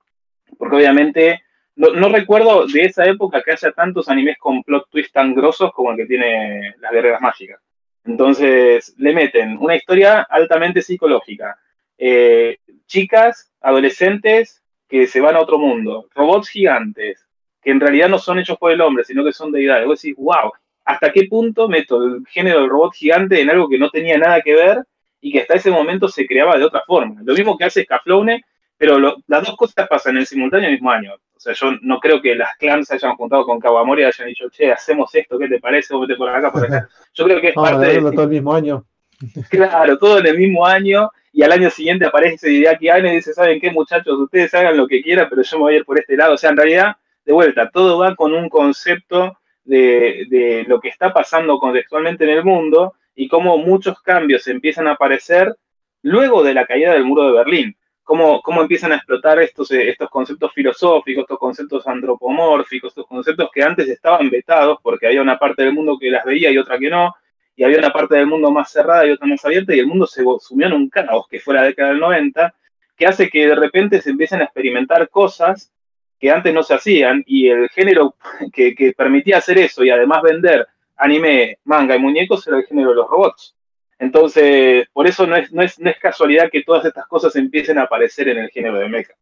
[0.57, 1.43] porque obviamente
[1.79, 5.91] no, recuerdo de esa época que haya tantos animes con plot twists tan grosos como
[5.91, 7.61] el que tiene las guerreras mágicas.
[8.03, 11.57] Entonces, le meten una historia altamente psicológica.
[11.97, 17.25] Eh, chicas, adolescentes que se van a otro mundo, robots gigantes,
[17.61, 19.85] que en realidad no son hechos por el hombre, sino que son deidades.
[19.85, 20.51] Vos decís, wow,
[20.83, 24.41] ¿hasta qué punto meto el género del robot gigante en algo que no tenía nada
[24.41, 24.83] que ver
[25.21, 27.21] y que hasta ese momento se creaba de otra forma?
[27.23, 28.43] Lo mismo que hace Scaflone,
[28.77, 31.13] pero las dos cosas pasan en simultáneo el mismo año.
[31.39, 34.27] O sea, yo no creo que las clans se hayan juntado con Kawamori y hayan
[34.27, 35.93] dicho, che, hacemos esto, ¿qué te parece?
[35.93, 36.89] Vos vete por acá, por acá.
[37.13, 38.85] Yo creo que es Vamos a parte de, todo el mismo año.
[39.49, 43.33] Claro, todo en el mismo año y al año siguiente aparece Hideaki Anno y dice,
[43.33, 44.19] ¿saben qué muchachos?
[44.19, 46.33] Ustedes hagan lo que quieran, pero yo me voy a ir por este lado.
[46.33, 50.89] O sea, en realidad, de vuelta, todo va con un concepto de, de lo que
[50.89, 55.55] está pasando contextualmente en el mundo y cómo muchos cambios empiezan a aparecer
[56.01, 57.77] luego de la caída del muro de Berlín.
[58.09, 63.51] Cómo, cómo empiezan a explotar estos, eh, estos conceptos filosóficos, estos conceptos antropomórficos, estos conceptos
[63.53, 66.79] que antes estaban vetados porque había una parte del mundo que las veía y otra
[66.79, 67.13] que no,
[67.55, 70.07] y había una parte del mundo más cerrada y otra más abierta, y el mundo
[70.07, 72.55] se sumió en un caos que fue la década del 90,
[72.97, 75.71] que hace que de repente se empiecen a experimentar cosas
[76.19, 78.15] que antes no se hacían y el género
[78.51, 80.65] que, que permitía hacer eso y además vender
[80.97, 83.55] anime, manga y muñecos era el género de los robots.
[83.99, 87.77] Entonces, por eso no es, no es, no es casualidad que todas estas cosas empiecen
[87.77, 89.13] a aparecer en el género de mecha.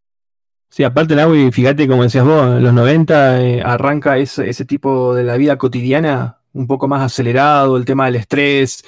[0.69, 5.15] Sí, aparte Naui, fíjate como decías vos, en los 90 eh, arranca ese, ese tipo
[5.15, 8.83] de la vida cotidiana un poco más acelerado, el tema del estrés,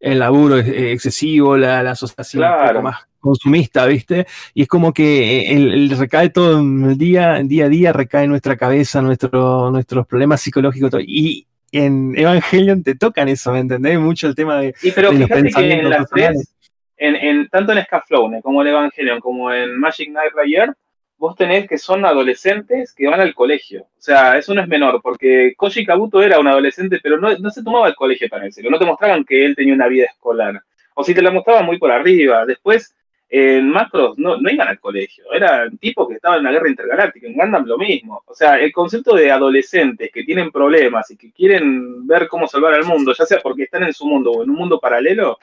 [0.00, 4.26] el laburo eh, excesivo, la, la asociación un poco más consumista, ¿viste?
[4.54, 8.24] Y es como que eh, el, el recae todo el día, día a día, recae
[8.24, 10.90] en nuestra cabeza, nuestro, nuestros problemas psicológicos.
[10.90, 11.00] todo.
[11.02, 13.98] Y en Evangelion te tocan eso, ¿me entendés?
[13.98, 14.74] Mucho el tema de...
[14.82, 16.54] Y pero de los fíjate que en las tres,
[16.96, 20.72] en, en- tanto en Scaflowne como en Evangelion, como en Magic Knight Rayer,
[21.16, 23.82] vos tenés que son adolescentes que van al colegio.
[23.82, 27.50] O sea, eso no es menor, porque Koji Kabuto era un adolescente, pero no, no
[27.50, 28.70] se tomaba el colegio tan en serio.
[28.70, 30.62] No te mostraban que él tenía una vida escolar.
[30.94, 32.46] O si te la mostraban muy por arriba.
[32.46, 32.94] Después,
[33.32, 35.32] en Macros no, iban al colegio.
[35.32, 37.28] Eran tipos que estaban en la guerra intergaláctica.
[37.28, 38.22] En Gundam lo mismo.
[38.26, 42.74] O sea, el concepto de adolescentes que tienen problemas y que quieren ver cómo salvar
[42.74, 45.38] al mundo, ya sea porque están en su mundo o en un mundo paralelo,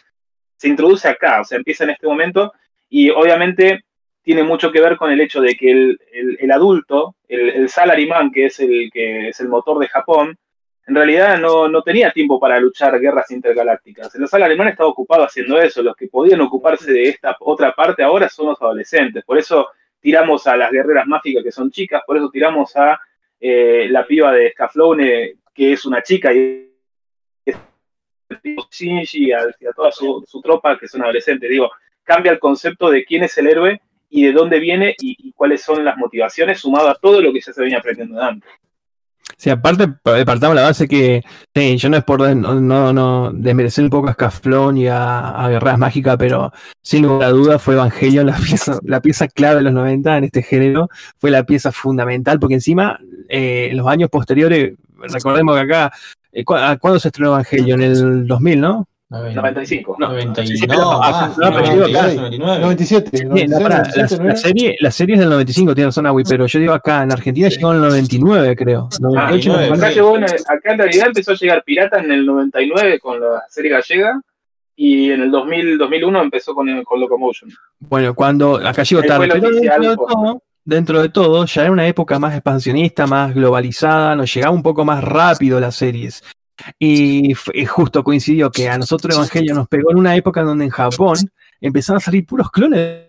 [0.58, 2.52] se introduce acá, o sea, empieza en este momento
[2.90, 3.86] y obviamente
[4.22, 8.48] tiene mucho que ver con el hecho de que el adulto, el, el salaryman, que
[8.48, 10.38] es el, que es el motor de Japón,
[10.88, 14.16] en realidad no, no tenía tiempo para luchar guerras intergalácticas.
[14.16, 18.30] El salaryman estaba ocupado haciendo eso, los que podían ocuparse de esta otra parte ahora
[18.30, 19.68] son los adolescentes, por eso
[20.00, 22.98] tiramos a las guerreras mágicas que son chicas, por eso tiramos a
[23.40, 26.72] eh, la piba de Scaflowne, que es una chica y
[28.72, 31.50] Shinji a, a toda su, tropa que son adolescentes.
[31.50, 31.70] Digo,
[32.04, 35.62] cambia el concepto de quién es el héroe y de dónde viene y, y cuáles
[35.64, 38.50] son las motivaciones, sumado a todo lo que ya se venía aprendiendo antes.
[39.40, 41.24] Sí, aparte, pa- partamos la base que,
[41.78, 45.48] yo no es por no, no, no desmerecer un poco a Scaflón y a, a
[45.50, 46.52] Guerras Mágicas, pero
[46.82, 50.24] sin lugar a duda fue Evangelion la pieza, la pieza clave de los 90 en
[50.24, 50.90] este género,
[51.20, 53.00] fue la pieza fundamental, porque encima,
[53.30, 55.92] eh, en los años posteriores, recordemos que acá,
[56.32, 57.82] eh, ¿cu- a- ¿cuándo se estrenó Evangelion?
[57.84, 58.88] En el 2000, ¿no?
[59.10, 59.96] 95.
[60.00, 62.60] No, 90 y- sí, pero- no, ah, más, no, pero digo acá, 92, 99.
[62.62, 63.18] 97.
[63.18, 64.36] Sí, 96, no, pará, la, 97, ¿no la era?
[64.42, 67.48] serie, la serie es del 95, tiene razón, Agui, pero yo digo acá, en Argentina
[67.48, 68.90] llegó en el 99, creo.
[69.00, 69.96] 98, 99, Acá, sí.
[69.96, 73.44] llegó en el- acá en realidad empezó a llegar Pirata en el 99 con la
[73.50, 74.20] serie gallega
[74.76, 77.50] y en el 2000, 2001 empezó con, con Locomotion.
[77.80, 80.14] Bueno, cuando acá llegó Ahí tarde, fue el pero oficial, dentro de, pues.
[80.14, 84.64] todo, dentro de todo, ya era una época más expansionista, más globalizada, nos llegaba un
[84.64, 86.24] poco más rápido las series.
[86.80, 87.34] Y
[87.68, 91.18] justo coincidió que a nosotros Evangelio nos pegó en una época donde en Japón
[91.62, 93.08] empezaron a salir puros clones.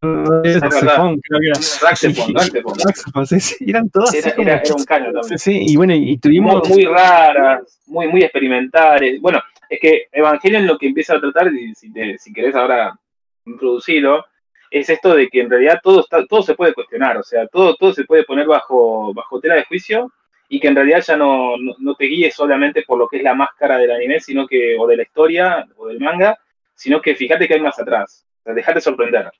[0.00, 1.58] Saxofón, creo que era.
[1.82, 2.78] Raxefon, Raxefon.
[2.78, 5.38] Saxofón, sí, sí, eran todas Era, como- era, era un caño también.
[5.38, 9.20] Sí, y bueno, y tuvimos muy raras, muy, muy experimentales.
[9.20, 12.96] Bueno, es que Evangelion lo que empieza a tratar, y si, te- si querés ahora
[13.44, 14.24] introducirlo,
[14.70, 17.74] es esto de que en realidad todo, está, todo se puede cuestionar, o sea, todo,
[17.74, 20.12] todo se puede poner bajo, bajo tela de juicio
[20.48, 23.22] y que en realidad ya no, no, no te guíes solamente por lo que es
[23.22, 26.38] la máscara del anime, sino que, o de la historia, o del manga,
[26.74, 28.26] sino que fíjate que hay más atrás.
[28.40, 29.30] O sea, dejate sorprender.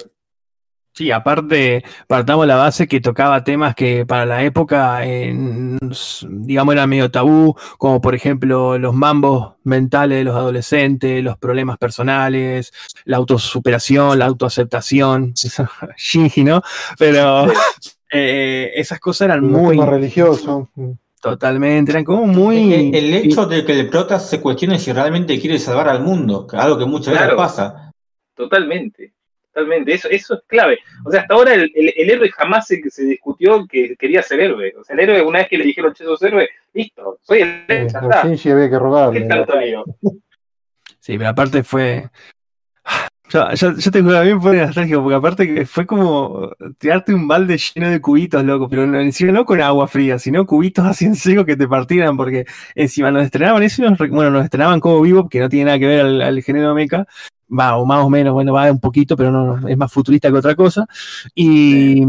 [0.98, 5.32] Sí, aparte, partamos la base que tocaba temas que para la época, eh,
[6.28, 11.78] digamos, era medio tabú, como por ejemplo los mambos mentales de los adolescentes, los problemas
[11.78, 12.72] personales,
[13.04, 15.34] la autosuperación, la autoaceptación,
[15.96, 16.62] Shinji, ¿no?
[16.98, 17.46] Pero
[18.10, 20.92] eh, esas cosas eran muy, mm.
[21.20, 22.72] totalmente, eran como muy...
[22.72, 26.46] El, el hecho de que el prota se cuestione si realmente quiere salvar al mundo,
[26.52, 27.92] algo que muchas veces pasa.
[28.34, 29.12] Totalmente,
[29.52, 29.92] totalmente.
[29.94, 30.78] Eso, eso es clave.
[31.04, 34.40] O sea, hasta ahora el, el- el héroe jamás se, se discutió que quería ser
[34.40, 34.74] héroe.
[34.80, 37.48] O sea, el héroe, una vez que le dijeron, che, sos héroe, listo, soy el
[37.68, 38.22] héroe, Eh, ya está.
[38.24, 39.20] Shinji había que ¿Qué rogarle.
[39.26, 39.84] tanto lío?
[41.00, 42.10] Sí, pero aparte fue.
[43.30, 47.12] Yo, yo, te juro, a mí me pone nostálgico, porque aparte que fue como tirarte
[47.12, 50.86] un balde lleno de cubitos, loco, pero no, encima no con agua fría, sino cubitos
[50.86, 54.80] así en seco que te partieran, porque encima nos estrenaban eso, nos bueno, nos estrenaban
[54.80, 57.06] como vivo, que no tiene nada que ver al, al género mecha,
[57.50, 60.38] va, o más o menos, bueno, va un poquito, pero no, es más futurista que
[60.38, 60.86] otra cosa.
[61.34, 62.02] Y,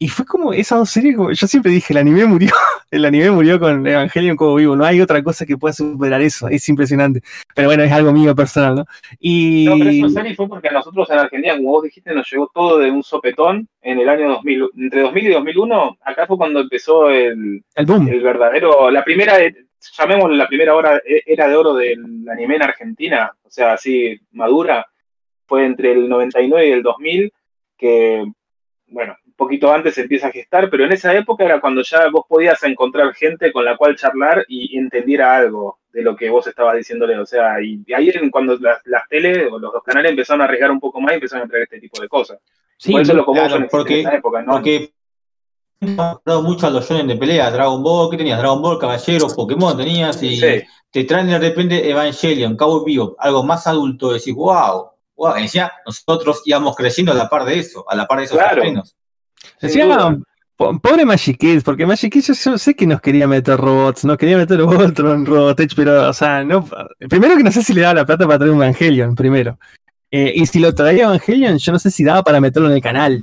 [0.00, 2.50] y fue como esa dos series, como- yo siempre dije, el anime murió,
[2.90, 6.48] el anime murió con Evangelion como vivo, no hay otra cosa que pueda superar eso,
[6.48, 7.20] es impresionante.
[7.54, 8.84] Pero bueno, es algo mío personal, ¿no?
[9.18, 12.30] Y No, pero eso serie fue porque a nosotros en Argentina, como vos dijiste, nos
[12.30, 14.68] llegó todo de un sopetón en el año 2000.
[14.76, 18.08] Entre 2000 y 2001, acá fue cuando empezó el, el boom.
[18.08, 19.36] el verdadero, la primera,
[19.98, 24.16] llamémosle la primera hora, eh, era de oro del anime en Argentina, o sea, así
[24.32, 24.86] madura,
[25.46, 27.32] fue entre el 99 y el 2000,
[27.76, 28.24] que,
[28.88, 32.24] bueno, poquito antes se empieza a gestar, pero en esa época era cuando ya vos
[32.28, 36.76] podías encontrar gente con la cual charlar y entendiera algo de lo que vos estabas
[36.76, 40.10] diciéndole, o sea, y, y ahí era cuando las, las teles o los, los canales
[40.10, 42.38] empezaron a arriesgar un poco más y empezaron a traer este tipo de cosas.
[42.76, 44.52] Sí, Por eso lo claro, son porque- en esa época, ¿no?
[44.52, 44.92] Porque
[45.80, 48.38] hemos hablado mucho a los shonen de pelea, Dragon Ball, ¿qué tenías?
[48.38, 50.62] Dragon Ball, Caballero, Pokémon tenías y Sí.
[50.90, 56.42] te traen de repente Evangelion, Cabo Vivo, algo más adulto, decís, wow, wow, encima nosotros
[56.44, 58.56] íbamos creciendo a la par de eso, a la par de esos Claro.
[58.62, 58.94] estrenos.
[59.60, 60.18] Decía,
[60.56, 64.16] pobre Magic Kids, porque Magic Kids yo, yo sé que nos quería meter robots, nos
[64.16, 66.68] quería meter Voltron, Robotech, pero, o sea, no.
[67.08, 69.58] Primero que no sé si le daba la plata para traer un Evangelion, primero.
[70.10, 72.82] Eh, y si lo traía Evangelion, yo no sé si daba para meterlo en el
[72.82, 73.22] canal.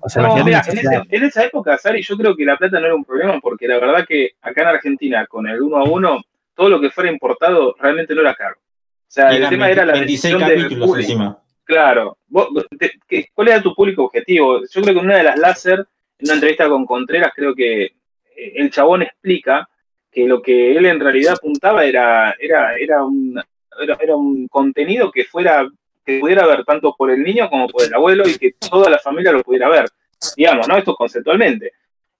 [0.00, 1.02] O sea, No, mira, en, necesidad.
[1.06, 3.68] ese- en esa época, Sari, yo creo que la plata no era un problema porque
[3.68, 6.20] la verdad que acá en Argentina, con el uno a uno,
[6.56, 8.56] todo lo que fuera importado realmente no era caro.
[8.58, 11.10] O sea, Y el tema era la 26 decisión del capítulos público.
[11.12, 11.38] encima.
[11.64, 12.18] Claro.
[12.28, 12.48] Vos-
[12.78, 14.60] te- ¿qué- ¿Cuál era tu público objetivo?
[14.62, 15.78] Yo creo que en una de las láser,
[16.18, 17.92] en una entrevista con Contreras, creo que eh,
[18.56, 19.68] el chabón explica
[20.10, 23.40] que lo que él en realidad apuntaba era, era, era, un,
[23.80, 25.66] era, era un contenido que fuera
[26.04, 28.98] que pudiera ver tanto por el niño como por el abuelo y que toda la
[28.98, 29.86] familia lo pudiera ver.
[30.36, 30.76] Digamos, ¿no?
[30.76, 31.72] Esto conceptualmente.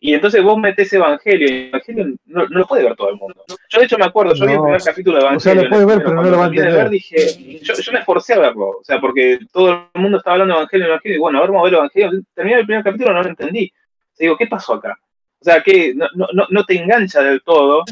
[0.05, 3.45] Y entonces vos metés Evangelio y Evangelio no, no lo puede ver todo el mundo.
[3.69, 5.63] Yo de hecho me acuerdo, yo vi el primer capítulo de O sea, Evangelio.
[5.63, 6.83] lo puede ver, pero no lo va a terminé de entender.
[6.83, 10.35] ver, dije, yo, yo me esforcé a verlo, o sea, porque todo el mundo estaba
[10.35, 12.23] hablando de Evangelio, Evangelio, y bueno, a ver, vamos a ver Evangelio.
[12.35, 13.73] Terminé el primer capítulo, no lo entendí.
[13.73, 14.99] O sea, digo, ¿qué pasó acá?
[15.41, 17.85] O sea, que no, no- no te engancha del todo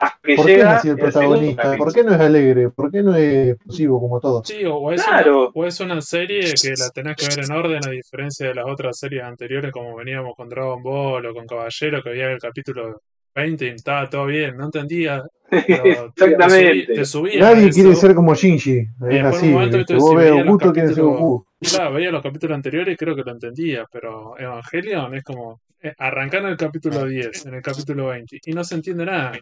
[0.00, 1.76] hasta que ¿Por qué no es el protagonista?
[1.76, 2.70] ¿Por qué no es alegre?
[2.70, 4.46] ¿Por qué no es explosivo como todos?
[4.46, 5.40] Sí, o es, Claro.
[5.40, 8.54] una, o es una serie que la tenés que ver en orden, a diferencia de
[8.54, 12.38] las otras series anteriores, como veníamos con Dragon Ball o con Caballero, que había el
[12.38, 13.00] capítulo
[13.34, 15.22] 20 y estaba todo bien, no entendía.
[15.50, 16.14] Exactamente.
[16.14, 18.78] Te, subí, te subía Nadie quiere ser como Shinji.
[19.10, 19.52] Es así.
[19.52, 21.46] Vos ves a veía los Goku, quiere ser capítulos- Goku.
[21.60, 25.92] Claro, veía los capítulos anteriores y creo que lo entendía, pero Evangelion es como eh,
[25.98, 29.32] arrancar en el capítulo 10, en el capítulo 20, y no se entiende nada.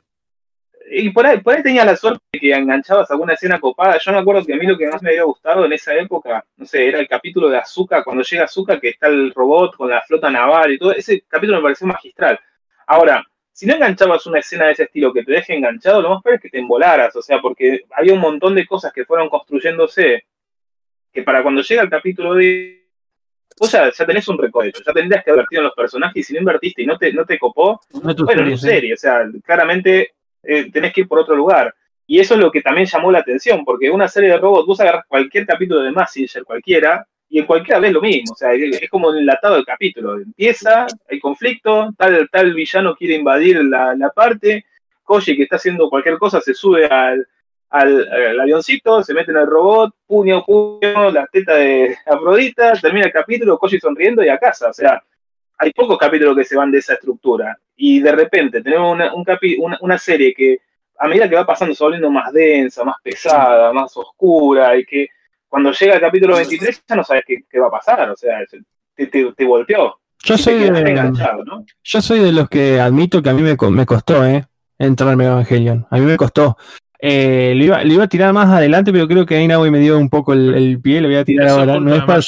[0.89, 3.99] Y por ahí, por ahí tenías la suerte de que enganchabas alguna escena copada.
[3.99, 6.45] Yo me acuerdo que a mí lo que más me había gustado en esa época,
[6.57, 9.91] no sé, era el capítulo de Azuka, cuando llega Azuka, que está el robot con
[9.91, 10.93] la flota naval y todo.
[10.93, 12.39] Ese capítulo me pareció magistral.
[12.87, 16.23] Ahora, si no enganchabas una escena de ese estilo que te deje enganchado, lo más
[16.23, 19.29] peor es que te embolaras, o sea, porque había un montón de cosas que fueron
[19.29, 20.25] construyéndose
[21.13, 22.87] que para cuando llega el capítulo de
[23.59, 26.35] vos ya, ya tenés un recovecho, ya tendrías que invertir en los personajes y si
[26.35, 28.59] no invertiste y no te, no te copó, No bueno, sí.
[28.59, 30.16] serie, o sea, claramente
[30.47, 31.75] eh, tenés que ir por otro lugar.
[32.07, 34.81] Y eso es lo que también llamó la atención, porque una serie de robots, vos
[34.81, 38.89] agarras cualquier capítulo de Massinger, cualquiera, y en cualquiera ves lo mismo, o sea, es,
[38.89, 40.15] como enlatado del capítulo.
[40.17, 44.65] Empieza, hay conflicto, tal, tal villano quiere invadir la, la parte,
[45.03, 47.27] Koji que está haciendo cualquier cosa se sube al,
[47.71, 53.07] al, al avioncito, se mete en el robot, puño, puño, la teta de Afrodita, termina
[53.07, 55.03] el capítulo, Koji sonriendo y a casa, o sea,
[55.59, 57.59] hay pocos capítulos que se van de esa estructura.
[57.77, 60.59] Y de repente tenemos una, un capi- una, una serie que
[60.99, 64.85] a medida que va pasando se va volviendo más densa, más pesada, más oscura, y
[64.85, 65.09] que
[65.49, 68.39] cuando llega el capítulo 23 ya no sabes qué, qué va a pasar, o sea,
[68.95, 69.99] te, te, te golpeó.
[70.25, 70.71] Yo soy de,
[71.11, 71.19] ¿no?
[71.85, 74.45] yo soy de los que admito que a mí me, co- me costó, ¿eh?
[74.79, 75.87] Entrarme a Evangelion.
[75.91, 76.57] A mí me costó.
[76.99, 79.99] Eh, lo, iba, lo iba a tirar más adelante, pero creo que Ainawi me dio
[79.99, 81.75] un poco el, el pie, lo voy a tirar ahora.
[81.81, 82.23] No es para.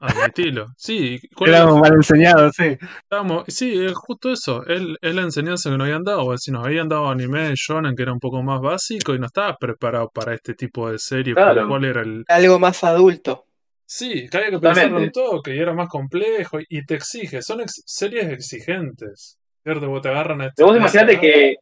[0.00, 0.66] Admitilo.
[0.76, 1.74] Sí, ¿cuál Era es?
[1.74, 2.76] mal enseñado, sí.
[3.02, 4.66] Estábamos- sí, es justo eso.
[4.66, 6.36] Es, es la enseñanza que nos habían dado.
[6.38, 9.26] Si nos habían dado anime de shonen que era un poco más básico y no
[9.26, 11.34] estaba preparado para este tipo de serie.
[11.34, 11.68] Claro.
[11.68, 12.24] Cuál era el.
[12.28, 13.44] Algo más adulto.
[13.88, 17.40] Sí, que había que pensarlo un toque y era más complejo y te exige.
[17.42, 19.38] Son ex- series exigentes.
[19.62, 19.88] ¿Cierto?
[19.88, 21.56] Vos te agarran a este vos imaginate que,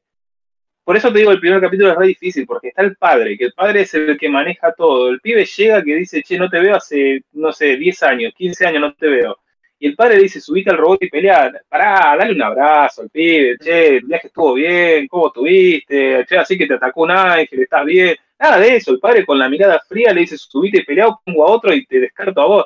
[0.85, 3.47] por eso te digo, el primer capítulo es re difícil, porque está el padre, que
[3.47, 5.09] el padre es el que maneja todo.
[5.09, 8.67] El pibe llega que dice, che, no te veo hace, no sé, 10 años, 15
[8.67, 9.39] años no te veo.
[9.79, 13.57] Y el padre dice, subite al robot y pelea, pará, dale un abrazo al pibe,
[13.59, 16.27] che, el viaje estuvo bien, ¿cómo estuviste?
[16.29, 18.17] Che, así que te atacó un ángel, estás bien.
[18.39, 21.47] Nada de eso, el padre con la mirada fría le dice, subite y pelea, pongo
[21.47, 22.65] a otro y te descarto a vos.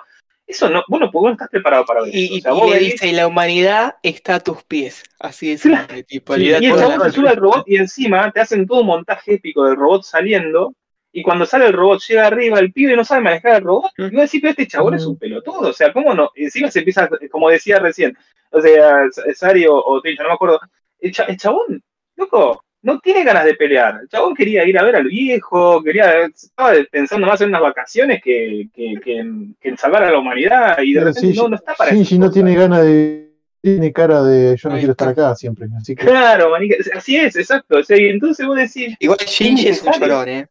[0.48, 2.18] Eso no, vos no, vos no estás preparado para ver eso.
[2.34, 5.04] Y, O sea, y vos le venís- dice, y la humanidad está a tus pies.
[5.20, 5.60] Así es.
[5.62, 5.94] Claro.
[6.06, 8.66] tipo, Sí, le da Y el chabón se sube al robot y encima te hacen
[8.66, 10.72] todo un montaje épico del robot saliendo.
[11.12, 13.90] Y cuando sale el robot, llega arriba, el pibe no sabe manejar el robot.
[13.98, 15.68] Y vos decís, pero este chabón es un pelotudo.
[15.68, 16.30] O sea, ¿cómo no?
[16.34, 18.16] Y encima se empieza, como decía recién,
[18.50, 19.02] o sea,
[19.34, 20.60] Sari o, o Trincha, no me acuerdo.
[20.98, 21.82] El, cha- el chabón,
[22.16, 24.01] loco, no tiene ganas de pelear.
[24.01, 28.23] El chabón quería ir a ver al viejo, quería, estaba pensando más en unas vacaciones
[28.24, 30.78] que, que, que en, que en salvar a la humanidad.
[30.82, 33.28] Y de Pero repente sí, no, no está para Shinji esas no tiene ganas de.
[33.60, 35.66] Tiene cara de yo no quiero estar acá siempre.
[35.77, 36.06] Así que.
[36.06, 37.78] Claro, manica, así es, exacto.
[37.78, 40.47] O sea, y entonces vos decís, Igual Shinji es un llorón, ¿eh?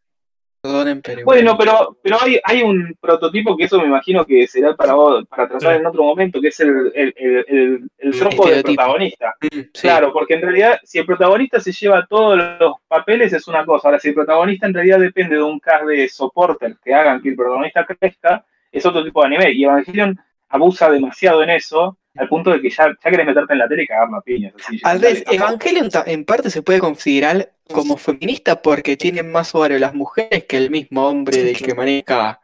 [0.68, 1.24] Perdonen, pero.
[1.24, 5.24] Bueno, pero, pero hay, hay un prototipo que eso me imagino que será para vos-
[5.26, 5.78] para tratar Sí.
[5.80, 9.34] en otro momento, que es el, el, el, el, el tropo del protagonista.
[9.40, 9.68] Mm, sí.
[9.82, 13.88] Claro, porque en realidad, si el protagonista se lleva todos los papeles, es una cosa.
[13.88, 17.30] Ahora, si el protagonista en realidad depende de un cast de soportes que hagan que
[17.30, 19.52] el protagonista crezca, es otro tipo de anime.
[19.52, 20.18] Y Evangelion
[20.50, 23.82] abusa demasiado en eso, al punto de que ya, ya querés meterte en la tele
[23.84, 24.52] y cagar la piña.
[24.58, 25.32] Así, Al tampoco.
[25.32, 30.56] Evangelion en parte se puede considerar como feminista porque tienen más ovario las mujeres que
[30.56, 32.40] el mismo hombre del que maneja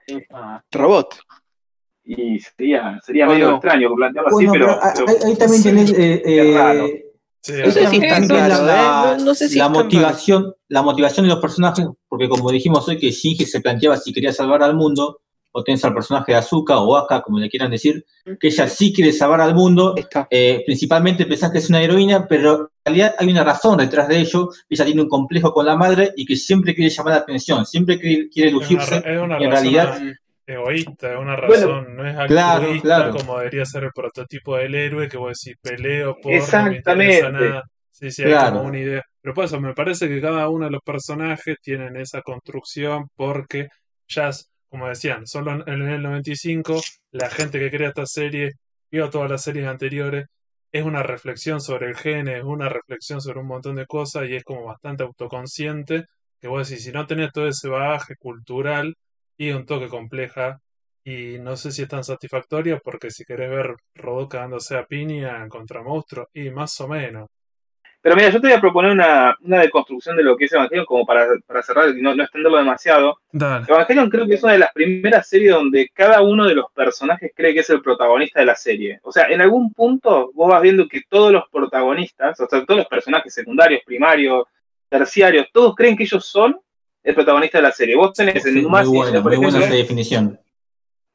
[0.70, 1.16] robot.
[2.04, 3.44] Y sería, sería Bueno.
[3.46, 6.86] medio extraño plantearlo así, Bueno, pero, pero pero- ahí, también sí, tenés eh, es raro.
[6.86, 7.00] eh,
[7.46, 9.16] Sí, No sé ahí si es tan también raro, la.
[9.18, 12.98] No- no sé si la motivación, la motivación de los personajes, porque como dijimos hoy
[12.98, 15.20] que Shinji se planteaba si quería salvar al mundo,
[15.56, 18.04] o tenés al personaje de Azuka o Aka, como le quieran decir,
[18.40, 19.94] que ella sí quiere salvar al mundo,
[20.30, 24.18] eh, principalmente pensás que es una heroína, pero en realidad hay una razón detrás de
[24.18, 27.64] ello, ella tiene un complejo con la madre y que siempre quiere llamar la atención,
[27.66, 29.98] siempre quiere, quiere Es una, lucirse, es una y en razón realidad
[30.46, 33.14] egoísta, es una Bueno, razón, no es claro, altruista claro.
[33.16, 37.14] como debería ser el prototipo del héroe que vos decís peleo por no me Exactamente.
[37.18, 37.62] interesa nada.
[37.90, 38.56] Sí, sí, hay Claro.
[38.56, 39.02] como una idea.
[39.22, 43.68] Pero por eso me parece que cada uno de los personajes tienen esa construcción porque
[44.08, 46.80] ya, es- como decían, solo en el 95
[47.12, 48.54] la gente que crea esta serie
[48.90, 50.26] vio todas las series anteriores.
[50.72, 54.34] Es una reflexión sobre el gene, es una reflexión sobre un montón de cosas y
[54.34, 56.06] es como bastante autoconsciente
[56.40, 58.96] que vos decís, si no tenés todo ese bagaje cultural
[59.36, 60.60] y un toque compleja
[61.04, 65.48] y no sé si es tan satisfactoria porque si querés ver Rodó cagándose a piña
[65.48, 67.28] contra monstruos y más o menos.
[68.04, 70.84] Pero mira, yo te voy a proponer una, una deconstrucción de lo que es Evangelion
[70.84, 73.16] como para, para cerrar y no, no extenderlo demasiado.
[73.32, 73.64] Dale.
[73.66, 77.32] Evangelion creo que es una de las primeras series donde cada uno de los personajes
[77.34, 79.00] cree que es el protagonista de la serie.
[79.04, 82.76] O sea, en algún punto vos vas viendo que todos los protagonistas, o sea, todos
[82.76, 84.48] los personajes secundarios, primarios,
[84.90, 86.60] terciarios, todos creen que ellos son
[87.02, 87.96] el protagonista de la serie.
[87.96, 90.38] Vos tenés Sí, en muy Numasi, buena, por muy buena esa definición.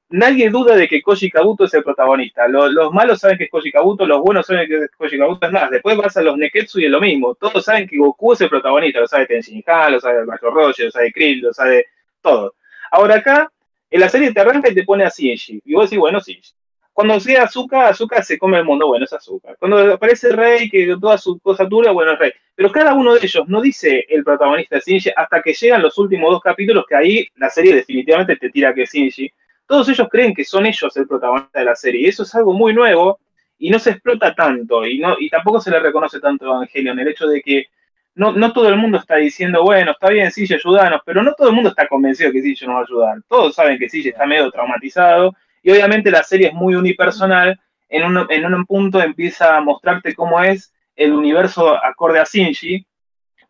[0.10, 2.48] Nadie duda de que Koji Kabuto es el protagonista.
[2.48, 5.46] Lo- Los, malos saben que es Koji Kabuto, los buenos saben que es Koji Kabuto.
[5.46, 7.36] Es más, después vas a los Neketsu y es lo mismo.
[7.36, 9.00] Todos saben que Goku es el protagonista.
[9.00, 11.86] Lo sabe Tenshin Han, lo sabe Macho Roger, lo sabe Krill, lo sabe
[12.22, 12.56] todo.
[12.92, 13.52] Ahora acá,
[13.92, 15.62] en la serie te arranca y te pone a Shinji.
[15.66, 16.54] Y vos decís, bueno, Shinji.
[16.92, 19.56] Cuando llega Azuka, Azuka se come el mundo, bueno, es Azuka.
[19.56, 22.32] Cuando aparece Rey, que toda su cosa dura, bueno, es Rey.
[22.56, 26.30] Pero cada uno de ellos no dice el protagonista Shinji hasta que llegan los últimos
[26.32, 29.32] dos capítulos, que ahí la serie definitivamente te tira que Shinji
[29.70, 32.02] todos ellos creen que son ellos el protagonista de la serie.
[32.02, 33.20] Y eso es algo muy nuevo
[33.60, 37.00] y no se explota tanto y, no, y tampoco se le reconoce tanto a Evangelion.
[37.00, 37.68] El hecho de que
[38.16, 41.50] no, no todo el mundo está diciendo, bueno, está bien, Sille, ayúdanos, pero no todo
[41.50, 43.18] el mundo está convencido que Sille nos va a ayudar.
[43.28, 47.60] Todos saben que Sille está medio traumatizado y obviamente la serie es muy unipersonal.
[47.90, 52.88] En un, en un punto empieza a mostrarte cómo es el universo acorde a Shinji,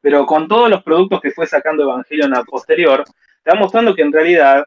[0.01, 3.05] pero con todos los productos que fue sacando Evangelion a posterior,
[3.41, 4.65] te va mostrando que en realidad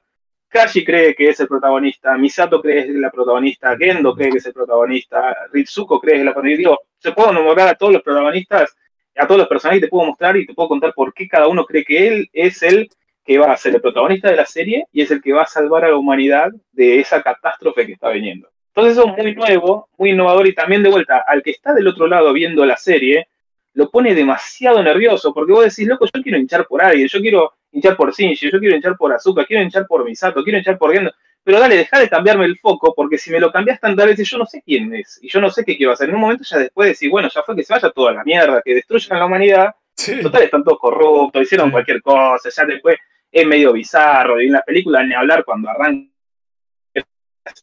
[0.52, 4.38] Kashi cree que es el protagonista, Misato cree que es la protagonista, Gendo cree que
[4.38, 6.58] es el protagonista, Ritsuko cree que es la protagonista.
[6.58, 8.76] Digo, se puedo nombrar a todos los protagonistas,
[9.16, 11.64] a todos los personajes, te puedo mostrar y te puedo contar por qué cada uno
[11.64, 12.90] cree que él es el
[13.24, 15.46] que va a ser el protagonista de la serie y es el que va a
[15.46, 18.48] salvar a la humanidad de esa catástrofe que está viniendo.
[18.74, 21.88] Entonces eso es muy nuevo, muy innovador y también de vuelta, al que está del
[21.88, 23.28] otro lado viendo la serie,
[23.74, 27.54] lo pone demasiado nervioso, porque vos decís, loco, yo quiero hinchar por alguien, yo quiero
[27.72, 30.92] hinchar por Shinji, yo quiero hinchar por Azuka, quiero hinchar por Misato, quiero hinchar por
[30.92, 31.12] Gendo,
[31.42, 34.38] pero dale, deja de cambiarme el foco, porque si me lo cambias tantas veces, yo
[34.38, 36.08] no sé quién es, y yo no sé qué quiero hacer.
[36.08, 38.62] En un momento ya después decís, bueno, ya fue que se vaya toda la mierda,
[38.64, 40.20] que destruyan la humanidad, Sí.
[40.22, 41.72] total, están todos corruptos, hicieron Sí.
[41.72, 42.96] cualquier cosa, ya después
[43.30, 46.06] es medio bizarro, y en la película ni hablar cuando arranca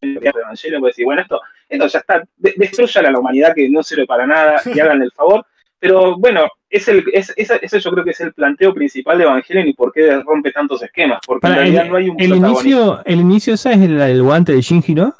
[0.02, 3.82] Evangelion, vos decís, bueno, esto, esto ya está, de- destruyan a la humanidad que no
[3.84, 5.46] sirve para nada y hagan el favor.
[5.80, 9.68] Pero bueno, es el, es, ese yo creo que es el planteo principal de Evangelion
[9.68, 12.30] y por qué rompe tantos esquemas, porque Para, en el, realidad no hay un el
[12.30, 12.68] protagonista.
[12.68, 15.16] inicio, el inicio ese es el, el guante de Shinji, ¿no?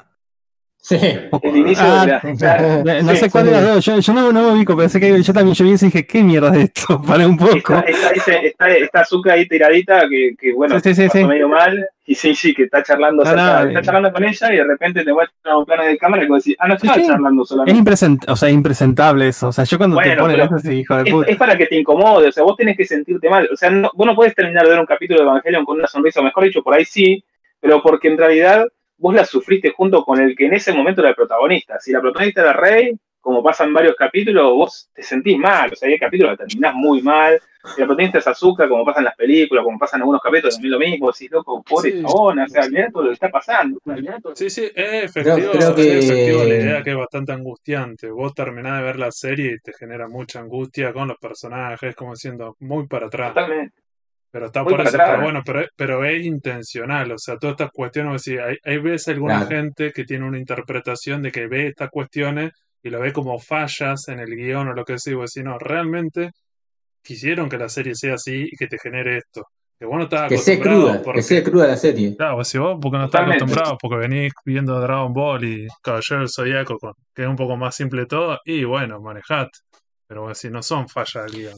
[0.82, 0.96] Sí.
[0.96, 3.98] El inicio Ah, de la- claro, Eh, No sí, sé cuál de las dos, yo,
[4.00, 6.22] yo no, no me ubico, pensé que yo también yo vi eso y dije, ¿qué
[6.22, 7.00] mierda es esto?
[7.06, 7.74] Para un poco.
[7.86, 11.24] Está, está, ahí tiradita que, que, bueno, Sí, sí, sí, pasó sí.
[11.26, 13.82] medio mal, y Shinji que está charlando, No, no, está eh.
[13.82, 16.56] charlando con ella y de repente te muestra un plano de cámara y vos decís,
[16.58, 17.06] ah, no Sí, estaba sí.
[17.08, 17.78] charlando Es solamente.
[17.78, 19.48] impresent, o sea, impresentable eso.
[19.48, 21.30] O sea, yo cuando te Bueno, ponen pero eso, sí, hijo de Es, puta.
[21.30, 23.48] es para que te incomode, o sea, vos tenés que sentirte mal.
[23.52, 25.86] O sea, no- vos no podés terminar de ver un capítulo de Evangelion con una
[25.86, 27.22] sonrisa, o mejor dicho, por ahí sí,
[27.60, 28.64] pero porque en realidad
[29.00, 31.80] vos la sufriste junto con el que en ese momento era el protagonista.
[31.80, 35.70] Si la protagonista era Rey, como pasa en varios capítulos, vos te sentís mal.
[35.72, 37.38] O sea, hay capítulos que terminás muy mal.
[37.74, 40.54] Si la protagonista es Azúcar, como pasa en las películas, como pasa en algunos capítulos,
[40.54, 41.10] también lo mismo.
[41.12, 42.02] Decís, loco, pobre Sí.
[42.02, 43.78] chabona, o sea, mirá todo lo que está pasando.
[44.34, 48.10] Sí, sí, es efectivo, creo que- es efectivo la idea que es bastante angustiante.
[48.10, 52.16] Vos terminás de ver la serie y te genera mucha angustia con los personajes, como
[52.16, 53.34] siendo muy para atrás.
[53.34, 53.79] Totalmente.
[54.32, 55.08] Pero está por eso, atrás.
[55.10, 59.08] pero bueno, pero, pero es intencional, o sea, todas estas cuestiones, sí, hay, hay veces
[59.08, 59.50] alguna Claro.
[59.50, 62.52] gente que tiene una interpretación de que ve estas cuestiones
[62.82, 65.44] y lo ve como fallas en el guion o lo que sea, y vos decís,
[65.44, 66.30] no, realmente
[67.02, 69.44] quisieron que la serie sea así y que te genere esto.
[69.78, 72.14] Que vos no estás Que sea acostumbrado cruda, porque- que sea cruda la serie.
[72.16, 73.44] Claro, pues si vos porque no estás Totalmente.
[73.44, 77.56] acostumbrado, porque venís viendo Dragon Ball y Caballero del Zodíaco, con- que es un poco
[77.56, 79.58] más simple todo, y bueno, manejate.
[80.06, 81.54] Pero bueno, si no son fallas del guion.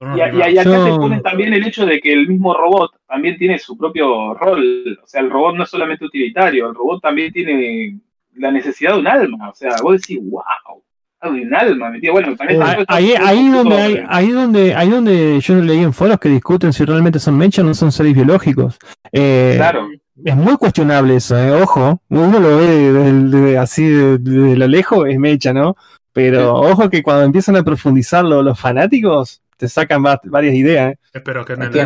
[0.00, 3.36] Son Y, y, acá te ponen también el hecho de que el mismo robot también
[3.38, 4.98] tiene su propio rol.
[5.02, 7.98] O sea, el robot no es solamente utilitario, el robot también tiene
[8.34, 9.50] la necesidad de un alma.
[9.50, 10.82] O sea, vos decís, wow,
[11.20, 12.12] hay un alma metido.
[12.12, 15.92] Bueno, también Eh, Ah, Ahí, ahí donde hay, ahí donde, ahí donde yo leí en
[15.92, 18.76] foros que discuten si realmente son mechas o no son seres biológicos.
[19.12, 19.88] Eh, Claro.
[20.24, 22.00] Es muy cuestionable eso, eh, ojo.
[22.08, 25.76] Uno lo ve de- de- así de, de lo lejos, es mecha, ¿no?
[26.12, 30.92] Pero ojo que cuando empiezan a profundizar lo- los fanáticos, te sacan va- varias ideas.
[30.92, 30.98] ¿eh?
[31.12, 31.80] Espero que creo que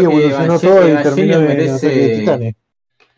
[0.00, 2.56] evolucionó todo y la merece-.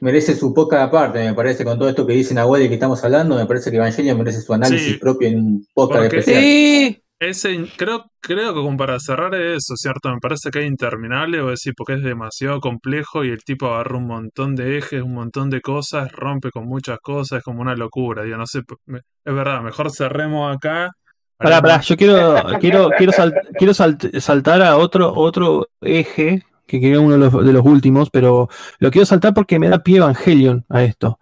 [0.01, 3.05] Merece su poca aparte, me parece, con todo esto que dice Nahuel y que estamos
[3.05, 4.99] hablando, me parece que Evangelion merece su análisis Sí.
[4.99, 6.41] propio en un podcast especial.
[6.43, 10.09] Sí, Ese, creo, creo que como para cerrar es eso, ¿cierto?
[10.09, 13.99] Me parece que es interminable, o decir, porque es demasiado complejo y el tipo agarra
[13.99, 17.75] un montón de ejes, un montón de cosas, rompe con muchas cosas, es como una
[17.77, 18.25] locura.
[18.27, 20.93] Yo no sé, es verdad, mejor cerremos acá.
[21.41, 26.81] Pará, pará, yo quiero, quiero, quiero, sal- quiero salt- saltar a otro, otro eje, que
[26.81, 28.49] quería uno de los, de los últimos, pero
[28.79, 31.19] lo quiero saltar porque me da pie Evangelion a esto.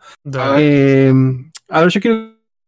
[0.59, 1.13] Eh,
[1.69, 2.17] a ver, yo quiero,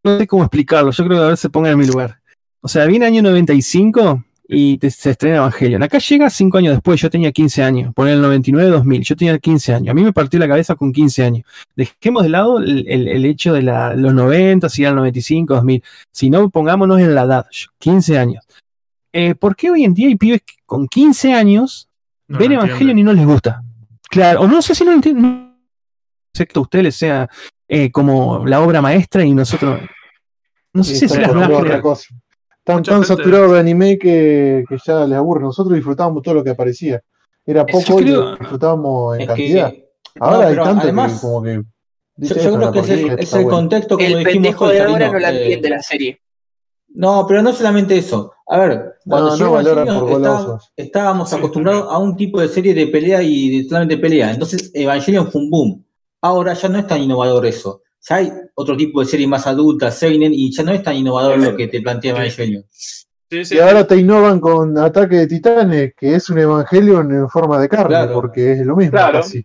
[0.04, 2.20] no sé cómo explicarlo, yo creo que a ver se pongan en mi lugar.
[2.62, 5.82] O sea, viene año 95 y te- se estrena Evangelion.
[5.82, 9.74] Acá llega cinco años después, yo tenía 15 años, poner el 99-2000, yo tenía 15
[9.74, 9.90] años.
[9.90, 11.44] A mí me partió la cabeza con 15 años.
[11.76, 15.82] Dejemos de lado el, el- el hecho de la- los 90, si eran 95, 2000.
[16.10, 18.44] Si no, pongámonos en la edad, yo, 15 años.
[19.12, 21.88] Eh, ¿Por qué hoy en día hay pibes que con 15 años
[22.28, 22.98] No ven Evangelion entienden.
[22.98, 23.62] y no les gusta?
[24.08, 25.50] Claro, o no sé si no lo entienden.
[26.34, 27.28] Que a ustedes les sea
[27.68, 29.80] eh, como la obra maestra y nosotros.
[30.72, 31.82] No sé Y si es están las nuevas acostumbrados a otra generaciones.
[31.82, 32.29] cosa.
[32.60, 35.42] Están tan gente- saturados de anime que, que ya les aburre.
[35.42, 37.00] Nosotros disfrutábamos todo lo que aparecía.
[37.46, 39.70] Era poco y disfrutábamos en Es cantidad.
[39.70, 39.88] que,
[40.20, 41.62] Ahora no, hay pero tanto además, que como que.
[42.16, 43.58] yo, creo que es el, es el bueno.
[43.58, 46.20] contexto, como El dijimos pendejo de ahora no la eh, entiende la serie.
[46.92, 48.32] No, pero no solamente eso.
[48.48, 50.72] A ver, cuando No, no llegó valoran Evangelion, por está- golosos.
[50.76, 54.32] estábamos Sí, acostumbrados a un tipo de serie de pelea y de solamente pelea.
[54.32, 55.84] Entonces, Evangelion fue un boom.
[56.20, 57.82] Ahora ya no es tan innovador eso.
[58.08, 61.38] Ya hay otro tipo de serie más adulta, Seinen, y ya no es tan innovador
[61.38, 62.64] lo que te plantea Evangelion.
[62.70, 67.28] Sí, sí, Y ahora te innovan con Ataque de Titanes, que es un Evangelion en
[67.28, 68.14] forma de carne, Claro.
[68.14, 69.20] porque es lo mismo Claro.
[69.20, 69.44] casi.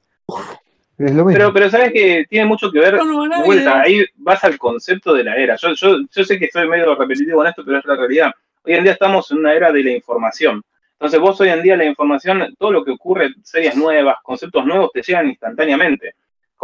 [0.98, 1.34] Es lo mismo.
[1.38, 3.46] Pero, pero sabes que tiene mucho que ver de humanoides.
[3.46, 5.58] vuelta, ahí vas al concepto de la era.
[5.58, 8.32] Yo, yo, yo sé que estoy medio repetitivo con esto, pero es la realidad.
[8.64, 10.64] Hoy en día estamos en una era de la información.
[10.94, 14.90] Entonces vos hoy en día la información, todo lo que ocurre, series nuevas, conceptos nuevos,
[14.94, 16.16] te llegan instantáneamente.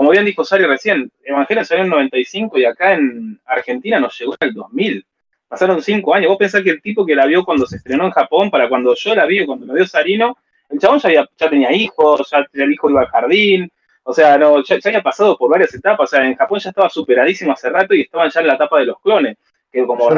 [0.02, 4.36] Como bien dijo Sari recién, Evangelion salió en 95 y acá en Argentina nos llegó
[4.40, 5.06] en el 2000.
[5.48, 6.30] Pasaron cinco años.
[6.30, 8.96] Vos pensás que el tipo que la vio cuando se estrenó en Japón, para cuando
[8.96, 10.36] yo la vi, cuando la vio Sarino,
[10.72, 13.72] el chabón ya, había- ya tenía hijos, ya, el hijo iba al jardín,
[14.02, 16.12] o sea, no, ya, ya había pasado por varias etapas.
[16.12, 18.80] O sea, en Japón ya estaba superadísimo hace rato y estaban ya en la etapa
[18.80, 19.38] de los clones,
[19.72, 20.10] que como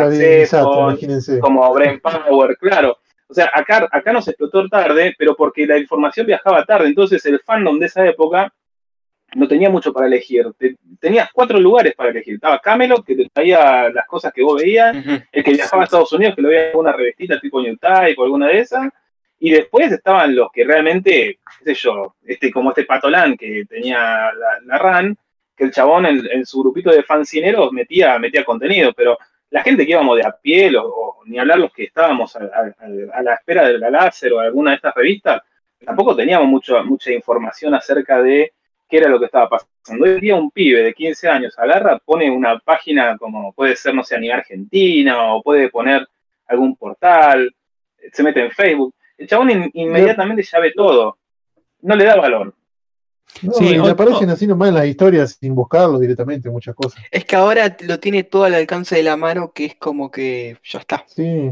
[0.92, 1.40] imagínense.
[1.42, 3.00] como Brain Power, claro.
[3.28, 6.88] O sea, acá, acá nos explotó tarde, pero porque la información viajaba tarde.
[6.88, 8.54] Entonces el fandom de esa época
[9.36, 10.46] no tenía mucho para elegir.
[10.58, 12.36] Te- tenías cuatro lugares para elegir.
[12.36, 14.96] Estaba Camelot, que te traía las cosas que vos veías.
[15.32, 18.16] El que viajaba a Estados Unidos, que lo veía en alguna revistita tipo New Type
[18.18, 18.90] o alguna de esas.
[19.40, 23.98] Y después estaban los que realmente, qué sé yo, este, como este Patolán que tenía
[24.00, 25.18] la, la RAN,
[25.56, 29.18] que el chabón en, en su grupito de fancineros metía, metía contenido, pero
[29.50, 32.74] la gente que íbamos de a pie, o ni hablar los que estábamos a, a-
[33.18, 35.42] a la espera de la láser o alguna de estas revistas,
[35.86, 38.54] tampoco teníamos mucho, mucha información acerca de
[38.94, 40.06] qué era lo que estaba pasando.
[40.06, 44.04] Hoy día un pibe de 15 años agarra, pone una página como puede ser, no
[44.04, 46.08] sé, a nivel Argentina, o puede poner
[46.46, 47.52] algún portal,
[48.12, 48.94] se mete en Facebook.
[49.18, 51.18] El chabón in- inmediatamente ya ve todo.
[51.82, 52.54] No le da valor.
[53.42, 56.76] No, Sí, y o- le aparecen así nomás en las historias sin buscarlo directamente, muchas
[56.76, 57.02] cosas.
[57.10, 60.58] Es que ahora lo tiene todo al alcance de la mano, que es como que
[60.64, 61.04] ya está.
[61.08, 61.50] Sí.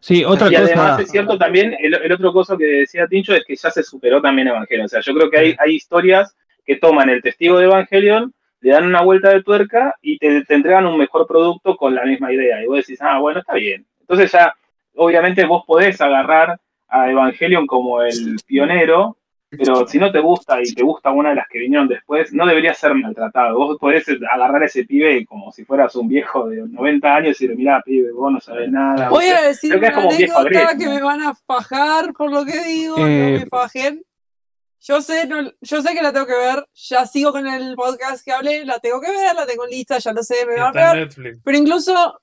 [0.00, 1.02] Sí, otra y además cosa.
[1.02, 4.22] es cierto también, el, el otro cosa que decía Tincho es que ya se superó
[4.22, 4.84] también Evangelion.
[4.86, 6.36] O sea, yo creo que hay, hay historias
[6.66, 10.54] que toman el testigo de Evangelion, le dan una vuelta de tuerca y te, te
[10.54, 12.62] entregan un mejor producto con la misma idea.
[12.62, 13.86] Y vos decís, ah, bueno, está bien.
[14.00, 14.54] Entonces ya,
[14.96, 19.16] obviamente vos podés agarrar a Evangelion como el pionero,
[19.50, 22.46] pero si no te gusta y te gusta una de las que vinieron después, no
[22.46, 23.56] deberías ser maltratado.
[23.56, 27.28] Vos podés agarrar a ese pibe como si fueras un viejo de 90 años y
[27.28, 29.08] decirle, mirá, pibe, vos no sabés nada.
[29.08, 30.90] Voy a decir Creo que es una como un viejo anécdota agresivo.
[30.92, 34.02] que me van a fajar por lo que digo, no Eh, me fajen.
[34.88, 38.24] Yo sé, no- yo sé que la tengo que ver, ya sigo con el podcast
[38.24, 40.94] que hablé, la tengo que ver, la tengo lista, ya lo sé, me va a
[40.94, 41.08] ver.
[41.42, 42.20] Pero incluso,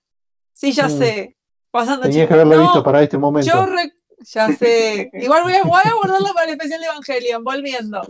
[0.54, 0.98] sí, ya Mm.
[0.98, 1.38] sé,
[1.72, 3.52] pasando Tenías que haberlo no, visto para este momento.
[3.52, 3.92] yo, re-
[4.26, 5.10] Ya sé.
[5.14, 8.02] Igual voy a, voy a para el especial de Evangelion, volviendo.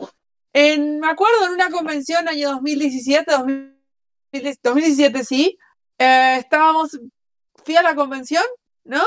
[0.54, 5.58] En, me acuerdo en una convención año 2017, 2010 2017 sí,
[5.98, 7.00] eh, estábamos,
[7.66, 8.44] fui a la convención,
[8.84, 9.02] ¿no?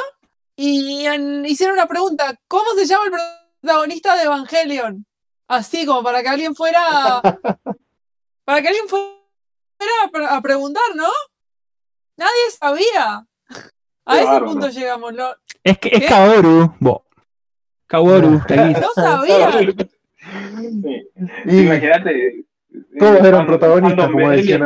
[0.57, 3.13] Y en- hicieron una pregunta, ¿cómo se llama el
[3.61, 5.07] protagonista de Evangelion?
[5.49, 7.21] Así como para que alguien fuera,
[8.45, 9.07] para que alguien fuera
[10.05, 11.09] a, pre- a preguntar, ¿no?
[12.17, 13.27] Nadie sabía.
[14.07, 15.13] A Qué ese punto llegamos.
[15.15, 16.07] lo- Es que es ¿Qué?
[16.07, 16.75] Kaoru.
[16.81, 17.05] Bo.
[17.87, 18.41] Kaoru,
[18.81, 19.51] no sabía.
[20.27, 21.09] Sí.
[21.45, 22.45] Y Imagínate.
[22.99, 24.59] Todos eran protagonistas, como decía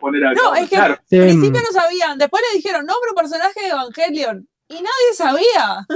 [0.00, 0.76] poner a No, es que.
[0.76, 2.16] Sí, al principio no sabían.
[2.18, 4.48] Después le dijeron, nombre un personaje de Evangelion.
[4.68, 5.86] Y nadie sabía.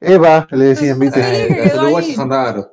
[0.00, 1.20] Eva, le decían, ¿viste?
[1.20, 2.14] Eh, que los ahí.
[2.14, 2.68] son raros.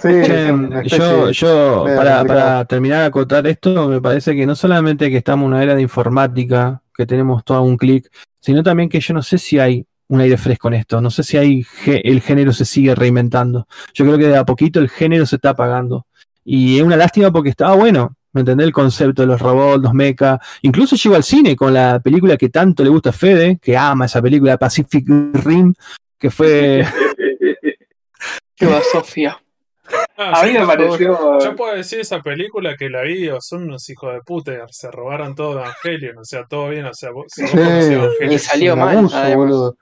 [0.00, 5.18] Sí, especie yo, yo para, terminar de acotar esto, me parece que no solamente que
[5.18, 8.10] estamos en una era de informática, que tenemos todo a un clic,
[8.40, 11.22] sino también que yo no sé si hay un aire fresco en esto, no sé
[11.22, 13.66] si hay el género se sigue reinventando.
[13.94, 16.06] Yo creo que de a poquito el género se está apagando.
[16.44, 18.66] Y es una lástima porque estaba bueno, ¿me entendés?
[18.66, 20.38] El concepto de los robots, los mecha.
[20.62, 24.04] Incluso llegó al cine con la película que tanto le gusta a Fede, que ama
[24.04, 25.74] esa película Pacific Rim,
[26.18, 26.86] que fue...
[28.56, 29.43] ¿Qué va, Sofía?
[30.16, 31.38] Ah, A mí me pareció.
[31.40, 34.90] Yo puedo decir esa película que la vi, o son unos hijos de puta, se
[34.90, 37.42] robaron todo Evangelion, o sea, todo bien, o sea, vos, Sí.
[38.30, 39.76] Y salió mal, abuso, boludo.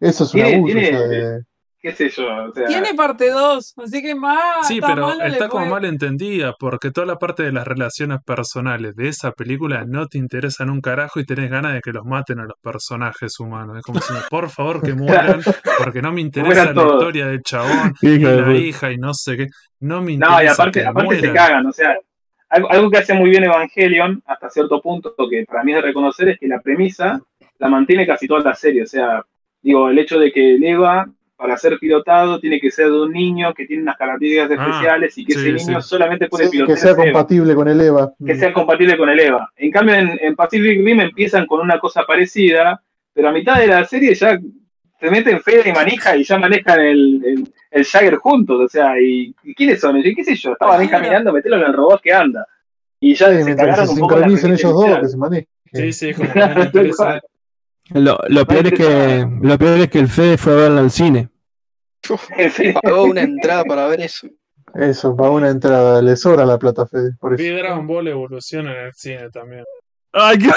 [0.00, 0.64] Eso es un abuso.
[0.66, 1.42] tiene- o sea, de-
[1.80, 2.26] ¿Qué sé yo?
[2.46, 4.66] O sea, Tiene parte 2, así que más.
[4.66, 9.08] Sí, pero está como mal entendida, porque toda la parte de las relaciones personales de
[9.08, 12.44] esa película no te interesan un carajo y tenés ganas de que los maten a
[12.44, 13.78] los personajes humanos.
[13.78, 15.40] Es como si, por favor, que mueran,
[15.78, 16.94] porque no me interesa la todos.
[16.94, 19.46] historia del chabón y Hijo de la hija y no sé qué.
[19.78, 21.96] No me interesa No, y aparte, que aparte se cagan, o sea,
[22.48, 25.82] algo, algo que hace muy bien Evangelion, hasta cierto punto, que para mí es de
[25.82, 27.20] reconocer, es que la premisa
[27.58, 29.22] la mantiene casi toda la serie, o sea,
[29.62, 31.06] digo, el hecho de que Eva,
[31.38, 35.16] para ser pilotado, tiene que ser de un niño que tiene unas características Ah, especiales
[35.18, 35.88] y que sí, ese niño sí.
[35.88, 38.12] solamente puede sí, pilotar que sea Eva, compatible con el EVA.
[38.26, 39.48] que sea compatible con el Eva.
[39.56, 42.82] En cambio, en, en Pacific Rim empiezan con una cosa parecida,
[43.14, 44.36] pero a mitad de la serie ya
[45.00, 49.00] se meten Fede y manija y ya manejan el, el, el Jagger juntos, o sea,
[49.00, 49.96] ¿y, y quiénes son?
[49.96, 52.44] Y qué sé yo, estaban ahí caminando, metelo en el robot que anda.
[53.00, 55.46] Y ya Sí, se se la sincronicen ellos dos, que se manejen.
[55.72, 56.28] Sí, sí, como
[57.94, 60.90] Lo, lo peor es que, lo peor es que el Fede fue a verla al
[60.90, 61.28] cine.
[62.82, 64.28] Pagó una entrada para ver eso.
[64.74, 66.02] Eso, para una entrada.
[66.02, 67.12] Le sobra la plata, Fede.
[67.18, 67.48] Por Vi.
[67.48, 69.64] Dragon Ball Evolución en el cine también.
[70.12, 70.50] Ay, qué-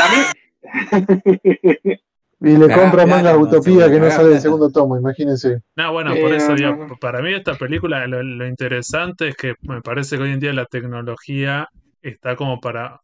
[2.44, 5.62] Y le compra plata, manga Utopía que no sale del segundo tomo, imagínense.
[5.76, 9.53] No, bueno, por Eh, eso digo, para mí esta película lo, lo interesante es que
[9.62, 11.70] me parece que hoy en día la tecnología
[12.02, 12.99] está como para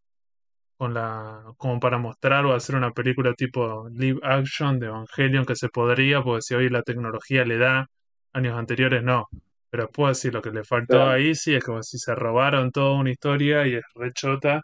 [0.78, 5.56] con la como para mostrar o hacer una película tipo live action de Evangelion que
[5.56, 7.88] se podría, porque si hoy la tecnología le da,
[8.34, 9.28] años anteriores no.
[9.70, 11.12] Pero después sí, lo que le faltó Claro.
[11.12, 14.62] ahí sí es como si se robaron toda una historia y es rechota.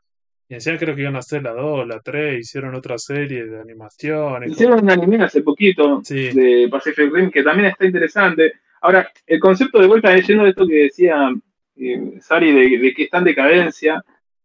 [0.47, 3.59] Y encima creo que iban a hacer la 2, la 3, hicieron otra serie de
[3.59, 4.43] animación.
[4.43, 6.29] es como- Hicieron un anime hace poquito Sí.
[6.31, 8.53] de Pacific Rim que también está interesante.
[8.81, 11.29] Ahora, el concepto de vuelta, leyendo esto que decía
[11.75, 14.03] eh, Sari de, de que está en decadencia,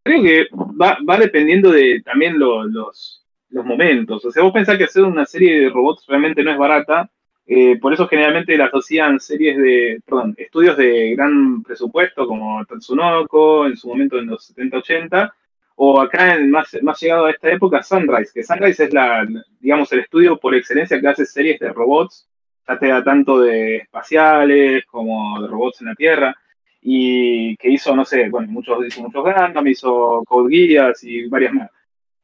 [0.09, 0.47] creo que
[0.81, 4.25] va, va dependiendo de también lo- los, los momentos.
[4.25, 7.11] O sea, vos pensás que hacer una serie de robots realmente no es barata,
[7.47, 13.67] eh, por eso generalmente la asocian series de, perdón, estudios de gran presupuesto como Tatsunoko
[13.67, 15.33] en su momento en los 70-80,
[15.77, 19.27] o acá en más, más llegado a esta época Sunrise, que Sunrise es la,
[19.61, 22.29] digamos, el estudio por excelencia que hace series de robots,
[22.67, 26.37] ya te da tanto de espaciales como de robots en la Tierra,
[26.81, 29.25] y que hizo, no sé, bueno, muchos, hizo muchos
[29.67, 30.57] hizo Code
[31.03, 31.71] y varias más.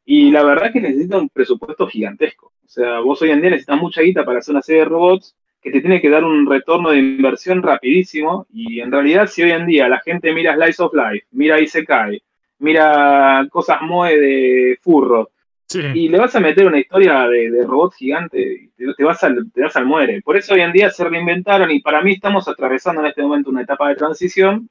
[0.04, 2.52] Y la verdad que necesita un presupuesto gigantesco.
[2.64, 5.36] O sea, vos hoy en día necesitas mucha guita para hacer una serie de robots
[5.62, 8.46] que te tiene que dar un retorno de inversión rapidísimo.
[8.52, 12.22] Y en realidad, si hoy en día la gente mira Slice of Life, mira Isekai,
[12.58, 15.30] mira cosas Moe de furro,
[15.74, 15.80] Sí.
[15.94, 19.50] y le vas a meter una historia de, de robot gigante, te, te vas al,
[19.52, 20.22] te vas al muere.
[20.22, 23.50] Por eso hoy en día se reinventaron y para mí estamos atravesando en este momento
[23.50, 24.68] una etapa de transición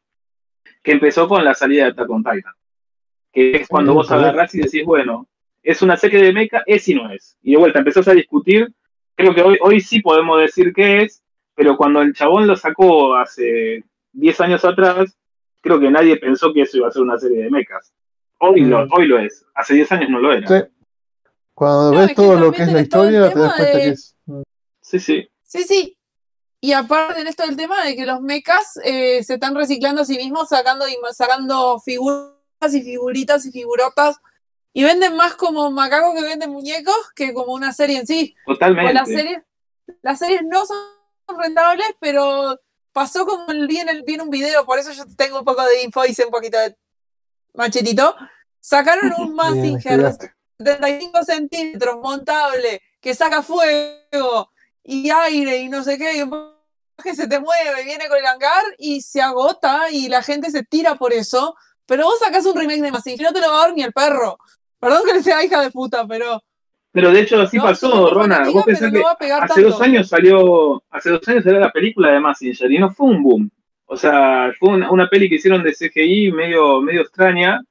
[0.82, 2.54] que empezó con la salida de Attack on Titan.
[3.32, 5.28] Que es cuando Ujú, vos agarrás y decís, bueno,
[5.62, 7.38] es una serie de mecha, es y no es.
[7.42, 8.68] Y de vuelta empezás a discutir,
[9.16, 11.24] creo que hoy, hoy sí podemos decir que es,
[11.56, 15.18] pero cuando el chabón lo sacó hace 10 años atrás,
[15.62, 17.94] creo que nadie pensó que eso iba a ser una serie de mechas.
[18.40, 18.90] Hoy, lo, Mm.
[18.92, 20.48] hoy lo es, hace 10 años no lo era.
[20.48, 20.68] Sí.
[21.54, 23.84] Cuando No, ves es que todo lo que es la historia, te das cuenta de-
[23.84, 24.16] que es.
[24.26, 24.42] mm,
[24.82, 25.28] Sí, sí.
[25.44, 25.98] Sí, sí.
[26.60, 30.06] Y aparte en esto del tema de que los mechas eh, se están reciclando a
[30.06, 32.34] sí mismos, sacando, y sacando figuras
[32.74, 34.18] y figuritas y figurotas.
[34.74, 38.34] Y venden más como macacos que venden muñecos que como una serie en sí.
[38.46, 38.94] Pues Totalmente.
[38.94, 39.44] las series,
[40.02, 40.78] las series no son
[41.38, 42.60] rentables, pero
[42.92, 45.46] pasó como el- vi en, el, vi en un video, por eso yo tengo un
[45.46, 46.76] poco de info, hice un poquito de
[47.54, 48.16] machetito.
[48.60, 49.36] Sacaron un
[49.78, 50.33] estudiaste.
[50.58, 54.50] 75 centímetros montable que saca fuego
[54.84, 56.54] y aire y no sé qué, y un
[57.02, 60.64] que se te mueve, viene con el hangar y se agota y la gente se
[60.64, 61.56] tira por eso.
[61.86, 63.84] Pero vos sacás un remake de Mazinger y no te lo va a dar ni
[63.84, 64.38] el perro.
[64.80, 66.42] Perdón que le sea hija de puta, pero.
[66.92, 68.48] Pero de hecho así no, pasó, Rona.
[68.52, 69.62] Vos pensás que hace tanto.
[69.70, 73.24] dos años salió, hace dos años salió la película de Massinger y no fue un
[73.24, 73.52] boom.
[73.86, 77.62] O sea, fue una, una peli que hicieron de CGI medio, medio extraña,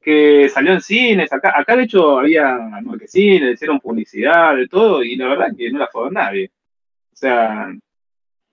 [0.00, 1.32] que salió en cines.
[1.32, 5.78] Acá, acá de hecho había marquesines, hicieron publicidad, de todo, y la verdad que no
[5.78, 6.50] la fue a nadie.
[7.12, 7.72] O sea,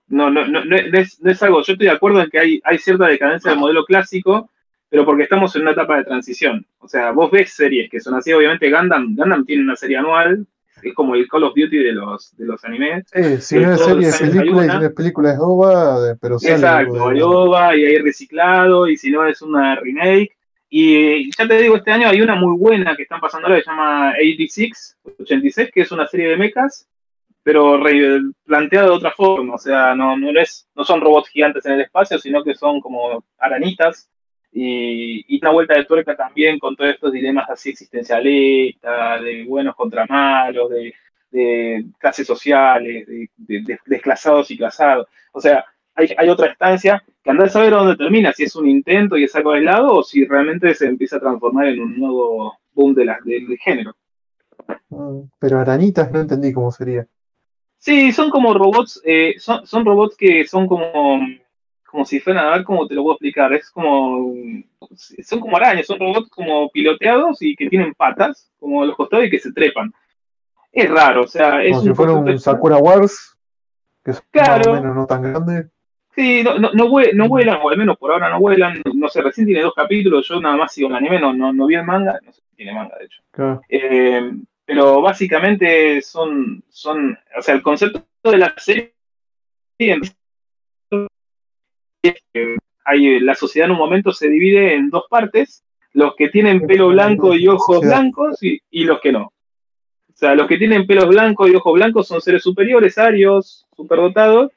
[0.08, 2.60] no, no, no, no es, no es algo, yo estoy de acuerdo en que hay,
[2.64, 4.50] hay cierta decadencia del modelo clásico,
[4.90, 6.66] pero porque estamos en una etapa de transición.
[6.78, 10.46] O sea, vos ves series que son así, obviamente Gundam, Gundam tiene una serie anual,
[10.82, 13.04] es como el Call of Duty de los, de los animes.
[13.12, 16.38] Eh, si no es serie, es película, y si no es película, es OVA, pero
[16.38, 20.37] sale Exacto, hay OVA y hay reciclado, y si no es una remake.
[20.70, 23.64] Y ya te digo, este año hay una muy buena que están pasando ahora, que
[23.64, 26.86] se llama 86, 86, que es una serie de mechas,
[27.42, 27.80] pero
[28.44, 29.54] planteada de otra forma.
[29.54, 32.80] O sea, no, no, es, no son robots gigantes en el espacio, sino que son
[32.80, 34.10] como aranitas.
[34.52, 40.04] Y, una vuelta de tuerca también con todos estos dilemas así existencialistas, de buenos contra
[40.06, 40.94] malos, de,
[41.98, 45.06] clases sociales, de desclasados y clasados.
[45.32, 45.64] O sea,
[45.98, 49.24] hay, hay otra instancia que andás a saber dónde termina, si es un intento y
[49.24, 53.04] es algo aislado o si realmente se empieza a transformar en un nuevo boom de
[53.04, 53.94] la, del género.
[54.88, 57.06] Mm, Pero arañitas no entendí cómo sería.
[57.78, 61.20] Sí, son como robots, eh, son, son robots que son como,
[61.86, 64.34] como si fueran, a ver cómo te lo puedo explicar, es como,
[64.96, 69.26] son como arañas, son robots como piloteados y que tienen patas, como a los costados
[69.26, 69.92] y que se trepan.
[70.72, 72.38] Es raro, o sea, es Como si fuera un.
[72.38, 73.36] Sakura Wars,
[74.04, 74.72] que es más Claro.
[74.72, 75.68] o menos no tan grande.
[76.18, 78.82] Sí, no, no, no, no vuelan, o al menos por ahora no vuelan.
[78.92, 80.26] No sé, recién tiene dos capítulos.
[80.26, 82.18] Yo nada más sigo el anime, no, no, no vi el manga.
[82.24, 83.22] No sé si tiene manga, de hecho.
[83.30, 83.60] Claro.
[83.68, 84.32] Eh,
[84.64, 87.16] pero básicamente son, son.
[87.38, 88.92] O sea, el concepto de la serie.
[89.78, 90.12] es
[92.32, 95.62] que hay, la sociedad en un momento se divide en dos partes:
[95.92, 99.22] los que tienen pelo blanco y ojos blancos y, y los que no.
[99.22, 104.50] O sea, los que tienen pelos blancos y ojos blancos son seres superiores, arios, superdotados,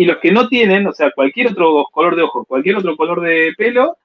[0.00, 3.20] y los que no tienen, o sea, cualquier otro color de ojos, cualquier otro color
[3.20, 3.98] de pelo,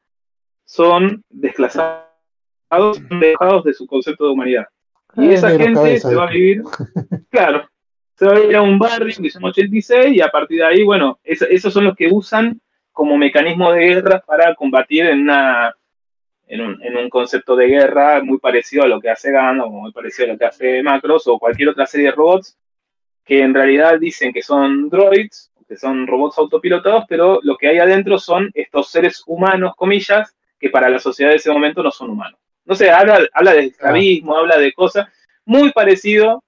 [0.65, 2.03] son desclasados,
[2.69, 4.65] son dejados de su concepto de humanidad.
[5.15, 6.63] Y esa gente cabeza, se va a vivir,
[7.29, 7.69] claro,
[8.17, 10.65] se va a ir a un barrio que se llama 86 y a partir de
[10.65, 12.59] ahí, bueno, es- esos son los que usan
[12.91, 15.73] como mecanismo de guerra para combatir en una
[16.47, 19.69] en un, en un concepto de guerra muy parecido a lo que hace Gundam, o
[19.69, 22.55] muy parecido a lo que hace Macros o cualquier otra serie de robots
[23.25, 27.79] que en realidad dicen que son droids, que son robots autopilotados, pero lo que hay
[27.79, 32.11] adentro son estos seres humanos, comillas, que para la sociedad de ese momento no son
[32.11, 32.39] humanos.
[32.65, 35.07] No sé, habla, habla de esclavismo, habla de cosas
[35.45, 36.43] muy parecido,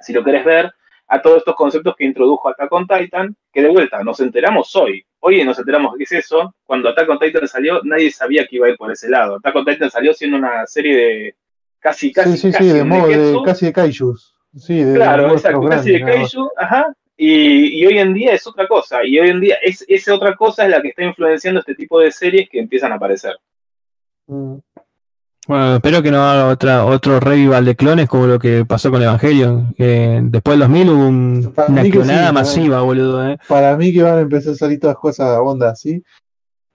[0.00, 0.72] si lo querés ver,
[1.08, 5.04] a todos estos conceptos que introdujo Attack on Titan, que de vuelta nos enteramos hoy.
[5.20, 6.54] Hoy nos enteramos qué es eso.
[6.64, 9.36] Cuando Attack on Titan salió, nadie sabía que iba a ir por ese lado.
[9.36, 11.34] Attack on Titan salió siendo una serie de
[11.78, 14.34] casi, casi, Sí, sí, casi sí, de modo de, casi de kaijus.
[14.56, 16.00] Sí, de Claro, exacto, casi de.
[16.00, 16.94] Kaiju, ajá.
[17.24, 19.04] Y, y hoy en día es otra cosa.
[19.04, 22.00] Y hoy en día es, esa otra cosa es la que está influenciando este tipo
[22.00, 23.36] de series que empiezan a aparecer.
[24.26, 24.56] Mm.
[25.46, 29.02] Bueno, espero que no haga otra, otro revival de clones como lo que pasó con
[29.02, 29.72] Evangelion.
[29.74, 33.30] Que después del 2000 hubo un- Para una clonada sí, masiva, boludo.
[33.30, 33.38] eh.
[33.46, 36.02] Para mí que van a empezar a salir todas cosas onda así.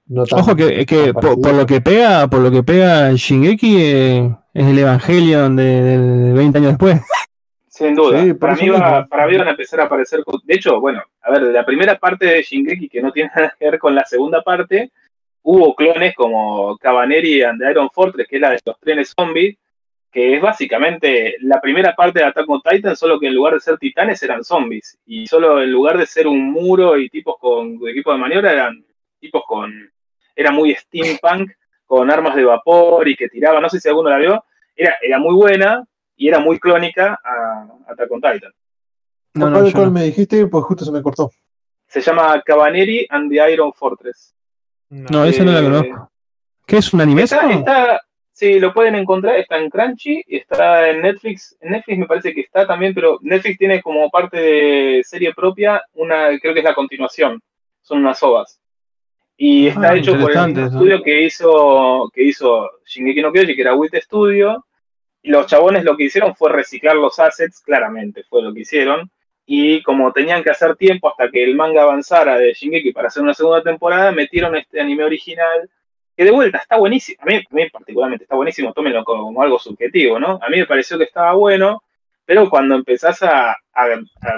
[0.05, 4.65] No Ojo que, que por lo que pega, por lo que pega Shingeki eh, es
[4.65, 7.01] el Evangelion de, de 20 años después.
[7.77, 8.23] Sin duda.
[8.23, 10.23] Sí, para, mí va, para mí van a empezar a aparecer.
[10.43, 13.65] De hecho, bueno, a ver, la primera parte de Shingeki, que no tiene nada que
[13.65, 14.91] ver con la segunda parte,
[15.43, 19.57] hubo clones como Cabaneri and the Iron Fortress, que es la de los trenes zombies,
[20.11, 23.59] que es básicamente la primera parte de Attack on Titan, solo que en lugar de
[23.59, 24.97] ser titanes eran zombies.
[25.05, 28.83] Y solo en lugar de ser un muro y tipos con equipo de maniobra, eran
[29.19, 29.71] tipos con.
[30.35, 31.51] Era muy steampunk,
[31.85, 33.61] con armas de vapor y que tiraba.
[33.61, 34.43] No sé si alguno la vio.
[34.75, 35.85] Era, era muy buena
[36.17, 38.51] y era muy clónica a Attack on Titan.
[39.35, 39.91] No, no, ¿Cuál, yo cuál no.
[39.91, 40.47] me dijiste?
[40.47, 41.31] Pues justo se me cortó.
[41.87, 44.35] Se llama Cabaneri and the Iron Fortress.
[44.89, 46.11] No, esa no la Eh, conozco.
[46.65, 47.21] ¿Qué es un anime?
[47.23, 48.01] Está, está,
[48.33, 51.55] sí, lo pueden encontrar, está en Crunchy y está en Netflix.
[51.61, 55.81] En Netflix me parece que está también, pero Netflix tiene como parte de serie propia
[55.93, 57.39] una, creo que es la continuación.
[57.81, 58.59] Son unas ovas.
[59.37, 60.65] Y está Ah, hecho por el eso.
[60.65, 64.65] estudio que hizo, que hizo Shingeki no Kyoji, que era Wit Studio.
[65.27, 69.09] Los chabones lo que hicieron fue reciclar los assets, claramente, fue lo que hicieron.
[69.49, 73.23] y como tenían que hacer tiempo hasta que el manga avanzara de Shingeki para hacer
[73.23, 75.69] una segunda temporada, metieron este anime original,
[76.17, 80.19] que de vuelta está buenísimo, a mí, a particularmente está buenísimo, tómenlo como, algo subjetivo,
[80.19, 80.39] ¿no?
[80.41, 81.83] A mí me pareció que estaba bueno,
[82.25, 83.55] pero cuando empezás a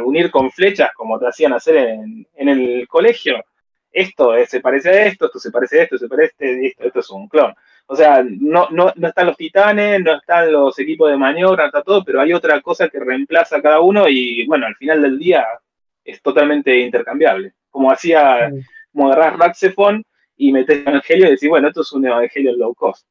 [0.06, 3.44] unir con flechas, como te hacían hacer en, en el colegio,
[3.92, 6.68] esto eh, se parece a esto, esto se parece a esto, se parece a este,
[6.68, 7.54] esto, esto es un clon.
[7.92, 11.68] O sea, no, no, no están los titanes, no están los equipos de maniobra, no
[11.70, 15.02] está todo, pero hay otra cosa que reemplaza a cada uno y bueno, al final
[15.02, 15.44] del día
[16.04, 17.54] es totalmente intercambiable.
[17.72, 18.52] Como hacía,
[18.94, 20.04] como agarrás Raxephone
[20.38, 23.08] y metés Evangelio y decís, bueno, esto es un Evangelio low cost.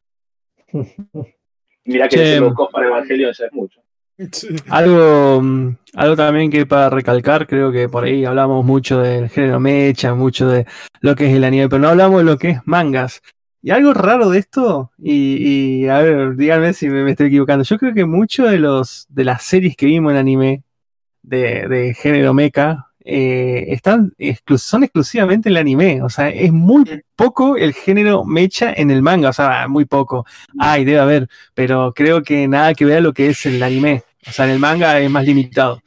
[1.84, 3.80] Mirá que ese low cost para Evangelio ya es mucho.
[4.30, 4.54] Sí.
[4.68, 9.58] Algo, mm, algo también que para recalcar, creo que por ahí hablamos mucho del género
[9.58, 10.66] mecha, mucho de
[11.00, 13.20] lo que es el anime, pero no hablamos de lo que es mangas.
[13.60, 17.64] Y algo raro de esto, y, y, a ver, díganme si me, me estoy equivocando.
[17.64, 20.62] Yo creo que muchos de los de las series que vimos en anime
[21.22, 26.02] de, de género mecha eh, están exclu- son exclusivamente el anime.
[26.02, 26.84] O sea, es muy
[27.16, 29.30] poco el género mecha en el manga.
[29.30, 30.24] O sea, muy poco.
[30.58, 34.02] Ay, debe haber, pero creo que nada que ver a lo que es el anime.
[34.26, 35.80] O sea, en el manga es más limitado.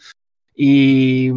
[0.56, 1.32] Y,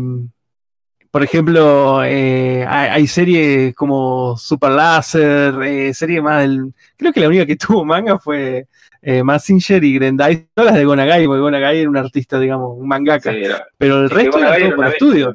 [1.15, 6.75] por ejemplo, eh, hay, hay series como Super Laser, eh, serie más del...
[6.97, 8.67] Creo que la única que tuvo manga fue
[9.01, 12.89] eh, Mazinger y Grendai, todas las de Gonagai, porque Gonagai era un artista, digamos, un
[12.89, 13.31] mangaka.
[13.31, 15.35] Sí, era- Pero el resto era todo por estudio.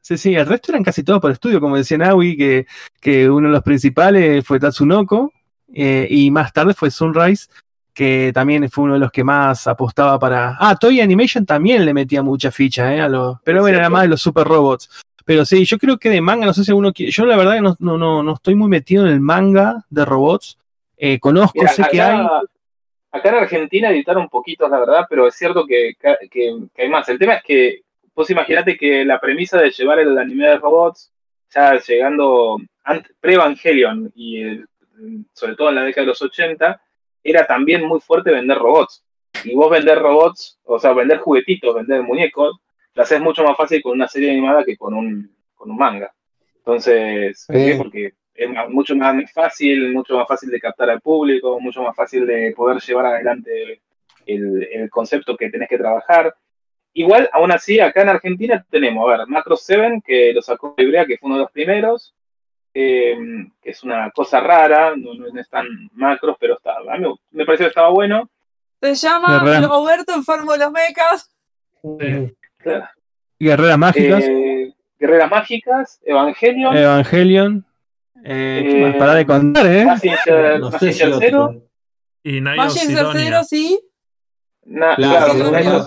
[0.00, 2.66] Sí, sí, el resto eran casi todos por estudio, como decía Naui, que,
[3.00, 5.32] que uno de los principales fue Tatsunoko,
[5.74, 7.48] eh, y más tarde fue Sunrise,
[7.92, 10.56] que también fue uno de los que más apostaba para.
[10.60, 13.00] Ah, Toy Animation también le metía mucha ficha, ¿eh?
[13.00, 14.88] A los, pero bueno, era más de los super robots.
[15.26, 17.12] Pero sí, yo creo que de manga, no sé si uno quiere.
[17.12, 20.04] Yo la verdad que no, no, no, no estoy muy metido en el manga de
[20.04, 20.56] robots.
[20.96, 22.26] Eh, conozco, Mira, sé que hay.
[23.10, 25.94] acá, en Argentina editaron poquitos, la verdad, pero es cierto que,
[26.30, 27.08] que- que hay más.
[27.08, 27.80] El tema es que
[28.14, 31.12] vos imaginate que la premisa de llevar el anime de robots,
[31.52, 32.58] ya llegando
[33.20, 34.64] pre-Evangelion y eh,
[35.32, 36.80] sobre todo en la década de los 80,
[37.22, 39.02] era también muy fuerte vender robots.
[39.44, 42.58] Y vos vender robots, o sea, vender juguetitos, vender muñecos,
[42.96, 46.12] lo haces mucho más fácil con una serie animada que con un, con un manga.
[46.56, 47.72] Entonces, ¿por qué?
[47.72, 47.78] Sí.
[47.78, 52.26] porque es mucho más fácil, mucho más fácil de captar al público, mucho más fácil
[52.26, 53.82] de poder llevar adelante
[54.24, 56.34] el, el concepto que tenés que trabajar.
[56.94, 61.04] Igual, aún así, acá en Argentina tenemos, a ver, Macro 7, que lo sacó Ibrea,
[61.04, 62.14] que fue uno de los primeros,
[62.72, 63.14] eh,
[63.60, 67.44] que es una cosa rara, no, no es tan macros, pero está, a mí me
[67.44, 68.30] pareció que estaba bueno.
[68.80, 69.44] Se llama.
[69.66, 71.30] Roberto Enfermo de los Mecas.
[72.66, 72.88] Claro.
[73.38, 77.64] Guerreras Mágicas, Eh, Guerreras Mágicas, Evangelion, Evangelion.
[78.24, 79.84] Eh, eh, Para de contar, ¿eh?
[80.58, 81.62] No sé Zero.
[82.24, 83.22] Y Mazinger Sidonia.
[83.24, 83.80] Zero, sí.
[84.64, 85.32] na- Claro,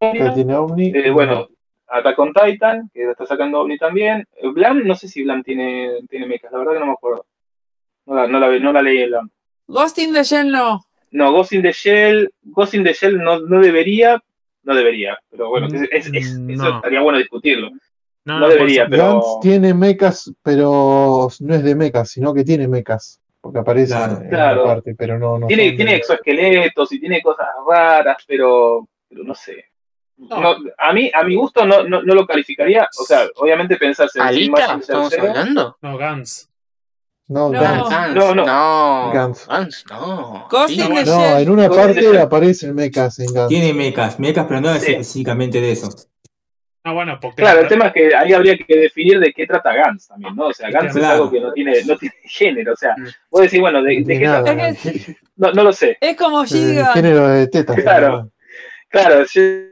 [0.00, 1.48] eh, bueno,
[1.88, 4.26] Attack on Titan, que está sacando Omni también.
[4.36, 7.26] Eh, Blam, no sé si Blam tiene, tiene mechas, la verdad que no me acuerdo.
[8.06, 9.30] No la, no la, no la leí en Blam.
[9.68, 10.80] Ghost in the Shell no.
[11.12, 14.20] No, Ghost in the Shell, Ghost in the Shell no, no debería,
[14.66, 17.70] no debería, pero bueno, es- es- es- Mm, eso estaría bueno discutirlo.
[18.24, 22.66] No, No debería, pero- Gantz tiene mechas, pero no es de mechas, sino que tiene
[22.68, 23.20] mechas.
[23.40, 24.20] Porque aparece Claro.
[24.22, 24.60] en Claro.
[24.62, 28.88] la parte, pero no, no Tiene, son tiene de- exoesqueletos y tiene cosas raras, pero,
[29.08, 29.66] pero no sé.
[30.16, 30.40] No.
[30.40, 32.88] No, a mí, a mi gusto no, no, no lo calificaría.
[32.98, 34.78] O sea, obviamente pensás en ¿Alita?
[34.80, 35.76] ¿Estamos hablando?
[35.80, 36.50] No, Gans.
[37.28, 37.60] No, No.
[37.60, 38.44] Gans, No, no.
[38.46, 39.10] no.
[39.12, 39.46] Gans.
[39.48, 40.46] Gans, no.
[40.68, 41.42] Sí, no, the No, Shell.
[41.42, 43.48] en una parte aparecen mechas en Gantz.
[43.48, 44.92] Tiene mecas, mecas, pero no es Sí.
[44.92, 45.88] específicamente de eso.
[46.84, 47.42] Ah, bueno, porque.
[47.42, 50.46] Claro, el tema es que ahí habría que definir de qué trata Gans también, ¿no?
[50.46, 52.74] O sea, Gans es algo que no tiene, no tiene género.
[52.74, 53.06] O sea, Mm.
[53.28, 54.72] vos decís, bueno, ¿de, de qué nada, trata?
[55.34, 55.98] No, no lo sé.
[56.00, 56.92] Es como eh, Giga.
[56.92, 57.74] género de tetas.
[57.76, 58.30] Claro.
[58.88, 59.24] Claro,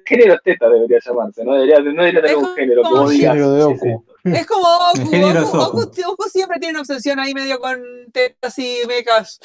[0.04, 3.10] género teta debería llamarse, no debería, no debería tener Es un como género que vos
[3.10, 3.32] digas.
[3.32, 3.88] género de sí, sí.
[3.92, 4.04] Oku.
[4.24, 4.64] Es como
[4.94, 5.80] Goku, Goku.
[5.82, 7.78] Goku- Goku siempre tiene una obsesión ahí medio con
[8.12, 9.38] tetas y mechas.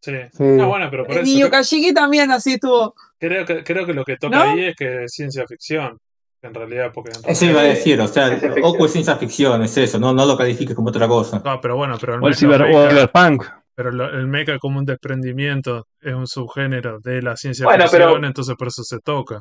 [0.00, 0.12] Sí.
[0.32, 0.44] Sí.
[0.60, 1.46] Ah, bueno, pero por Y eso.
[1.46, 2.94] Yukashiki también así estuvo.
[3.18, 4.42] Creo que, creo que lo que toca ¿No?
[4.52, 5.98] ahí es que es ciencia ficción.
[6.42, 7.10] En realidad, porque.
[7.18, 8.38] en Eso iba a decir, o sea.
[8.62, 11.42] Oku es ciencia ficción, es eso, no, no lo califiques como otra cosa.
[11.44, 13.44] No, pero bueno, pero el, O el Cyberpunk.
[13.74, 18.12] pero lo- el mecha como un desprendimiento es un subgénero de la ciencia Bueno, ficción,
[18.14, 19.40] pero- entonces por eso se toca.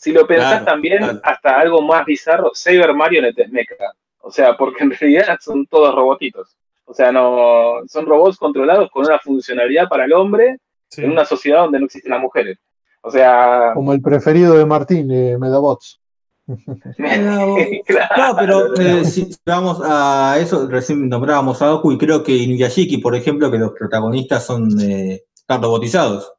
[0.00, 1.20] Si lo pensás Claro, también, claro.
[1.22, 3.74] hasta algo más bizarro, Saber Marionette es mecha.
[4.22, 6.56] O sea, porque en realidad son todos robotitos.
[6.86, 10.56] O sea, no son robots controlados con una funcionalidad para el hombre
[10.88, 11.02] Sí.
[11.04, 12.58] en una sociedad donde no existen las mujeres.
[13.02, 16.00] O sea, Como el preferido de Martín, eh, Medabots.
[17.86, 18.16] claro.
[18.16, 22.98] No, pero eh, si vamos a eso, recién nombrábamos a Oku y creo que Inuyashiki,
[22.98, 26.32] por ejemplo, que los protagonistas son eh, están robotizados.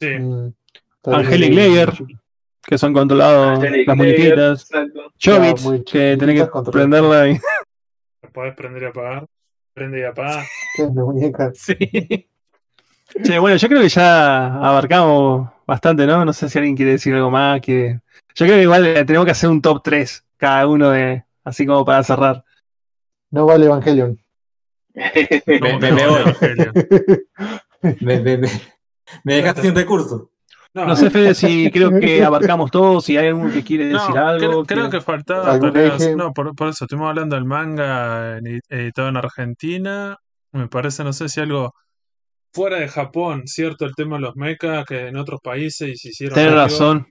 [0.00, 0.10] Sí.
[0.10, 0.52] Mm,
[1.04, 1.88] Angelic bien.
[2.66, 4.68] Que son controlados Angelic las muñequitas.
[5.18, 7.38] Chobits, que tenés que prenderla y...
[8.22, 9.26] ¿Lo podés prender y apagar?
[9.74, 10.44] Prende y apaga.
[10.76, 11.52] que es de muñeca.
[11.54, 11.76] Sí.
[13.22, 16.24] Che, bueno, yo creo que ya abarcamos bastante, ¿no?
[16.24, 17.60] No sé si alguien quiere decir algo más.
[17.60, 18.00] Quiere...
[18.34, 21.22] Yo creo que igual eh, tenemos que hacer un top 3 cada uno de.
[21.44, 22.44] Así como para cerrar.
[23.30, 24.18] No vale Evangelion.
[24.94, 27.18] Me- ¿Cómo me- que voy.
[28.00, 28.48] Me, me, me,
[29.24, 30.22] me dejaste sin recursos.
[30.74, 34.18] No sé, Fede, si creo que abarcamos todo, si hay alguno que quiere No, decir
[34.18, 34.64] algo.
[34.64, 35.56] creo, que faltaba.
[36.16, 38.38] No, por, por eso estuvimos hablando del manga
[38.68, 40.18] editado en Argentina.
[40.52, 41.72] Me parece, no sé si algo
[42.52, 46.38] fuera de Japón, cierto, el tema de los mechas que en otros países se hicieron
[46.38, 46.54] algo.
[46.56, 47.06] razón.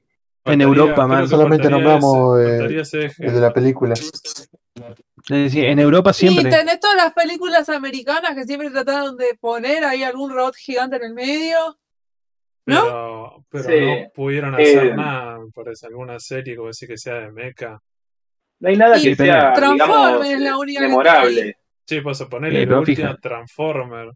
[0.46, 1.26] En Europa, man.
[1.28, 3.12] Solamente nombramos, ese- eh.
[3.20, 3.94] El de la película.
[3.94, 4.10] Es
[5.30, 6.52] decir, en Europa Sí, siempre.
[6.52, 11.04] tenés todas las películas americanas que siempre trataron de poner ahí algún robot gigante en
[11.04, 11.78] el medio.
[12.66, 12.82] ¿No?
[12.84, 13.86] Pero, pero Sí.
[14.04, 17.80] no pudieron hacer Eh, nada, me parece, alguna serie como decir que sea de mecha.
[18.60, 21.58] No hay nada Y que sea, digamos, es la única memorable.
[21.86, 23.22] Sí, pues a ponerle Sí, la última fíjate.
[23.22, 24.12] Transformer.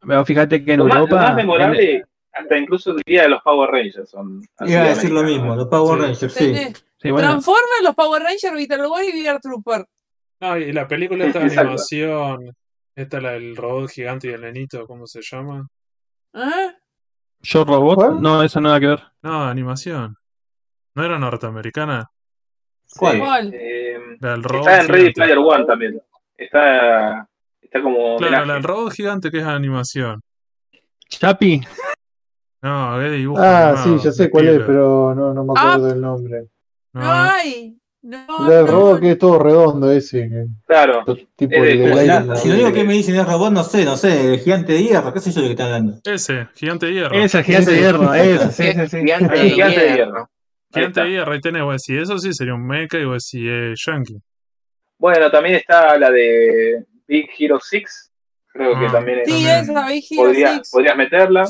[0.00, 1.22] Pero fíjate que en Lo más, lo Europa.
[1.22, 4.08] más memorable, hasta incluso diría de los Power Rangers.
[4.10, 5.48] Son Iba a de decir lo americanos.
[5.48, 6.06] mismo, los Power Sí.
[6.06, 6.82] Rangers, sí.
[7.02, 9.84] Sí, bueno, Transformers, los Power Rangers, Beetle Boy y VR Trooper.
[10.40, 12.56] No, y la película esta de animación,
[12.96, 15.68] esta la del robot gigante y el nenito, ¿cómo se llama?
[16.34, 16.72] ¿Eh?
[17.42, 17.94] Yo Robot.
[17.96, 18.22] ¿Cuál?
[18.22, 19.02] No, eso nada que ver.
[19.22, 20.16] No, animación.
[20.94, 22.10] ¿No era norteamericana?
[22.86, 23.52] Sí, ¿Cuál?
[23.54, 25.14] eh, La del robot está en Ready gigante.
[25.14, 26.02] Player One también.
[26.36, 27.28] Está,
[27.60, 28.46] está como Claro, homenaje.
[28.46, 30.20] la del robot gigante que es animación.
[31.08, 31.60] Chapi.
[32.62, 35.72] No, es dibujo Ah, animado, sí, ya sé cuál es, pero no, no me Ah.
[35.72, 36.48] acuerdo del nombre.
[36.92, 37.76] No No, hay.
[38.02, 38.66] No, no.
[38.66, 40.28] robot que es todo redondo ese.
[40.28, 41.04] que- Claro,
[41.36, 43.96] tipo Es de- el si lo único que me dicen es robot, no sé, no
[43.96, 45.98] sé, el gigante de hierro, qué sé yo de qué están hablando.
[46.04, 47.14] ese, gigante de hierro.
[47.14, 48.12] Es el gigante de hierro.
[48.14, 49.00] Ese, sí, sí, sí.
[49.02, 49.54] Gigante de está.
[49.54, 50.30] Gigante de hierro.
[50.74, 51.04] Gigante está.
[51.04, 53.74] de hierro, ahí tenés, vos decís, eso sí sería un mecha y vos decís, eh,
[53.86, 54.16] yankee.
[54.98, 58.10] Bueno, también está la de Big Hero 6.
[58.52, 59.58] Creo que Ah, también es- Sí, También.
[59.60, 60.70] esa, Big Hero podría- 6.
[60.72, 61.48] podrías meterla.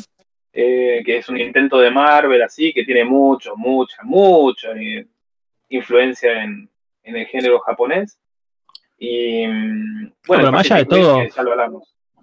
[0.55, 5.07] eh, que es un intento de Marvel así, que tiene mucho, mucha, mucha eh,
[5.77, 6.69] influencia en,
[7.05, 8.19] en el género japonés.
[8.99, 11.23] Y mm, bueno, pero más allá de todo-.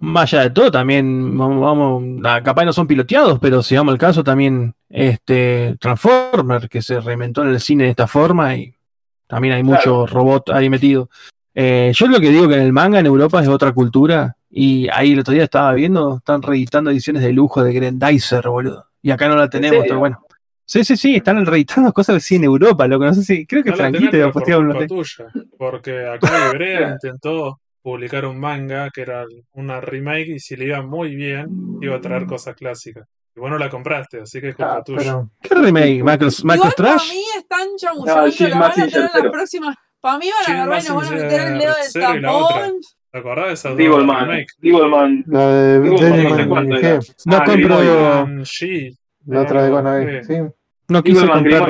[0.00, 3.92] Más allá de todo, también vamos, vamos ah, capaz no son piloteados, pero si vamos
[3.92, 8.74] al caso, también este Transformer, que se reinventó en el cine de esta forma y
[9.26, 11.10] también hay mucho robot ahí metido.
[11.54, 14.88] Eh, yo lo que digo que en el manga en Europa es otra cultura y
[14.88, 18.86] ahí el otro día estaba viendo, están reeditando ediciones de lujo de Grandizer, boludo.
[19.02, 20.24] Y acá no la tenemos, pero bueno.
[20.72, 23.64] Sí, sí, sí, están reeditando cosas así en Europa, lo que no sé si, creo
[23.64, 25.26] que No la Franquito iba a postear culpa tuya,
[25.58, 29.24] porque acá Ibrea intentó publicar un manga que era
[29.54, 31.48] una remake y si le iba muy bien,
[31.80, 33.04] iba a traer cosas clásicas.
[33.34, 34.98] Y vos no la compraste, así que es culpa Ah, tuya.
[35.02, 36.04] pero ¿Qué remake?
[36.04, 37.10] ¿Macros, Igual Macros para Trash?
[37.10, 39.76] mí están chamullando, No, la van a tener las próximas.
[40.00, 42.74] Para mí van a agarrar y nos van a meter el dedo del la tapón.
[43.10, 44.28] ¿Te acordás de dos Devilman.
[44.60, 45.24] Devilman.
[45.26, 47.00] la de Devilman no.
[47.26, 47.82] No Ah, compro,
[49.26, 50.34] la algo Konami, así.
[50.34, 50.40] sí.
[50.90, 51.68] No quise comprar,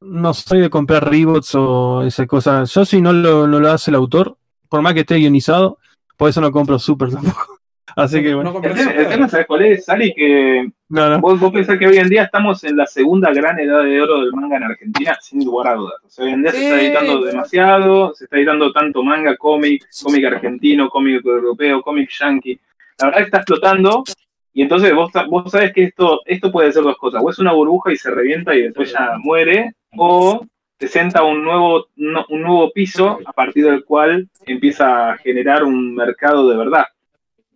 [0.00, 2.64] no soy de comprar reboots o esa cosa.
[2.64, 4.36] Yo si no lo, no lo hace el autor,
[4.68, 5.78] por más que esté guionizado,
[6.16, 7.58] por eso no compro Super tampoco.
[7.96, 10.14] Así que No bueno, El compras tema, el tema, ¿sabes cuál es, Sally?
[10.14, 11.18] Que no, no.
[11.20, 14.20] vos, vos pensás que hoy en día estamos en la segunda gran edad de oro
[14.20, 15.94] del manga en Argentina, sin lugar a dudas.
[16.06, 16.86] O sea, hoy en día se está Sí.
[16.86, 22.60] editando demasiado, se está editando tanto manga, cómic, cómic argentino, cómic europeo, cómic yankee.
[23.00, 24.04] La verdad que está explotando
[24.52, 27.22] y entonces vos, vos sabes que esto, esto puede ser dos cosas.
[27.24, 30.44] O es una burbuja y se revienta y después ya muere, o
[30.78, 35.62] se senta un nuevo, no- un nuevo piso a partir del cual empieza a generar
[35.64, 36.84] un mercado de verdad.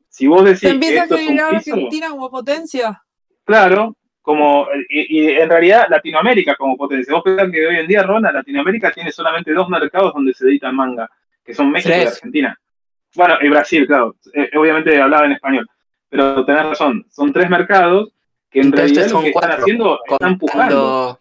[0.08, 3.02] Si vos decís Se empieza a esto es un generar piso, Argentina como potencia.
[3.44, 7.12] Claro, como y, y en realidad Latinoamérica como potencia.
[7.12, 10.70] Vos pensás que hoy en día, Rona, Latinoamérica tiene solamente dos mercados donde se edita
[10.70, 11.10] manga,
[11.44, 12.12] que son México y Tres.
[12.16, 12.58] Argentina.
[13.16, 14.16] Bueno, y Brasil, claro.
[14.32, 15.66] Eh, obviamente hablaba en español.
[16.14, 18.12] Pero tenés razón, son tres mercados
[18.48, 20.76] que en Entonces realidad lo son que están cuatro, haciendo, están empujando.
[20.76, 21.20] contando,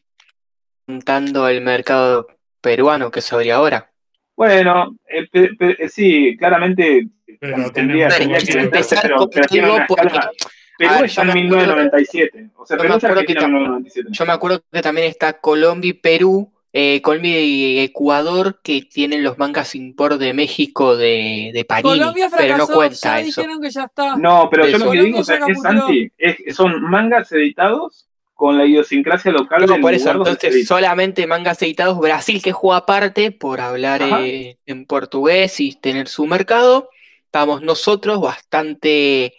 [0.86, 2.28] contando el mercado
[2.62, 3.90] peruano que se abre ahora.
[4.36, 7.08] Bueno, eh, pe- pe- eh, sí, claramente
[7.40, 10.32] Pero tendría, tendría que empezar pero, con pero tiene algo una porque- escala.
[10.78, 12.50] Perú A ver, está yo en me acuerdo- 1997.
[12.56, 14.10] O sea, yo me Perú es acuerdo que Argentina en tam- 1997.
[14.12, 19.24] Yo me acuerdo que también está Colombia y Perú, eh, Colombia y Ecuador, que tienen
[19.24, 23.42] los mangas import de México de, de Panini, Colombia pero no fracasó, cuenta ya eso.
[23.42, 24.16] dijeron que ya está.
[24.18, 24.86] No, pero yo Eso.
[24.86, 25.62] lo que digo o sea, es.
[25.62, 31.28] Santi, es- son mangas editados con la idiosincrasia local No, del por eso, entonces solamente
[31.28, 36.90] mangas editados, Brasil que juega aparte por hablar eh, en portugués y tener su mercado,
[37.26, 39.36] estamos nosotros bastante,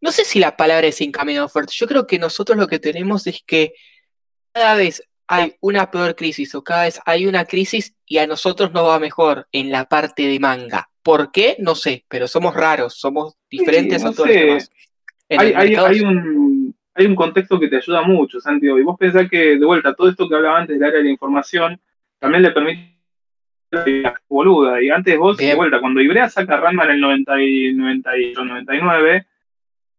[0.00, 3.28] no sé si la palabra es encaminado fuerte, yo creo que nosotros lo que tenemos
[3.28, 3.72] es que
[4.52, 8.72] cada vez hay una peor crisis o cada vez hay una crisis y a nosotros
[8.72, 10.88] nos va mejor en la parte de manga.
[11.02, 11.56] ¿Por qué?
[11.58, 14.44] No sé, pero somos raros, somos diferentes no a todos los sé.
[14.44, 14.70] demás.
[15.28, 18.78] En hay, hay, hay un, hay un contexto que te ayuda mucho, Santiago.
[18.78, 21.10] Y vos pensás que, de vuelta, todo esto que hablaba antes del área de la
[21.10, 21.80] información
[22.18, 22.96] también le permite
[24.28, 24.80] boluda.
[24.82, 25.56] Y antes vos, de Bien.
[25.56, 29.26] vuelta, cuando Ibrea saca Ranma en el 90 y 98, 99,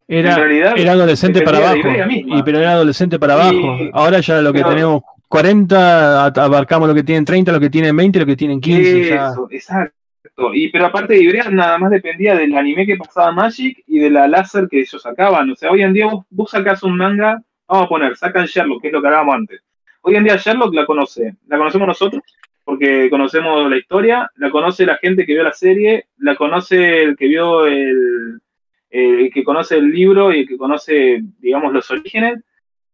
[0.07, 1.89] Era, realidad era adolescente para de abajo.
[2.09, 3.77] Y, pero era adolescente para Y- abajo.
[3.93, 7.95] Ahora ya lo que tenemos 40, at- abarcamos lo que tienen 30, lo que tienen
[7.95, 9.09] 20, lo que tienen 15.
[9.09, 9.29] ya.
[9.29, 9.93] Eso, exacto.
[10.53, 14.09] Y pero aparte de Ibrea nada más dependía del anime que pasaba Magic y de
[14.09, 15.49] la láser que ellos sacaban.
[15.49, 18.81] O sea, hoy en día vos, vos sacás un manga, vamos a poner, sacan Sherlock,
[18.81, 19.61] que es lo que hablábamos antes.
[20.01, 22.21] Hoy en día Sherlock la conoce, la conocemos nosotros,
[22.63, 27.15] porque conocemos la historia, la conoce la gente que vio la serie, la conoce el
[27.17, 28.39] que vio el,
[28.89, 32.43] el que conoce el libro y el que conoce, digamos, los orígenes.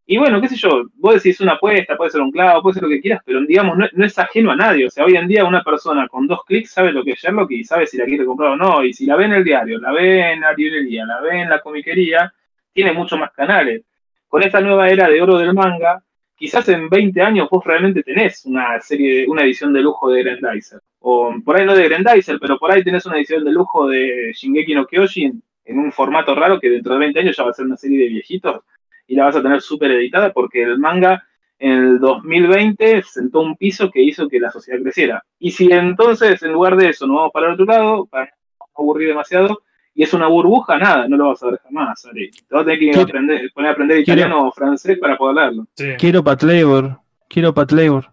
[0.06, 2.82] Y bueno, qué sé yo, vos decís una apuesta, puede ser un clavo, puede ser
[2.82, 4.86] lo que quieras, pero digamos, no, es ajeno a nadie.
[4.86, 7.50] O sea, hoy en día una persona con dos clics sabe lo que es Sherlock
[7.52, 8.84] y sabe si la quiere comprar o no.
[8.84, 11.48] Y si la ve en el diario, la ve en la librería, la ve en
[11.48, 12.34] la comiquería,
[12.72, 13.82] tiene mucho más canales.
[14.28, 16.02] Con esta nueva era de oro del manga,
[16.36, 20.80] quizás en 20 años vos realmente tenés una serie, una edición de lujo de Grandizer.
[21.00, 24.32] O por ahí no de Grandizer, pero por ahí tenés una edición de lujo de
[24.34, 27.54] Shingeki no Kyojin en un formato raro que dentro de 20 años ya va a
[27.54, 28.60] ser una serie de viejitos
[29.06, 31.24] y la vas a tener súper editada porque el manga
[31.58, 35.22] en el 2020 sentó un piso que hizo que la sociedad creciera.
[35.38, 38.66] Y si entonces en lugar de eso nos vamos para el otro lado, para no
[38.76, 39.62] aburrir demasiado,
[39.94, 42.30] y es una burbuja, nada, no lo vas a ver jamás, Ari.
[42.30, 45.16] Te vas a tener que Quiero- aprender, poner a aprender quiero- italiano o francés para
[45.16, 45.66] poder leerlo.
[45.76, 45.86] Sí.
[45.98, 46.98] Quiero Pat Labor.
[47.28, 48.12] Quiero Pat Labor.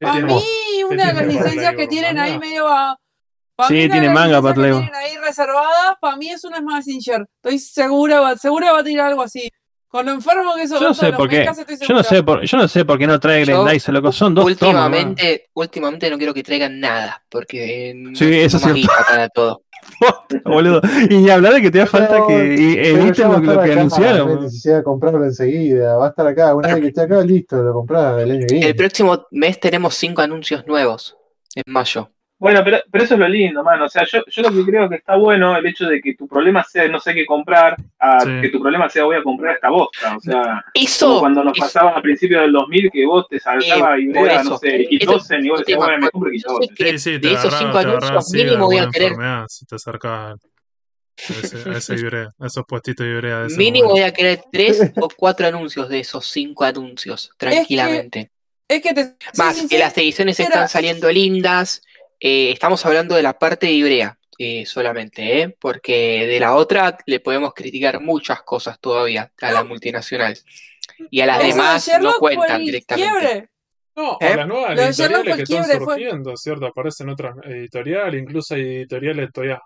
[0.00, 0.26] ¿Qué A tiene?
[0.34, 0.40] mí,
[0.78, 4.40] ¿Qué una de las para licencias que tienen ahí medio pa' Sí, tiene las manga,
[4.42, 7.26] Pat tienen ahí reservadas, para mí es una Messenger.
[7.42, 9.48] Estoy segura, segura va a tirar algo así.
[9.96, 11.46] Con lo enfermo que eso Yo no sé por qué.
[11.88, 14.12] Yo no sé por, yo no sé por qué no trae Grandizer, loco.
[14.12, 14.74] Son dos tomos.
[14.74, 18.74] últimamente, últimamente no quiero que traigan nada, porque no Sí, eso cierto.
[18.76, 19.62] guita para todo.
[20.44, 20.82] boludo.
[21.08, 22.54] Y ni hablar de que te da falta Pero- que.
[22.58, 24.34] Y, eh, Pero ¿Viste ya va lo, estar lo que anunciaron?
[24.34, 25.96] No necesidad de comprarlo enseguida.
[25.96, 26.54] Va a estar acá.
[26.54, 28.66] Una vez que esté acá, listo, lo compras el año que viene.
[28.68, 31.16] El próximo mes tenemos cinco anuncios nuevos,
[31.54, 32.10] en mayo.
[32.38, 33.86] Bueno, pero, pero eso es lo lindo, mano.
[33.86, 36.28] O sea, yo, yo lo que creo que está bueno el hecho de que tu
[36.28, 38.40] problema sea no sé qué comprar, a Sí.
[38.42, 40.16] que tu problema sea voy a comprar esta bosta.
[40.16, 43.96] O sea, Eso, cuando nos eso- pasaba a principios del 2000 que vos te saltaba
[43.96, 46.74] Eh, y no sé, Eso- X12 y vos decías, bueno, me compro yo sé X12.
[46.76, 49.12] que Sí, sí, de esos cinco anuncios mínimo voy a querer
[49.48, 54.12] si te acercabas a ese, Ibrea, a esos puestitos de Ibrea de Mínimo voy a
[54.12, 58.30] querer tres o cuatro anuncios de esos cinco anuncios, tranquilamente.
[58.68, 59.14] Es que te.
[59.38, 61.82] Más, que las ediciones están saliendo lindas.
[62.28, 65.56] Eh, estamos hablando de la parte de Ibrea eh, solamente, ¿eh?
[65.60, 70.36] porque de la otra le podemos criticar muchas cosas todavía a la multinacional.
[71.10, 73.18] Y a las eso de demás no cuentan directamente.
[73.20, 73.48] quiebre.
[73.94, 74.32] No, ¿Eh?
[74.32, 76.66] o las nuevas Lo editoriales que están quiebre, fue- surgiendo, ¿cierto?
[76.66, 79.62] Aparecen otras editoriales, incluso hay editoriales todavía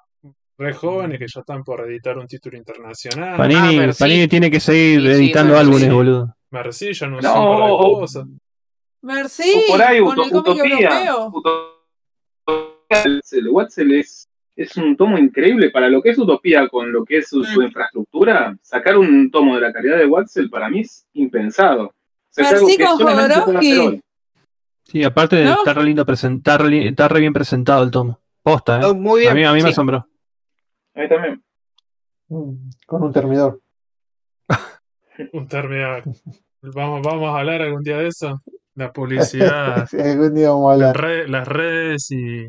[0.59, 3.37] re jóvenes que ya están por editar un título internacional.
[3.39, 3.93] Panini, Ah.
[3.99, 6.37] Panini tiene que seguir Sí, sí, editando álbumes, boludo.
[6.51, 8.25] Merci ya anunció No, un par de o- cosas.
[9.03, 9.53] Merci.
[9.57, 10.89] O por ahí, con Uto- el cómic Utopía.
[12.91, 13.19] Europeo.
[13.19, 17.05] Utopía, el Watzel es, es un tomo increíble para lo que es Utopía con lo
[17.05, 17.65] que es su, su Mm.
[17.65, 18.57] infraestructura.
[18.63, 21.87] Sacar un tomo de la calidad de Watzel para mí es impensado.
[21.87, 21.95] O
[22.31, 24.03] sea, es algo que solamente hoy.
[24.85, 25.55] Sí, aparte de ¿No?
[25.55, 28.21] estar re lindo presentar, está re bien presentado el tomo.
[28.43, 28.95] Posta, Oh, ¿eh?
[28.95, 29.33] muy bien.
[29.33, 30.07] A mí, a mí me asombró.
[30.95, 31.43] A mí también.
[32.29, 33.61] Mm, Con un termidor.
[35.33, 36.03] Un terminal.
[36.63, 38.41] Vamos, vamos a hablar algún día de eso.
[38.75, 41.29] La publicidad, Sí, Algún día vamos a hablar.
[41.29, 42.47] las redes y,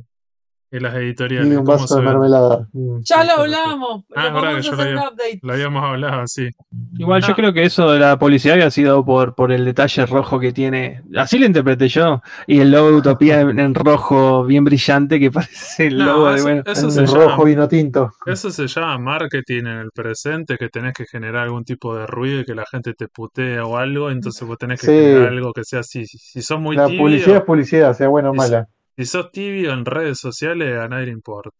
[0.71, 1.49] y las Y editoriales.
[1.57, 2.09] un ¿Cómo vaso de ven?
[2.11, 2.67] mermelada.
[2.71, 4.05] Mm, Ya lo hablamos.
[4.15, 5.39] Ah, es verdad que yo lo un había-.
[5.41, 6.49] Lo habíamos hablado, sí.
[6.97, 7.35] Igual yo Ah.
[7.35, 11.01] creo que eso de la publicidad había sido por, por el detalle rojo que tiene.
[11.15, 12.21] Así lo interpreté yo.
[12.47, 16.31] Y el logo de Utopía en, en rojo bien brillante que parece el No, logo
[16.31, 16.63] de bueno.
[16.65, 18.11] eso Un se rojo llama, vino tinto.
[18.25, 22.41] eso se llama marketing en el presente, que tenés que generar algún tipo de ruido
[22.41, 24.93] y que la gente te putea o algo, entonces vos tenés que Sí.
[24.93, 26.05] generar algo que sea así.
[26.05, 28.65] Si, si sos muy La tibio, publicidad es publicidad, sea buena o mala.
[28.65, 31.55] si sos tibio en redes sociales, a nadie le importa.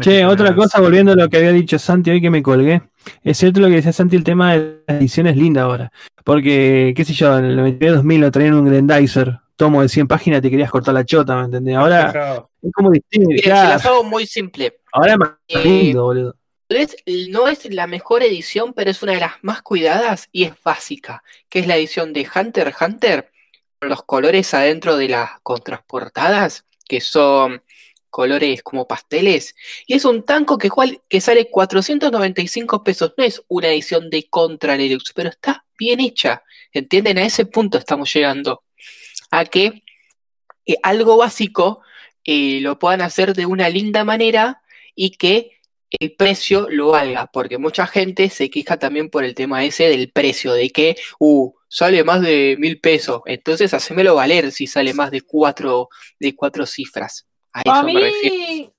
[0.00, 2.82] Che, otra cosa, volviendo a lo que había dicho Santi hoy que me colgué.
[3.24, 5.90] Es cierto lo que decía Santi, el tema de las ediciones linda ahora.
[6.24, 10.40] Porque, qué sé yo, en el 92.000 lo traían un Grandizer, tomo de 100 páginas,
[10.42, 11.76] te querías cortar la chota, ¿me entendés?
[11.76, 12.50] Ahora Dejado.
[12.62, 13.30] es como distinto.
[13.42, 14.78] Se las hago muy simple.
[14.92, 16.36] ahora es más Eh, lindo, boludo.
[17.30, 21.22] No es la mejor edición, pero es una de las más cuidadas y es básica,
[21.48, 23.30] que es la edición de Hunter x Hunter,
[23.80, 27.62] los colores adentro de las contraportadas, que son
[28.10, 29.54] colores como pasteles,
[29.86, 34.26] y es un tanco que, cual- que sale 495 pesos, no es una edición de
[34.28, 36.42] Contra Deluxe, pero está bien hecha,
[36.72, 37.18] ¿entienden?
[37.18, 38.62] A ese punto estamos llegando.
[39.30, 39.82] a que
[40.66, 41.80] eh, algo básico
[42.24, 44.62] eh, lo puedan hacer de una linda manera
[44.94, 45.52] y que
[45.90, 50.10] el precio lo valga, porque mucha gente se queja también por el tema ese del
[50.10, 55.10] precio, de que, uh, sale más de mil pesos, entonces hacémelo valer si sale más
[55.10, 55.88] de cuatro,
[56.18, 57.26] de cuatro cifras.
[57.52, 58.72] A eso A me mí refiero.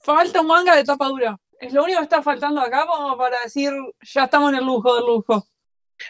[0.00, 1.36] falta un manga de tapa dura.
[1.60, 3.72] Es lo único que está faltando acá como para decir,
[4.14, 5.48] ya estamos en el lujo del lujo.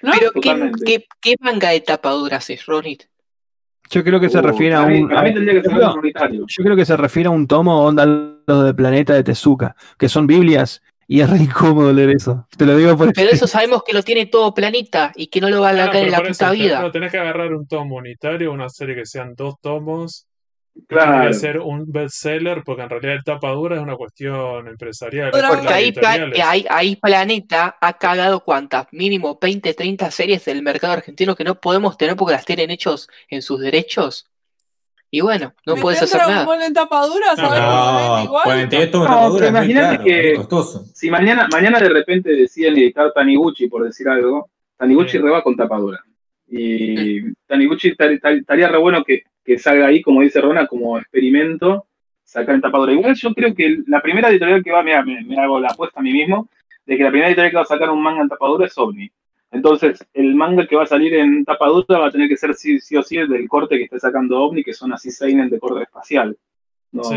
[0.02, 0.12] ¿No?
[0.12, 3.04] Pero, ¿qué, qué, qué manga de tapadura haces, Ronit?
[3.90, 5.08] Yo creo que se Uh, refiere a un.
[5.08, 6.44] para mí a- tendría que yo, ser creo, unitario.
[6.46, 10.10] yo creo que se refiere a un tomo onda los de Planeta de Tezuka, que
[10.10, 12.46] son Biblias, y es re incómodo leer eso.
[12.54, 15.48] Te lo digo por Pero eso sabemos que lo tiene todo planita y que no
[15.48, 16.82] lo va a sacar en la puta vida.
[16.82, 20.26] no, tenés que agarrar un tomo unitario, una serie que sean dos tomos.
[20.86, 21.12] Claro.
[21.12, 25.30] Tiene que ser un bestseller, porque en realidad el tapa dura es una cuestión empresarial.
[25.30, 25.94] Porque ahí,
[26.44, 31.58] ahí, ahí Planeta ha cagado cuántas, mínimo 20, 30 series del mercado argentino que no
[31.58, 34.26] podemos tener porque las tienen hechos en sus derechos.
[35.10, 36.44] Y bueno, no ¿Me puedes hacer un nada.
[36.44, 37.26] gol en tapa dura?
[37.30, 38.44] No, ¿Sabes No, igual?
[38.44, 40.84] 48 tomos No, tapadura imagínate que- costoso.
[40.92, 45.18] Si mañana, mañana de repente deciden editar Taniguchi, por decir algo, Taniguchi Sí.
[45.18, 45.98] reba con tapadura.
[46.50, 50.98] Y Taniguchi tar- tar- estaría re bueno que, que salga ahí, como dice Rona, como
[50.98, 51.86] experimento,
[52.24, 52.92] sacar en tapadura.
[52.92, 56.00] Igual yo creo que la primera editorial que va, mira, me, me hago la apuesta
[56.00, 56.48] a mí mismo,
[56.84, 59.10] de que la primera editorial que va a sacar un manga en tapadura es OVNI.
[59.50, 62.78] Entonces, el manga que va a salir en tapadura va a tener que ser sí,
[62.80, 65.58] sí o sí el del corte que esté sacando OVNI, que son así seinen de
[65.58, 66.36] corte espacial.
[66.92, 67.16] No, Sí.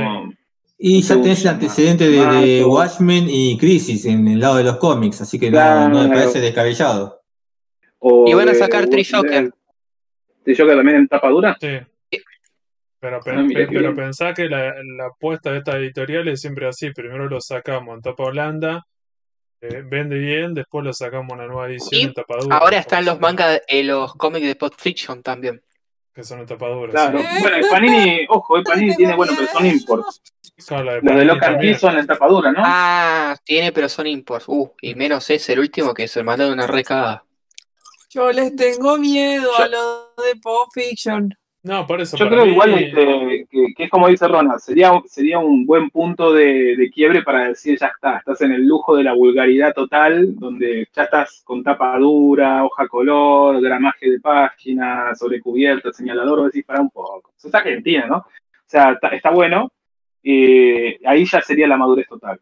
[0.84, 2.64] Y ya tenés el antecedente de.
[2.66, 5.90] Watchmen y Crisis en el lado de los cómics, así que no, Claro.
[5.90, 7.22] no me parece descabellado.
[8.00, 9.52] o Y van a sacar de- Trijoker.
[10.44, 11.56] Trijoker también en tapadura.
[11.62, 11.68] Sí.
[13.00, 16.92] Pero, pe- Ah, pero pensá que la, la apuesta de estas editoriales es siempre así.
[16.92, 18.86] Primero lo sacamos en tapa blanda,
[19.62, 22.58] eh, vende bien, después lo sacamos una nueva edición Y en tapadura.
[22.58, 25.62] Ahora están los mangas, eh, los cómics de Pop Fiction también.
[26.14, 26.92] Que son en tapadura.
[26.92, 27.20] Claro.
[27.20, 27.26] sí.
[27.40, 30.22] Bueno, el Panini, ojo, el Panini tiene, bueno, pero son imports.
[30.68, 31.60] Claro, la de Los de Locan.
[31.60, 32.62] Key son en tapadura, ¿no?
[32.64, 34.46] Ah, tiene, pero son imports.
[34.48, 37.24] Uh, y menos ese, el último que se mandó una recada.
[38.10, 41.34] Yo les tengo miedo Yo- a lo de Pop Fiction.
[41.64, 42.18] No, por eso.
[42.18, 45.92] Yo creo mí- igual este, que, que es como dice Ronald, sería, sería un buen
[45.92, 49.72] punto de, de quiebre para decir ya está, estás en el lujo de la vulgaridad
[49.74, 56.52] total, donde ya estás con tapa dura, hoja color, gramaje de página, sobrecubierta, señalador, vos
[56.52, 57.32] decís, para un poco.
[57.38, 58.18] Eso es Argentina, ¿no?
[58.18, 58.26] O
[58.66, 59.72] sea, está, está bueno,
[60.24, 62.40] eh, ahí ya sería la madurez total.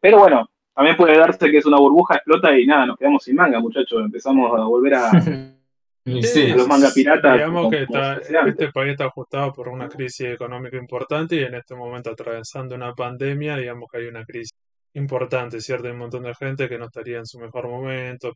[0.00, 3.36] Pero bueno, también puede darse que es una burbuja, explota y nada, nos quedamos sin
[3.36, 5.10] manga, muchachos, empezamos a volver a,
[6.04, 7.34] Sí, sí, a los manga piratas.
[7.34, 8.14] Digamos que está,
[8.46, 12.92] este país está ajustado por una crisis económica importante y en este momento atravesando una
[12.92, 14.52] pandemia, digamos que hay una crisis
[14.94, 15.86] importante, ¿cierto?
[15.86, 18.32] Hay un montón de gente que no estaría en su mejor momento,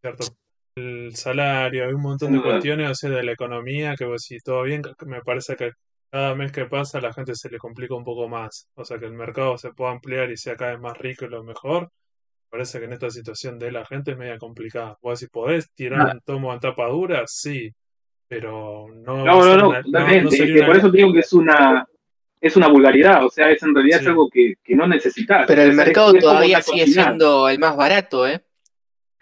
[0.00, 0.24] ¿cierto?
[0.74, 4.38] El salario, hay un montón de cuestiones, o sea, de la economía, que pues, si
[4.40, 5.70] todo bien, me parece que
[6.10, 8.68] cada mes que pasa a la gente se le complica un poco más.
[8.74, 11.28] O sea, que el mercado se pueda ampliar y sea cada vez más rico y
[11.28, 11.90] lo mejor.
[12.56, 14.96] Parece que en esta situación de la gente es media complicada.
[15.02, 17.70] Vos si podés tirar un tomo en tapa dura, sí,
[18.26, 19.82] pero no No, no, no, una-
[20.22, 21.86] no Es sería que una- por eso te digo que es una,
[22.40, 24.04] es una vulgaridad, o sea, es en realidad Sí.
[24.04, 25.44] es algo que, que no necesitas.
[25.46, 28.42] Pero el mercado es todavía sigue siendo el más barato, ¿eh?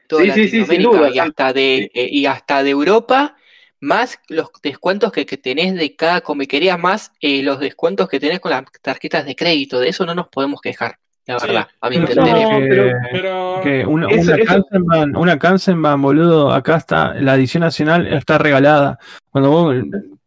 [0.06, 1.11] Toda Sí, sí, sí, sin Latinoamérica duda.
[1.12, 3.36] y hasta de eh, y hasta de Europa,
[3.81, 8.39] más los descuentos que, que tenés de cada comiquería, más eh, los descuentos que tenés
[8.39, 9.81] con las tarjetas de crédito.
[9.81, 12.34] De eso no nos podemos quejar, la Sí, verdad, a mi pero- entender.
[12.34, 17.14] No, que- pero- Pero que una, Eso- una eso- Kansenban, una Kansenban, boludo, acá está,
[17.14, 18.98] la edición nacional está regalada.
[19.30, 19.74] Cuando vos,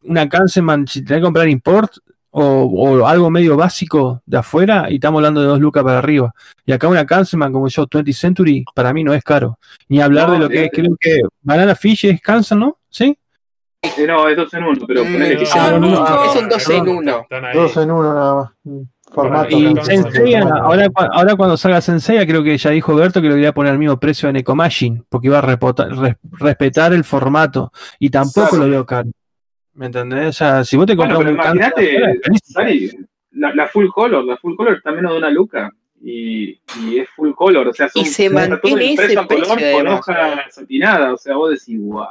[0.04, 1.92] una Kansenban, si tenés que comprar import
[2.32, 6.34] o, o algo medio básico de afuera, y estamos hablando de dos lucas para arriba.
[6.66, 9.58] Y acá una Kansenban como yo, 20th Century, para mí no es caro.
[9.90, 12.78] Ni hablar No, de lo que es, creo que Banana Fish es Kansen, ¿no?
[12.90, 13.18] ¿Sí?
[13.84, 15.66] Eh, no, es dos en uno, pero Mm, ponele que es sea.
[15.66, 17.20] Ah, es un dos en uno.
[17.22, 17.56] Están ahí.
[17.56, 18.50] Dos en uno nada más.
[19.24, 19.58] Formato.
[19.58, 23.50] Y Sensei, ahora, ahora cuando salga Sensei, creo que ya dijo Berto que lo iba
[23.50, 27.72] a poner al mismo precio en Ecomagine, porque iba a res- respetar el formato.
[28.00, 29.10] Y tampoco lo veo caro.
[29.74, 30.28] ¿Me entendés?
[30.30, 33.00] O sea, si vos te Bueno, compras pero un imagínate,
[33.32, 35.72] la, la full color, la full color está menos de una luca.
[36.04, 39.20] Y, y es full color, o sea, son Y se está todo mantiene impreso ese
[39.20, 42.06] a color precio, con hoja satinada, o sea, vos decís, wow.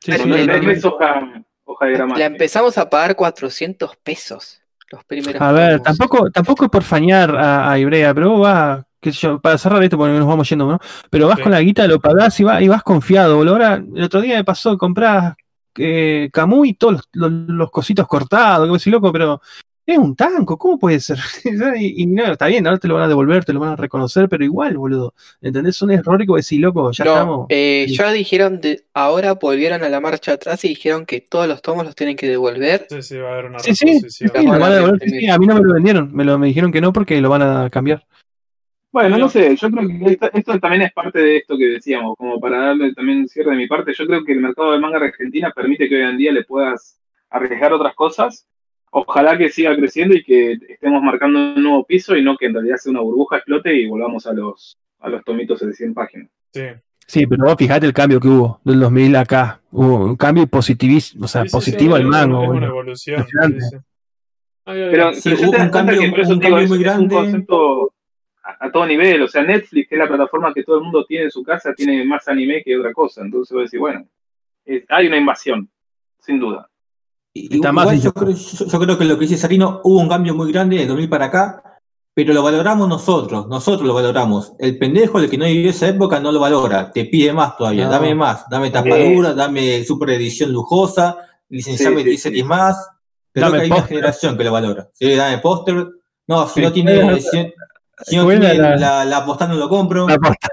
[0.00, 0.78] Sí, Pero sí, no, le- no totalmente.
[0.78, 2.06] es hoja, hoja de.
[2.18, 4.61] La empezamos a pagar 400 pesos
[4.92, 8.84] los primeros A ver, tampoco, tampoco es por fañar a, a Ibrea, pero vos vas,
[9.00, 10.78] qué sé yo, para cerrar esto porque nos vamos yendo, ¿no?
[11.10, 11.42] Pero vas Sí.
[11.42, 13.54] con la guita, lo pagás y, vas y vas confiado, boludo.
[13.54, 15.34] Ahora, el otro día me pasó, comprás
[15.78, 19.40] eh, Camuy y todos los, los- los cositos cortados, que decís, loco, pero
[19.84, 21.18] Es un tanco, ¿cómo puede ser?
[21.76, 23.76] y, y no, está bien, ahora te lo van a devolver, te lo van a
[23.76, 25.12] reconocer, pero igual, boludo.
[25.40, 25.76] ¿Entendés?
[25.76, 27.46] Es un error que vos decís, loco, ya No, estamos.
[27.48, 31.60] eh, ya dijeron, de, ahora volvieron a la marcha atrás y dijeron que todos los
[31.62, 32.86] tomos los tienen que devolver.
[32.88, 34.30] Sí, sí, va a haber una Sí, sí, reposición.
[34.34, 36.46] sí, van a devolver, sí, sí, a mí no me lo vendieron, me, lo, me
[36.46, 38.06] dijeron que no porque lo van a cambiar.
[38.92, 42.14] Bueno, no sé, yo creo que esto, esto también es parte de esto que decíamos,
[42.16, 44.78] como para darle también un cierre de mi parte, yo creo que el mercado de
[44.78, 47.00] manga argentina permite que hoy en día le puedas
[47.30, 48.46] arriesgar otras cosas.
[48.94, 52.54] Ojalá que siga creciendo y que estemos marcando un nuevo piso y no que en
[52.54, 56.28] realidad sea una burbuja explote y volvamos a los, a los tomitos de 100 páginas.
[56.52, 56.62] Sí.
[57.06, 59.60] Sí, pero vos fijate el cambio que hubo del 2000 acá.
[59.70, 62.44] Hubo un cambio positivísimo, o sea, Sí, sí, sí, positivo al mango.
[62.44, 63.16] Es una evolución.
[63.24, 63.60] sí, Impresionante.
[63.70, 63.76] sí.
[64.66, 66.76] Ay, ay, Pero, hubo te das un cuenta cambio- que un digo, cambio es, muy
[66.78, 67.14] es un grande.
[67.14, 67.92] concepto
[68.44, 69.22] a, a todo nivel.
[69.22, 71.74] O sea, Netflix, que es la plataforma que todo el mundo tiene en su casa,
[71.74, 73.22] tiene más anime que otra cosa.
[73.22, 74.06] Entonces voy a decir, bueno,
[74.64, 75.68] es- hay una invasión,
[76.18, 76.68] sin duda.
[77.34, 80.00] Y- Está Igual más yo, creo, yo- yo creo que lo que dice Sarino, hubo
[80.00, 81.62] un cambio muy grande del 2000 para acá,
[82.14, 84.52] pero lo valoramos nosotros, nosotros lo valoramos.
[84.58, 87.86] El pendejo, el que no vivió esa época, no lo valora, te pide más todavía,
[87.86, 87.90] No.
[87.90, 91.16] dame más, dame tapadura, dame super edición lujosa,
[91.48, 92.28] licenciame Sí, sí, 10 sí.
[92.28, 92.88] series más.
[93.32, 94.88] Creo Dame que hay una generación que lo valora.
[94.92, 95.86] Sí, dame póster.
[96.26, 96.60] No, si Sí.
[96.60, 97.52] no tiene, si,
[98.04, 100.06] si no tiene la- la, la postal no lo compro.
[100.06, 100.48] La posta.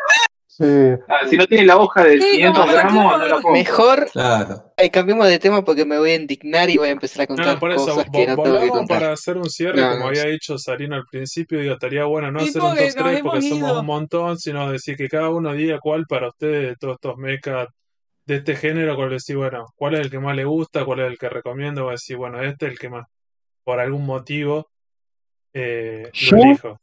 [0.48, 0.66] Sí,
[1.10, 3.52] Ah, si no tiene la hoja de Sí, 500 no, gramos, no, no la pongo.
[3.52, 4.69] Mejor Claro.
[4.82, 7.54] Eh, cambiemos de tema porque me voy a indignar y voy a empezar a contar
[7.56, 9.00] No, por eso, cosas que no tengo que contar.
[9.00, 10.30] para hacer un cierre, No, como no, había sí.
[10.30, 13.32] dicho Sarino al principio, digo, estaría bueno no hacer un porque top nos 3 hemos
[13.34, 16.96] porque somos un montón, sino decir que cada uno diga cuál para ustedes de todos
[16.96, 17.68] estos mechas
[18.26, 21.08] de este género, cuál decir, bueno, cuál es el que más le gusta, cuál es
[21.08, 23.06] el que recomiendo, voy a decir, bueno, este es el que más,
[23.64, 24.70] por algún motivo,
[25.54, 26.38] eh, ¿Yo?
[26.38, 26.80] lo elijo.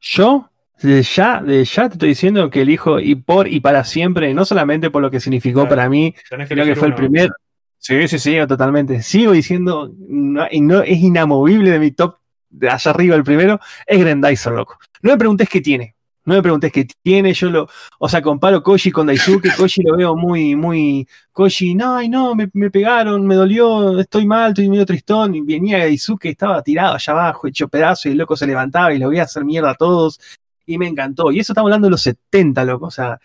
[0.00, 0.50] Yo,
[0.82, 5.02] ya, ya te estoy diciendo que elijo y por y para siempre, no solamente por
[5.02, 5.70] lo que significó Claro.
[5.70, 7.30] para mí, que sino que fue el primer.
[7.78, 9.02] Sí, sí, sí, totalmente.
[9.02, 12.16] Sigo diciendo, no, y no es inamovible de mi top
[12.48, 14.78] de allá arriba el primero, es Grendizer, loco.
[15.02, 15.94] No me preguntes qué tiene.
[16.26, 17.68] No me preguntes qué tiene, yo lo,
[17.98, 22.34] o sea, comparo Koji con Daisuke, Koji lo veo muy, muy, Koji, no, ay, no,
[22.34, 26.94] me, me pegaron, me dolió, estoy mal, estoy medio tristón, y venía Daisuke, estaba tirado
[26.94, 29.72] allá abajo, hecho pedazo, y el loco se levantaba y lo voy a hacer mierda
[29.72, 30.18] a todos,
[30.66, 33.20] y me encantó, y eso estamos hablando de los 70, loco, o sea,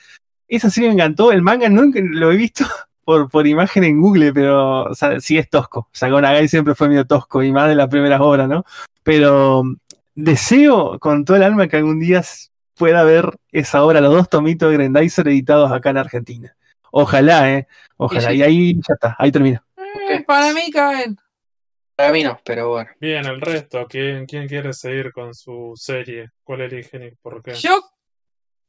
[0.48, 2.66] esa serie me encantó, el manga nunca lo he visto
[3.06, 6.76] por, por imagen en Google, pero, o sea, sí es tosco, o sea, Gonagai siempre
[6.76, 8.66] fue medio tosco, y más de las primeras obras, ¿no?
[9.04, 9.64] Pero
[10.16, 12.24] deseo con todo el alma que algún día
[12.76, 16.56] pueda ver esa obra, los dos tomitos de Grendizer editados acá en Argentina.
[16.92, 17.68] Ojalá, ¿eh?
[17.98, 18.34] Ojalá.
[18.34, 19.64] Y ahí ya está, ahí termina.
[20.10, 21.18] Eh, Para mí caen.
[22.00, 22.90] Para mí no, pero bueno.
[23.02, 26.30] Bien, el resto, ¿quién, quién quiere seguir con su serie?
[26.46, 27.54] ¿Cuál eligen y por qué?
[27.56, 27.78] Yo,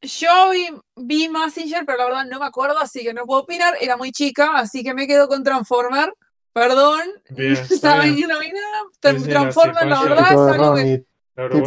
[0.02, 0.66] yo vi,
[0.97, 3.77] vi Massinger, pero la verdad no me acuerdo, así que no puedo opinar.
[3.81, 6.12] Era muy chica, así que me quedo con Transformer.
[6.52, 7.02] Perdón.
[7.28, 8.82] Bien, ¿Saben que no vi nada?
[9.28, 11.05] Transformer, la verdad, es algo que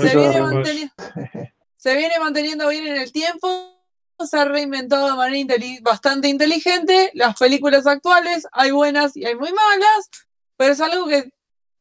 [0.10, 0.90] se viene, Ronnie.
[0.92, 3.80] manteni- se viene manteniendo bien en el tiempo.
[4.20, 7.10] Se ha reinventado de manera bastante inteligente.
[7.14, 10.10] Las películas actuales hay buenas y hay muy malas,
[10.58, 11.32] pero es algo que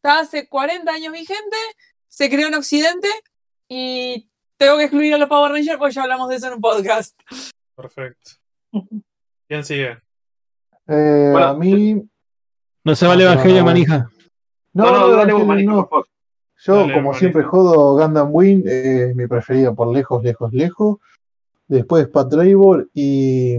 [0.02, 1.56] está hace 40 años vigente.
[2.08, 3.08] Se creó en Occidente
[3.68, 6.60] y tengo que excluir a los Power Rangers porque ya hablamos de eso en un
[6.60, 7.18] podcast.
[7.76, 8.32] Perfecto.
[9.46, 9.98] ¿Quién sigue?
[10.88, 12.02] Eh, Bueno, a mí.
[12.84, 13.64] No se vale Evangelio, no.
[13.64, 14.10] manija.
[14.72, 16.06] No, No, no, dale por favor.
[16.64, 20.98] Yo, Dale, como siempre, jodo Gundam Wing, eh, mi preferida por lejos, lejos, lejos.
[21.68, 23.56] Después Pat Drivor y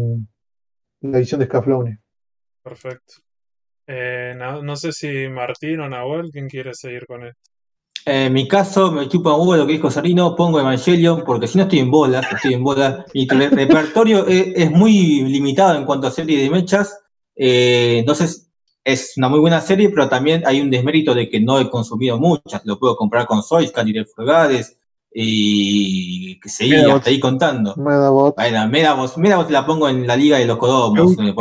[1.01, 1.99] la edición de Scaflowne.
[2.61, 3.15] Perfecto.
[3.95, 7.39] Eh, no, no sé si Martín o Nahuel, ¿quién quiere seguir con esto?
[8.05, 11.63] En mi caso, me chupa un lo que dijo Sarino, pongo Evangelion, porque si no
[11.63, 13.05] estoy en bolas, estoy en bolas.
[13.13, 16.99] Mi re- repertorio es, muy limitado en cuanto a serie de mechas.
[17.35, 18.51] Eh, entonces,
[18.83, 22.17] es una muy buena serie, pero también hay un desmérito de que no he consumido
[22.19, 22.65] muchas.
[22.65, 24.77] Lo puedo comprar con Soyscan y Fulgades
[25.13, 27.75] y que seguí hasta ahí contando.
[27.75, 28.35] Medabot.
[28.35, 31.15] Bueno, Medabot, Medabot la pongo en la liga de los Codomos.
[31.19, 31.33] Eh,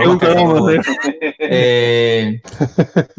[1.38, 1.42] eh.
[1.54, 2.40] Eh,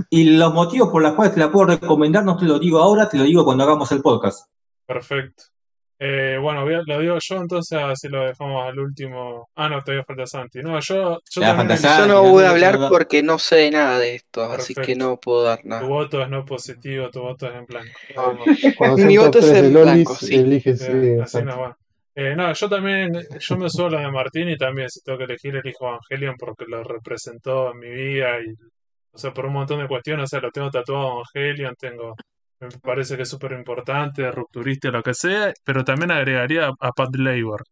[0.09, 3.09] y los motivos por los cuales te la puedo recomendar no te lo digo ahora,
[3.09, 4.47] te lo digo cuando hagamos el podcast.
[4.85, 5.43] Perfecto.
[6.05, 9.47] Eh, bueno, voy a- lo digo yo, entonces así lo dejamos al último.
[9.55, 10.59] Ah, no, todavía falta Santi.
[10.61, 14.15] No, yo, yo también Yo no voy a hablar porque no sé de nada de
[14.15, 15.83] esto, así que no puedo dar Tu nada.
[15.83, 17.99] voto es no positivo, tu voto es en blanco.
[18.15, 18.45] No, no.
[18.77, 20.35] Cuando Mi voto es 3 de en blanco, sí.
[20.35, 21.77] elige sí, Bien, así no va.
[22.15, 25.55] Eh, no, yo también, yo me suelo de Martín y también si tengo que elegir
[25.55, 28.51] elijo Evangelion porque lo representó en mi vida y,
[29.13, 32.13] o sea, por un montón de cuestiones, o sea, lo tengo tatuado Evangelion, tengo,
[32.63, 36.91] me parece que es súper importante, rupturista, lo que sea, pero también agregaría a, a
[36.91, 37.63] Pat Labor.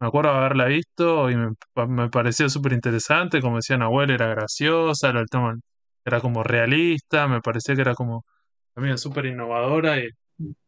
[0.00, 1.50] Me acuerdo haberla visto y me,
[1.88, 5.56] me pareció súper interesante, como decía Nahuel, era graciosa, el tema
[6.04, 8.24] era como realista, me parecía que era como
[8.74, 10.08] También súper innovadora y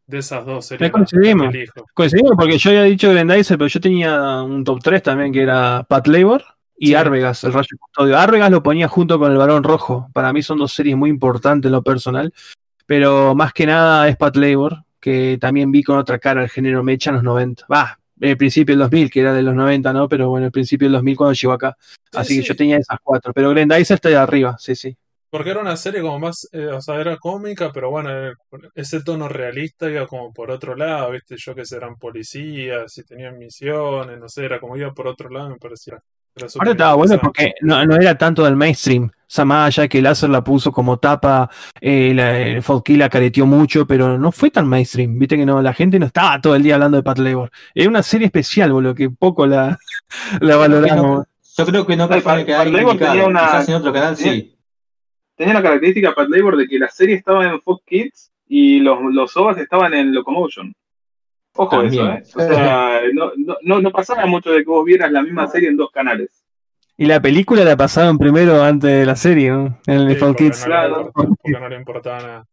[0.07, 0.91] de esas dos series.
[0.93, 1.53] coincidimos.
[1.95, 5.85] Coincidimos porque yo había dicho Grendizer, pero yo tenía un top 3 también que era
[5.89, 6.45] Pat Labor
[6.77, 6.95] y Sí.
[6.95, 8.19] Arvegas, el Rayo Custodio.
[8.19, 10.09] Arvegas lo ponía junto con el Barón Rojo.
[10.13, 12.33] Para mí son dos series muy importantes en lo personal,
[12.87, 16.83] pero más que nada es Pat Labor, que también vi con otra cara el género
[16.83, 17.67] Mecha en los 90.
[17.73, 20.09] Va, el principio del 2000, que era de los 90, ¿no?
[20.09, 21.77] Pero bueno, el principio del 2000 cuando llegó acá.
[21.81, 22.49] Sí, Así que sí.
[22.49, 24.97] yo tenía esas cuatro, pero Grendizer está de arriba, sí, sí.
[25.31, 28.33] Porque era una serie como más, eh, o sea, era cómica, pero bueno, eh,
[28.77, 31.35] ese tono realista iba como por otro lado, ¿viste?
[31.37, 35.29] Yo que sé, eran policías y tenían misiones, no sé, era como iba por otro
[35.31, 36.01] lado, me parecía.
[36.59, 39.05] Ahora estaba bueno porque no, no era tanto del mainstream.
[39.05, 41.49] O sea, más allá que Láser la puso como tapa,
[41.81, 45.19] eh, la, el Folky la careteó mucho, pero no fue tan mainstream.
[45.19, 47.51] Viste que no, la gente no estaba todo el día hablando de Pat Labor.
[47.75, 49.79] Era una serie especial, boludo, que poco la,
[50.41, 51.27] la valoramos.
[51.57, 53.93] Yo creo que no Ay, fue en el Pat- Labor tenía una- Quizás en otro
[53.93, 54.57] canal sí.
[55.37, 58.99] Tenía la característica Pat Labor de que la serie estaba en Fox Kids y los,
[59.13, 60.73] los OVAs estaban en Locomotion.
[61.57, 62.09] Ojo También.
[62.23, 62.45] eso, ¿eh?
[62.45, 63.33] O sea, no,
[63.63, 66.31] no, no, pasaba mucho de que vos vieras la misma serie en dos canales.
[66.97, 69.79] Y la película la pasaron primero antes de la serie, ¿no?
[69.87, 70.61] En el Sí, Kids.
[70.61, 71.13] no, Claro.
[71.13, 72.47] porque no le importaba nada.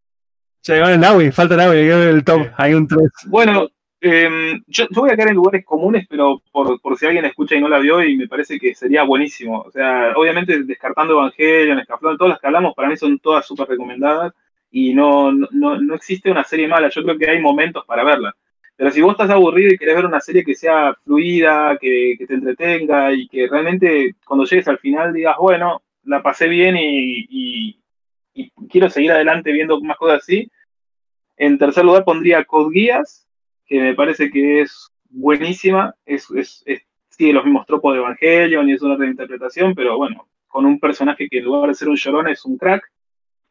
[0.64, 2.42] Llegó el Naui, falta Naui, el top.
[2.44, 2.50] Sí.
[2.58, 3.00] Hay un 3.
[3.28, 3.68] Bueno,
[4.00, 7.56] eh, yo, yo voy a caer en lugares comunes, pero por, por si alguien escucha
[7.56, 9.62] y no la vio, y me parece que sería buenísimo.
[9.62, 13.68] O sea, obviamente descartando Evangelion, Escaflón, todas las que hablamos, para mí son todas súper
[13.68, 14.34] recomendadas
[14.72, 16.90] y no, no, no existe una serie mala.
[16.90, 18.36] Yo creo que hay momentos para verla.
[18.82, 22.34] Pero si vos estás aburrido y querés ver una serie que sea fluida, que, te
[22.34, 27.78] entretenga y que realmente cuando llegues al final digas, bueno, la pasé bien y,
[28.72, 30.50] quiero seguir adelante viendo más cosas así.
[31.38, 33.28] En tercer lugar pondría Code Geass,
[33.68, 38.68] que me parece que es buenísima, es, es- es- sigue los mismos tropos de Evangelion
[38.68, 41.98] y es una reinterpretación, pero bueno, con un personaje que en lugar de ser un
[41.98, 42.82] llorón es un crack.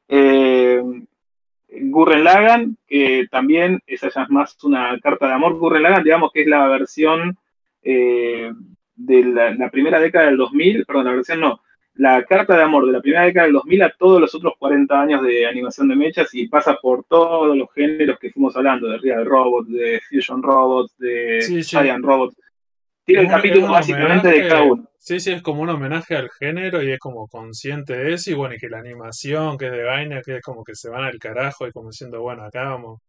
[0.09, 0.83] Eh,
[1.73, 5.59] Gurren Lagann, que también esa ya es más una carta de amor.
[5.59, 7.37] Gurren Lagann, digamos que es la versión
[7.83, 8.53] eh,
[8.97, 11.61] de la, la primera década del 2000, perdón, la versión no,
[11.95, 15.01] la carta de amor de la primera década del 2000 a todos los otros 40
[15.01, 18.99] años de animación de mechas y pasa por todos los géneros que fuimos hablando, de
[18.99, 21.77] Real Robots, de Fusion Robots, de Sí, sí.
[21.77, 22.37] Giant Robots.
[23.11, 24.87] Tiene un capítulo básicamente de cada uno.
[24.99, 28.31] Sí, sí, es como un homenaje al género y es como consciente de eso.
[28.31, 30.91] Y bueno, y que la animación que es de Gaina, que es como que se
[30.91, 33.01] van al carajo y como diciendo, bueno, acá vamos.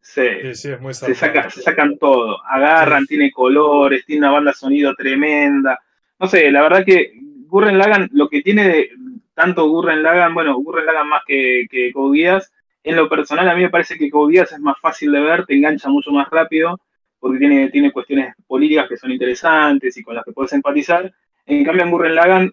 [0.00, 0.22] Sí.
[0.42, 3.08] Sí, sí, es muy se, saca, se sacan todo, agarran, Sí.
[3.08, 5.78] tiene colores, tiene una banda de sonido tremenda.
[6.18, 7.12] No sé, la verdad que
[7.46, 8.90] Gurren Lagann, lo que tiene de,
[9.34, 12.52] tanto Gurren Lagann, bueno, Gurren Lagann más que, que Code Geass,
[12.82, 15.44] en lo personal a mí me parece que Code Geass es más fácil de ver,
[15.44, 16.78] te engancha mucho más rápido,
[17.18, 21.12] porque tiene, tiene cuestiones políticas que son interesantes y con las que puedes empatizar.
[21.46, 22.52] En cambio, en Gurren Lagann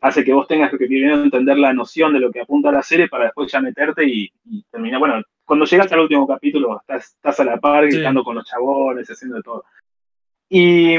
[0.00, 3.08] hace que vos tengas que primero entender la noción de lo que apunta la serie
[3.08, 4.98] para después ya meterte y, y terminar.
[4.98, 7.96] Bueno, cuando llegas al último capítulo estás, estás a la par, Sí.
[7.96, 9.64] gritando con los chabones, haciendo de todo.
[10.48, 10.94] Y,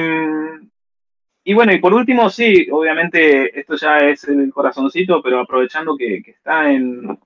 [1.46, 6.24] y bueno, y por último, sí, obviamente esto ya es el corazoncito, pero aprovechando que,
[6.24, 7.20] que está en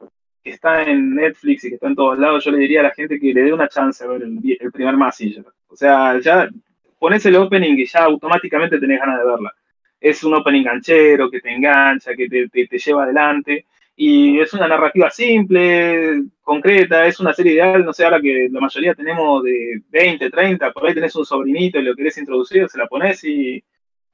[0.48, 2.92] que está en Netflix y que está en todos lados, yo le diría a la
[2.94, 5.46] gente que le dé una chance a ver el, primer Massinger.
[5.68, 6.50] O sea, ya
[7.00, 9.54] pones el opening y ya automáticamente tenés ganas de verla.
[10.00, 13.66] Es un opening ganchero que te engancha, que te, te- te lleva adelante.
[13.96, 18.60] Y es una narrativa simple, concreta, es una serie ideal, no sé, ahora que la
[18.62, 22.78] mayoría tenemos de 20, 30, por ahí tenés un sobrinito y lo querés introducir, se
[22.78, 23.64] la pones y,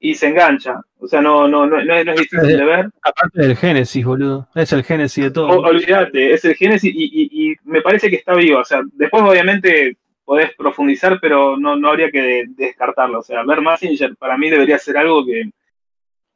[0.04, 0.82] y se engancha.
[1.00, 2.90] O sea, no, no, no, no es, no es difícil de ver.
[3.02, 4.48] Aparte del Génesis, boludo.
[4.54, 5.48] Es el Génesis de todo.
[5.48, 8.60] O- olvídate, es el Génesis y, y- y me parece que está vivo.
[8.60, 13.20] O sea, después obviamente podés profundizar, pero no, no habría que de- descartarlo.
[13.20, 15.50] O sea, ver Massinger para mí debería ser algo que,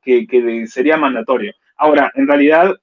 [0.01, 1.53] que, que sería mandatorio.
[1.75, 2.73] Ahora, en realidad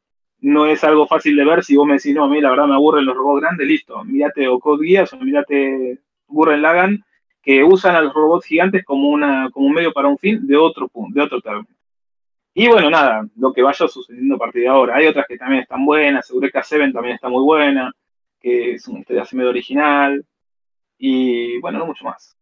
[0.41, 2.67] no es algo fácil de ver si vos me decís, no, a mí la verdad
[2.67, 4.05] me aburren los robots grandes, listo.
[4.05, 5.99] Mírate o Code Geass o mírate
[6.29, 7.03] Gurren Lagann,
[7.45, 10.57] que usan a los robots gigantes como, una, como un medio para un fin de
[10.57, 11.69] otro de otro término.
[12.55, 14.97] Y bueno, nada, lo que vaya sucediendo a partir de ahora.
[14.97, 17.93] Hay otras que también están buenas, Eureka Seven también está muy buena,
[18.41, 20.25] que es una historia así medio original.
[20.97, 22.37] Y bueno, no mucho más.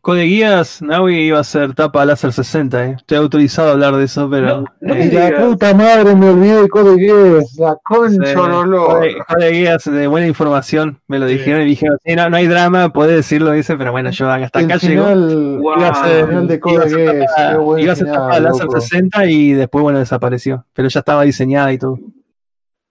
[0.00, 2.94] Code Guías, Naui iba a ser tapa láser 60, eh.
[2.98, 4.46] Estoy autorizado a hablar de eso, pero.
[4.46, 5.44] No, no eh, la digas.
[5.44, 8.86] puta madre me olvidé de Code Geass, la concha Sí, del olor.
[8.86, 11.34] Code, Code Geass de buena información, me lo Sí.
[11.34, 14.58] dijeron y dijeron, sí, no, no hay drama, puede decirlo, dice, pero bueno, yo hasta
[14.60, 15.04] el acá llego.
[15.04, 15.78] final, Guau.
[15.78, 18.80] Iba a ser, el final de iba a Code ser Geass, tapa- láser loco.
[18.80, 20.64] 60 y después, bueno, desapareció.
[20.72, 21.98] Pero ya estaba diseñada y todo.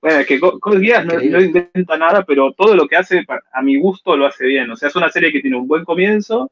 [0.01, 3.25] Bueno, es que Co- Code Geass no, no inventa nada, pero todo lo que hace,
[3.51, 4.71] a mi gusto, lo hace bien.
[4.71, 6.49] O sea, es una serie que tiene un buen comienzo,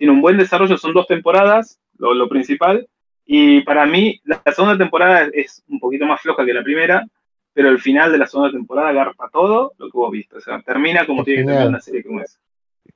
[0.00, 2.88] tiene un buen desarrollo, son dos temporadas, lo, lo principal.
[3.26, 7.06] Y para mí, la, la segunda temporada es un poquito más floja que la primera,
[7.52, 10.38] pero el final de la segunda temporada agarra todo lo que vos viste.
[10.38, 12.38] O sea, termina como Es tiene que terminar una serie como esa.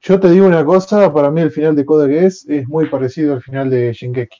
[0.01, 3.35] Yo te digo una cosa, para mí el final de Code Geass es muy parecido
[3.35, 4.39] al final de Shingeki.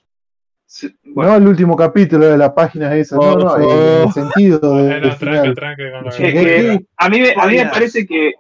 [0.67, 4.59] Sí, bueno, No el último capítulo de la página esa, no, no, en el sentido
[4.77, 8.33] de, tranque, tranque Sí, que- a mí, me- a mí me parece que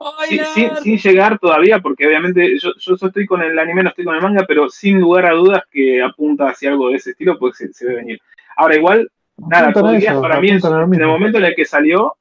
[0.46, 4.16] sin, sin llegar todavía, porque obviamente yo, yo estoy con el anime, no estoy con
[4.16, 7.56] el manga, pero sin lugar a dudas que apunta hacia algo de ese estilo, pues
[7.56, 8.20] se, se ve venir.
[8.56, 11.55] Ahora, igual, nada, Apuntan a Code Geass eso, para mí en, el momento en el
[11.55, 12.16] que salió,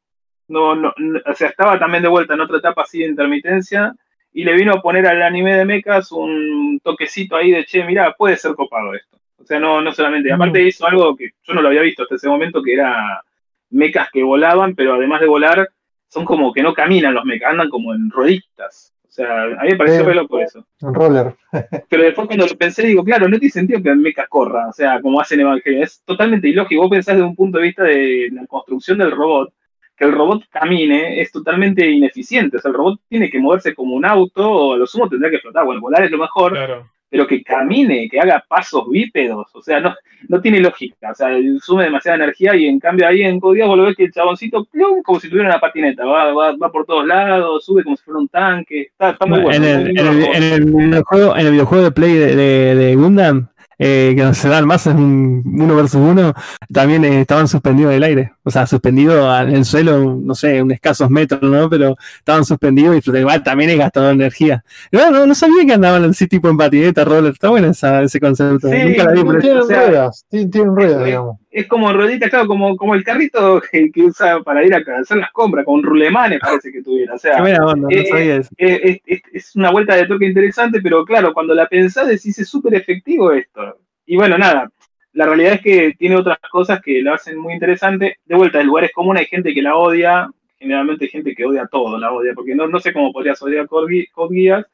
[0.50, 3.96] no, no, no- o sea, estaba también de vuelta en otra etapa así de intermitencia,
[4.32, 8.14] y le vino a poner al anime de mechas un toquecito ahí de, che, mira,
[8.18, 9.18] puede ser copado esto.
[9.44, 12.16] O sea, no, no solamente, aparte hizo algo que yo no lo había visto hasta
[12.16, 13.22] ese momento, que era
[13.70, 15.70] mechas que volaban, pero además de volar,
[16.08, 18.94] son como que no caminan los mechas, andan como en rueditas.
[19.08, 20.06] O sea, a mí me pareció Sí.
[20.08, 20.66] re loco eso.
[20.82, 21.36] Un roller.
[21.90, 24.74] Pero después cuando lo pensé, digo, claro, no tiene sentido que el mecha corra, o
[24.74, 25.84] sea, como hacen Evangelion.
[25.84, 26.82] Es totalmente ilógico.
[26.82, 29.54] Vos pensás desde un punto de vista de la construcción del robot,
[29.96, 32.58] que el robot camine es totalmente ineficiente.
[32.58, 35.30] O sea, el robot tiene que moverse como un auto, o a lo sumo tendrá
[35.30, 35.64] que flotar.
[35.64, 36.90] Bueno, volar es lo mejor, Claro.
[37.14, 39.94] Pero que camine, que haga pasos bípedos, o sea, no,
[40.30, 41.28] no tiene lógica, o sea,
[41.62, 44.66] sume demasiada energía y en cambio ahí en Código vos lo ves que el chaboncito,
[44.66, 48.04] plum, como si tuviera una patineta, va, va, va por todos lados, sube como si
[48.04, 49.64] fuera un tanque, está, está muy bueno.
[49.64, 51.36] en, el, muy en, lindo el, juego.
[51.36, 53.48] en el videojuego, en el videojuego de Play de, de, de Gundam,
[53.80, 56.34] eh, que se dan más en un uno versus uno,
[56.72, 58.34] también eh, estaban suspendidos del aire.
[58.44, 61.70] O sea, suspendidos al- en el suelo, no sé, unos escasos metros, ¿no?
[61.70, 64.64] Pero estaban suspendidos y igual también es gastado energía.
[64.92, 67.34] No, no, no sabía que andaban así tipo en patineta, roller.
[67.34, 68.70] Está bueno esa, ese concepto.
[68.70, 71.38] Sí, Nunca la vi, pero Tienen ruedas, tienen ruedas, digamos.
[71.54, 75.18] Es como rueditas, claro, como, como el carrito que, que usa para ir a hacer
[75.18, 80.08] las compras, con rulemanes parece que tuviera, o sea, no eh, es, una vuelta de
[80.08, 83.78] toque interesante, pero claro, cuando la pensás decís es súper efectivo esto.
[84.08, 84.68] Y bueno, nada,
[85.12, 88.18] la realidad es que tiene otras cosas que la hacen muy interesante.
[88.26, 91.68] De vuelta, en lugares comunes hay gente que la odia, generalmente hay gente que odia
[91.68, 94.66] todo, la odia, porque no, no sé cómo podrías odiar Code Geass.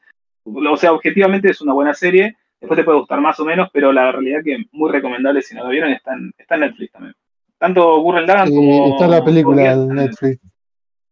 [0.44, 3.92] O sea, objetivamente es una buena serie, después te puede gustar más o menos, pero
[3.92, 7.14] la realidad que muy recomendable si no la vieron está en, está en Netflix también.
[7.58, 8.92] Tanto Gurren Lagann Sí, como...
[8.92, 10.40] está la película están Netflix.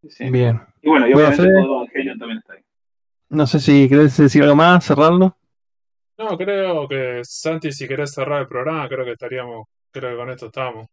[0.08, 0.30] Sí.
[0.30, 0.60] Bien.
[0.82, 2.60] Y bueno, y Bueno, obviamente todo Evangelion también está ahí.
[3.30, 5.36] No sé si querés decir algo más, cerrarlo.
[6.16, 10.30] No, creo que Santi, si querés cerrar el programa, creo que estaríamos, creo que con
[10.30, 10.88] esto estamos.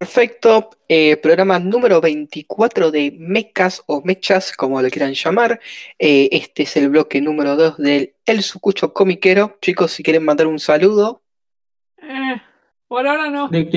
[0.00, 5.60] Perfecto, eh, programa número 24 de Mechas o Mechas, como lo quieran llamar.
[5.98, 9.58] Eh, este es el bloque número 2 del El Sucucho Comiquero.
[9.60, 11.22] Chicos, si quieren mandar un saludo.
[11.98, 12.40] Eh,
[12.90, 13.48] por ahora no.
[13.50, 13.70] De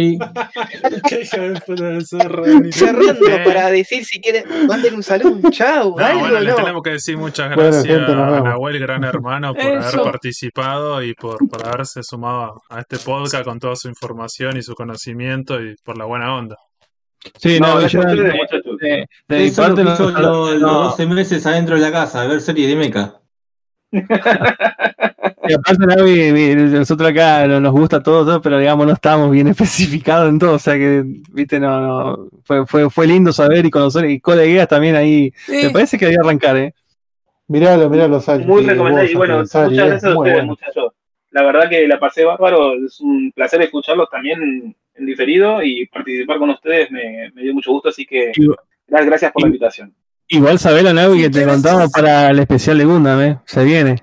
[2.71, 6.55] Cerrando para decir si quieren, manden un saludo, chau, No, algo, bueno, le no.
[6.55, 8.41] tenemos que decir muchas Bueno, gracias gente, nos a.
[8.41, 13.59] Nahuel, gran hermano, por haber participado y por, por haberse sumado a este podcast con
[13.59, 16.55] toda su información y su conocimiento y por la buena onda.
[17.37, 19.99] Sí, No, no, yo de, de- de parte los
[20.59, 20.83] no.
[20.85, 23.19] 12 meses adentro de la casa, a ver series de meca.
[25.45, 29.47] Y aparte, Navi, nosotros acá no- nos gusta todo, todo, pero digamos, no estamos bien
[29.49, 30.53] especificados en todo.
[30.53, 32.29] O sea que, viste, no, no.
[32.43, 34.09] Fue, fue, fue lindo saber y conocer.
[34.09, 35.33] Y colegueas también ahí.
[35.45, 35.63] Sí.
[35.65, 36.73] Me parece que debía arrancar, ¿eh?
[37.47, 38.45] Miralo, miralo, Sari.
[38.45, 39.11] Muy recomendable.
[39.11, 40.45] Y bueno, muchas gracias a ustedes, bueno.
[40.45, 40.93] muchachos.
[41.31, 42.73] La verdad que la pasé bárbaro.
[42.85, 47.71] Es un placer escucharlos también en diferido y participar con ustedes me, me dio mucho
[47.71, 47.89] gusto.
[47.89, 48.31] Así que
[48.87, 49.93] gracias por la invitación.
[50.29, 53.37] Igual sabela, Navi, que te contamos para el especial de Gundam, ¿eh?
[53.45, 53.97] Se viene.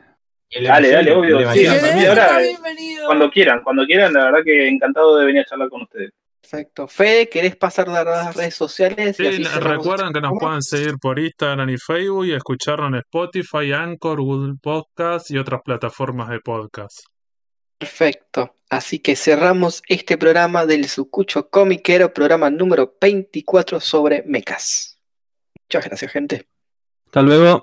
[0.51, 1.53] El Dale, dale, obvio.
[1.53, 2.41] Sí, ahora.
[3.07, 6.11] Cuando quieran, cuando quieran, la verdad que encantado de venir a charlar con ustedes.
[6.41, 6.89] Perfecto.
[6.89, 9.21] Fede, ¿querés pasar a las redes sociales?
[9.21, 13.73] Y Sí, recuerden que nos pueden seguir por Instagram y Facebook y escucharnos en Spotify,
[13.73, 17.05] Anchor, Google Podcast y otras plataformas de podcast.
[17.79, 18.57] Perfecto.
[18.69, 24.99] Así que cerramos este programa del Sucucho Comiquero, programa número 24 sobre mechas.
[25.69, 26.49] Muchas gracias, gente.
[27.07, 27.63] Hasta luego.